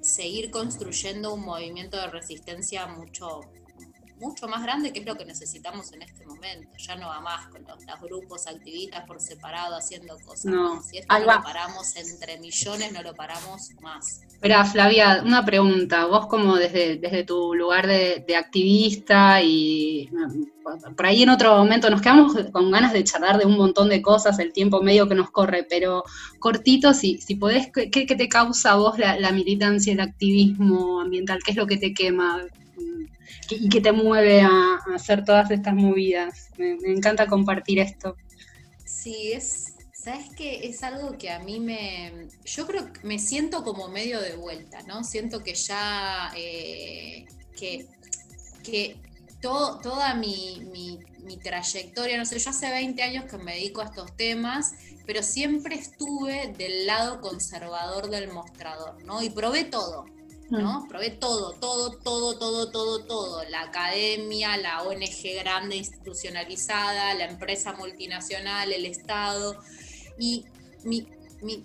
seguir 0.00 0.50
construyendo 0.50 1.32
un 1.34 1.44
movimiento 1.44 1.98
de 1.98 2.08
resistencia 2.08 2.88
mucho, 2.88 3.42
mucho 4.20 4.48
más 4.48 4.62
grande, 4.62 4.92
que 4.92 5.00
es 5.00 5.06
lo 5.06 5.16
que 5.16 5.24
necesitamos 5.24 5.92
en 5.92 6.02
este 6.02 6.26
momento. 6.26 6.68
Ya 6.78 6.96
no 6.96 7.08
va 7.08 7.20
más 7.20 7.46
con 7.48 7.62
los, 7.62 7.78
grupos 8.00 8.46
activistas 8.46 9.04
por 9.06 9.20
separado 9.20 9.76
haciendo 9.76 10.16
cosas. 10.24 10.46
No, 10.46 10.82
si 10.82 10.98
esto 10.98 11.18
no 11.18 11.24
lo 11.24 11.42
paramos 11.42 11.96
entre 11.96 12.38
millones, 12.38 12.92
no 12.92 13.02
lo 13.02 13.14
paramos 13.14 13.70
más. 13.80 14.22
Espera, 14.28 14.64
Flavia, 14.64 15.22
una 15.24 15.44
pregunta. 15.44 16.06
Vos 16.06 16.26
como 16.26 16.56
desde, 16.56 16.96
desde 16.96 17.24
tu 17.24 17.54
lugar 17.54 17.86
de, 17.86 18.24
activista 18.36 19.42
y 19.42 20.08
por 20.96 21.06
ahí 21.06 21.22
en 21.22 21.30
otro 21.30 21.56
momento 21.56 21.90
nos 21.90 22.00
quedamos 22.00 22.34
con 22.52 22.70
ganas 22.70 22.92
de 22.92 23.02
charlar 23.02 23.38
de 23.38 23.46
un 23.46 23.56
montón 23.56 23.88
de 23.88 24.02
cosas, 24.02 24.38
el 24.38 24.52
tiempo 24.52 24.82
medio 24.82 25.08
que 25.08 25.14
nos 25.14 25.30
corre, 25.30 25.66
pero 25.68 26.04
cortito, 26.38 26.92
si, 26.92 27.18
si 27.18 27.36
podés, 27.36 27.70
¿qué, 27.72 27.90
qué 27.90 28.04
te 28.04 28.28
causa 28.28 28.72
a 28.72 28.76
vos 28.76 28.98
la, 28.98 29.18
la 29.18 29.32
militancia, 29.32 29.92
el 29.92 30.00
activismo 30.00 31.00
ambiental? 31.00 31.40
¿Qué 31.44 31.52
es 31.52 31.56
lo 31.56 31.66
que 31.66 31.78
te 31.78 31.92
quema? 31.94 32.46
Y 33.50 33.68
que 33.68 33.80
te 33.80 33.92
mueve 33.92 34.40
a, 34.42 34.78
hacer 34.94 35.24
todas 35.24 35.50
estas 35.50 35.74
movidas. 35.74 36.50
Me, 36.58 36.76
encanta 36.92 37.26
compartir 37.26 37.78
esto. 37.78 38.16
Sí, 38.84 39.32
es, 39.32 39.74
¿Sabes 39.92 40.26
qué? 40.36 40.66
Es 40.68 40.82
algo 40.82 41.18
que 41.18 41.30
a 41.30 41.38
mí 41.40 41.60
me. 41.60 42.28
Yo 42.44 42.66
creo 42.66 42.92
que 42.92 43.06
me 43.06 43.18
siento 43.18 43.64
como 43.64 43.88
medio 43.88 44.20
de 44.20 44.36
vuelta, 44.36 44.82
¿no? 44.82 45.04
Siento 45.04 45.42
que 45.42 45.54
ya. 45.54 46.30
Eh, 46.36 47.26
que, 47.56 47.86
que 48.62 48.96
todo, 49.40 49.78
toda 49.80 50.14
mi, 50.14 50.62
mi, 50.72 50.98
trayectoria, 51.36 52.16
no 52.16 52.24
sé, 52.24 52.38
yo 52.38 52.50
hace 52.50 52.70
20 52.70 53.02
años 53.02 53.24
que 53.26 53.36
me 53.36 53.54
dedico 53.54 53.82
a 53.82 53.84
estos 53.84 54.16
temas, 54.16 54.72
pero 55.06 55.22
siempre 55.22 55.74
estuve 55.74 56.54
del 56.56 56.86
lado 56.86 57.20
conservador 57.20 58.08
del 58.08 58.32
mostrador, 58.32 59.02
¿no? 59.04 59.22
Y 59.22 59.30
probé 59.30 59.64
todo, 59.64 60.06
¿no? 60.50 60.80
Mm. 60.80 60.88
Probé 60.88 61.10
todo, 61.10 61.52
todo, 61.52 61.90
todo, 61.98 62.38
todo, 62.38 62.70
todo, 62.70 63.04
todo. 63.04 63.44
La 63.50 63.62
academia, 63.62 64.56
la 64.56 64.82
ONG 64.82 65.34
grande 65.40 65.76
institucionalizada, 65.76 67.14
la 67.14 67.24
empresa 67.24 67.74
multinacional, 67.74 68.72
el 68.72 68.86
Estado. 68.86 69.56
Y 70.18 70.46
mi, 70.84 71.06
mi, 71.42 71.64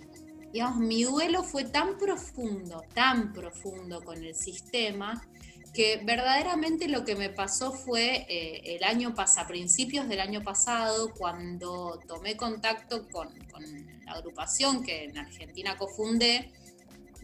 digamos, 0.52 0.78
mi 0.78 1.02
duelo 1.04 1.42
fue 1.42 1.64
tan 1.64 1.98
profundo, 1.98 2.84
tan 2.94 3.32
profundo 3.32 4.02
con 4.02 4.22
el 4.22 4.34
sistema, 4.34 5.20
que 5.74 6.00
verdaderamente 6.04 6.86
lo 6.86 7.04
que 7.04 7.16
me 7.16 7.30
pasó 7.30 7.72
fue 7.72 8.24
eh, 8.28 8.76
el 8.76 8.84
año 8.84 9.14
pasado, 9.14 9.46
a 9.46 9.48
principios 9.48 10.08
del 10.08 10.20
año 10.20 10.42
pasado, 10.42 11.12
cuando 11.12 12.00
tomé 12.06 12.36
contacto 12.36 13.08
con, 13.08 13.28
la 14.06 14.12
agrupación 14.12 14.84
que 14.84 15.04
en 15.04 15.18
Argentina 15.18 15.76
cofundé, 15.76 16.52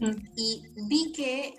mm. 0.01 0.31
y 0.35 0.63
vi 0.87 1.11
que 1.11 1.55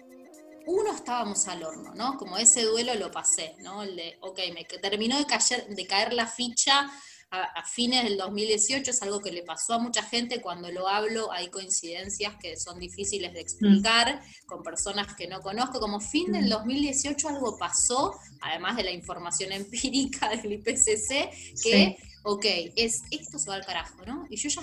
uno 0.67 0.93
estábamos 0.93 1.49
al 1.49 1.63
horno, 1.65 1.95
¿no? 1.95 2.17
Como 2.17 2.39
ese 2.39 2.63
duelo 2.63 2.95
lo 2.95 3.11
pasé, 3.11 3.57
¿no? 3.61 3.83
El 3.83 3.97
de, 3.97 4.19
ok, 4.21 4.39
me 4.55 4.65
terminó 4.65 5.19
de 5.19 5.27
caer, 5.27 5.67
de 5.69 5.87
caer 5.87 6.13
la 6.13 6.27
ficha 6.27 6.91
a, 7.33 7.65
fines 7.65 8.05
del 8.05 8.19
2018, 8.19 8.91
es 8.91 9.03
algo 9.03 9.21
que 9.21 9.33
le 9.33 9.43
pasó 9.43 9.75
a 9.75 9.79
mucha 9.79 10.03
gente, 10.03 10.43
cuando 10.43 10.71
lo 10.71 10.87
hablo 10.87 11.33
hay 11.33 11.49
coincidencias 11.49 12.35
que 12.37 12.59
son 12.59 12.79
difíciles 12.79 13.33
de 13.33 13.41
explicar 13.41 14.17
mm. 14.17 14.47
con 14.47 14.63
personas 14.63 15.15
que 15.15 15.27
no 15.27 15.41
conozco, 15.41 15.81
como 15.81 15.99
fin 15.99 16.33
del 16.33 16.49
2018 16.49 17.27
mm. 17.27 17.35
algo 17.35 17.57
pasó, 17.57 18.15
además 18.43 18.77
de 18.77 18.85
la 18.85 18.91
información 18.91 19.53
empírica 19.53 20.29
del 20.29 20.53
IPCC, 20.53 21.63
que, 21.63 21.97
ok, 22.23 22.45
es, 22.77 23.03
esto 23.11 23.39
se 23.39 23.51
va 23.51 23.57
al 23.57 23.67
carajo, 23.67 24.05
¿no? 24.07 24.27
Y 24.31 24.37
yo 24.37 24.49
ya 24.49 24.63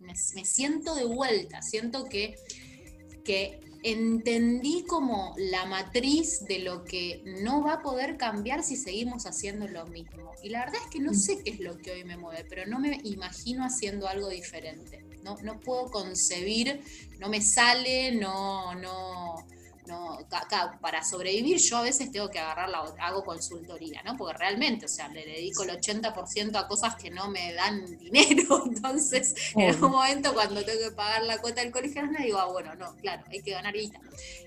me, 0.00 0.14
me 0.34 0.44
siento 0.44 0.94
de 0.94 1.04
vuelta, 1.04 1.62
siento 1.62 2.04
que 2.04 2.36
que 3.24 3.60
entendí 3.82 4.84
como 4.86 5.34
la 5.38 5.64
matriz 5.64 6.44
de 6.46 6.58
lo 6.58 6.84
que 6.84 7.22
no 7.42 7.62
va 7.62 7.74
a 7.74 7.82
poder 7.82 8.16
cambiar 8.18 8.62
si 8.62 8.76
seguimos 8.76 9.26
haciendo 9.26 9.68
lo 9.68 9.86
mismo. 9.86 10.32
Y 10.42 10.50
la 10.50 10.64
verdad 10.66 10.82
es 10.84 10.90
que 10.90 11.00
no 11.00 11.12
mm. 11.12 11.14
sé 11.14 11.42
qué 11.42 11.50
es 11.50 11.60
lo 11.60 11.78
que 11.78 11.92
hoy 11.92 12.04
me 12.04 12.16
mueve, 12.16 12.44
pero 12.48 12.66
no 12.66 12.78
me 12.78 13.00
imagino 13.04 13.64
haciendo 13.64 14.06
algo 14.06 14.28
diferente. 14.28 15.04
No, 15.22 15.36
no 15.42 15.60
puedo 15.60 15.90
concebir, 15.90 16.80
no 17.18 17.28
me 17.28 17.40
sale, 17.40 18.12
no, 18.12 18.74
no, 18.74 19.46
no, 19.90 20.18
para 20.80 21.04
sobrevivir 21.04 21.58
yo 21.58 21.78
a 21.78 21.82
veces 21.82 22.10
tengo 22.10 22.30
que 22.30 22.38
agarrar 22.38 22.68
la, 22.68 22.78
hago 23.00 23.24
consultoría, 23.24 24.02
¿no? 24.02 24.16
Porque 24.16 24.38
realmente, 24.38 24.86
o 24.86 24.88
sea, 24.88 25.08
le 25.08 25.26
dedico 25.26 25.64
el 25.64 25.70
80% 25.70 26.56
a 26.56 26.68
cosas 26.68 26.94
que 26.96 27.10
no 27.10 27.28
me 27.28 27.52
dan 27.52 27.84
dinero, 27.98 28.62
entonces 28.66 29.34
en 29.54 29.82
un 29.82 29.90
momento 29.90 30.32
cuando 30.32 30.64
tengo 30.64 30.80
que 30.88 30.92
pagar 30.92 31.24
la 31.24 31.38
cuota 31.38 31.60
del 31.60 31.72
colegio, 31.72 32.06
no 32.06 32.18
digo, 32.18 32.38
ah, 32.38 32.46
bueno, 32.46 32.74
no, 32.76 32.94
claro, 32.96 33.24
hay 33.30 33.42
que 33.42 33.50
ganar 33.50 33.74
guita. 33.74 34.00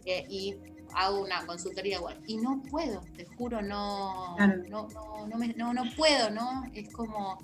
Eh, 0.05 0.25
y 0.29 0.55
hago 0.95 1.21
una 1.21 1.45
consultoría 1.45 1.97
igual. 1.97 2.19
Y 2.27 2.37
no 2.37 2.61
puedo, 2.69 3.01
te 3.15 3.25
juro, 3.25 3.61
no, 3.61 4.37
no, 4.37 4.87
no, 4.87 5.27
no, 5.27 5.37
me, 5.37 5.49
no, 5.49 5.73
no 5.73 5.83
puedo, 5.95 6.29
¿no? 6.29 6.63
Es 6.73 6.91
como... 6.91 7.39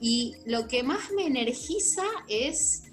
Y 0.00 0.34
lo 0.46 0.66
que 0.66 0.82
más 0.82 1.12
me 1.12 1.26
energiza 1.26 2.02
es 2.28 2.91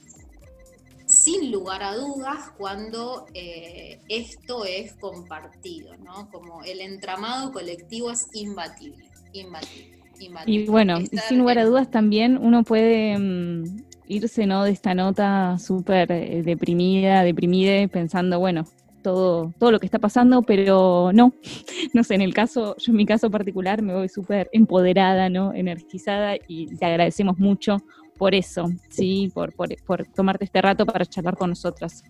sin 1.10 1.52
lugar 1.52 1.82
a 1.82 1.96
dudas 1.96 2.52
cuando 2.58 3.26
eh, 3.34 4.00
esto 4.08 4.64
es 4.64 4.94
compartido, 4.94 5.98
¿no? 5.98 6.30
Como 6.32 6.64
el 6.64 6.82
entramado 6.82 7.52
colectivo 7.52 8.12
es 8.12 8.28
imbatible, 8.34 9.10
imbatible. 9.34 9.98
Y 10.46 10.66
bueno, 10.66 10.98
sin 11.28 11.40
lugar 11.40 11.60
a 11.60 11.66
dudas 11.66 11.90
también 11.90 12.38
uno 12.38 12.64
puede 12.64 13.18
mm, 13.18 13.64
irse 14.08 14.46
¿no? 14.46 14.66
de 14.66 14.72
esta 14.72 14.94
nota 14.94 15.58
súper 15.58 16.12
eh, 16.12 16.44
deprimida, 16.44 17.24
deprimida, 17.24 17.88
pensando, 17.88 18.38
bueno, 18.38 18.66
todo, 19.02 19.54
todo 19.58 19.72
lo 19.72 19.80
que 19.80 19.86
está 19.86 19.98
pasando, 19.98 20.42
pero 20.42 21.12
no, 21.14 21.34
no 21.94 22.04
sé, 22.04 22.16
en 22.16 22.22
el 22.22 22.34
caso, 22.34 22.76
yo 22.78 22.92
en 22.92 22.98
mi 22.98 23.06
caso 23.06 23.32
particular 23.32 23.82
me 23.82 23.94
voy 23.94 24.10
súper 24.10 24.50
empoderada, 24.52 25.30
¿no? 25.30 25.54
energizada 25.54 26.36
y 26.48 26.68
te 26.76 26.86
agradecemos 26.86 27.40
mucho 27.40 27.78
por 28.20 28.36
eso, 28.36 28.70
¿sí? 28.90 29.32
Por, 29.34 29.54
por, 29.54 29.76
por 29.84 30.06
tomarte 30.06 30.44
este 30.44 30.62
rato 30.62 30.86
para 30.86 31.06
charlar 31.06 31.38
con 31.38 31.50
nosotras. 31.52 32.04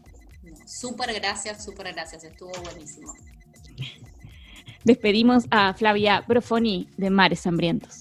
Súper 0.65 1.13
gracias, 1.13 1.63
súper 1.63 1.93
gracias, 1.93 2.23
estuvo 2.23 2.51
buenísimo. 2.63 3.13
Despedimos 4.83 5.45
a 5.51 5.73
Flavia 5.75 6.23
Brofoni 6.27 6.89
de 6.97 7.11
Mares 7.11 7.45
Hambrientos. 7.45 7.97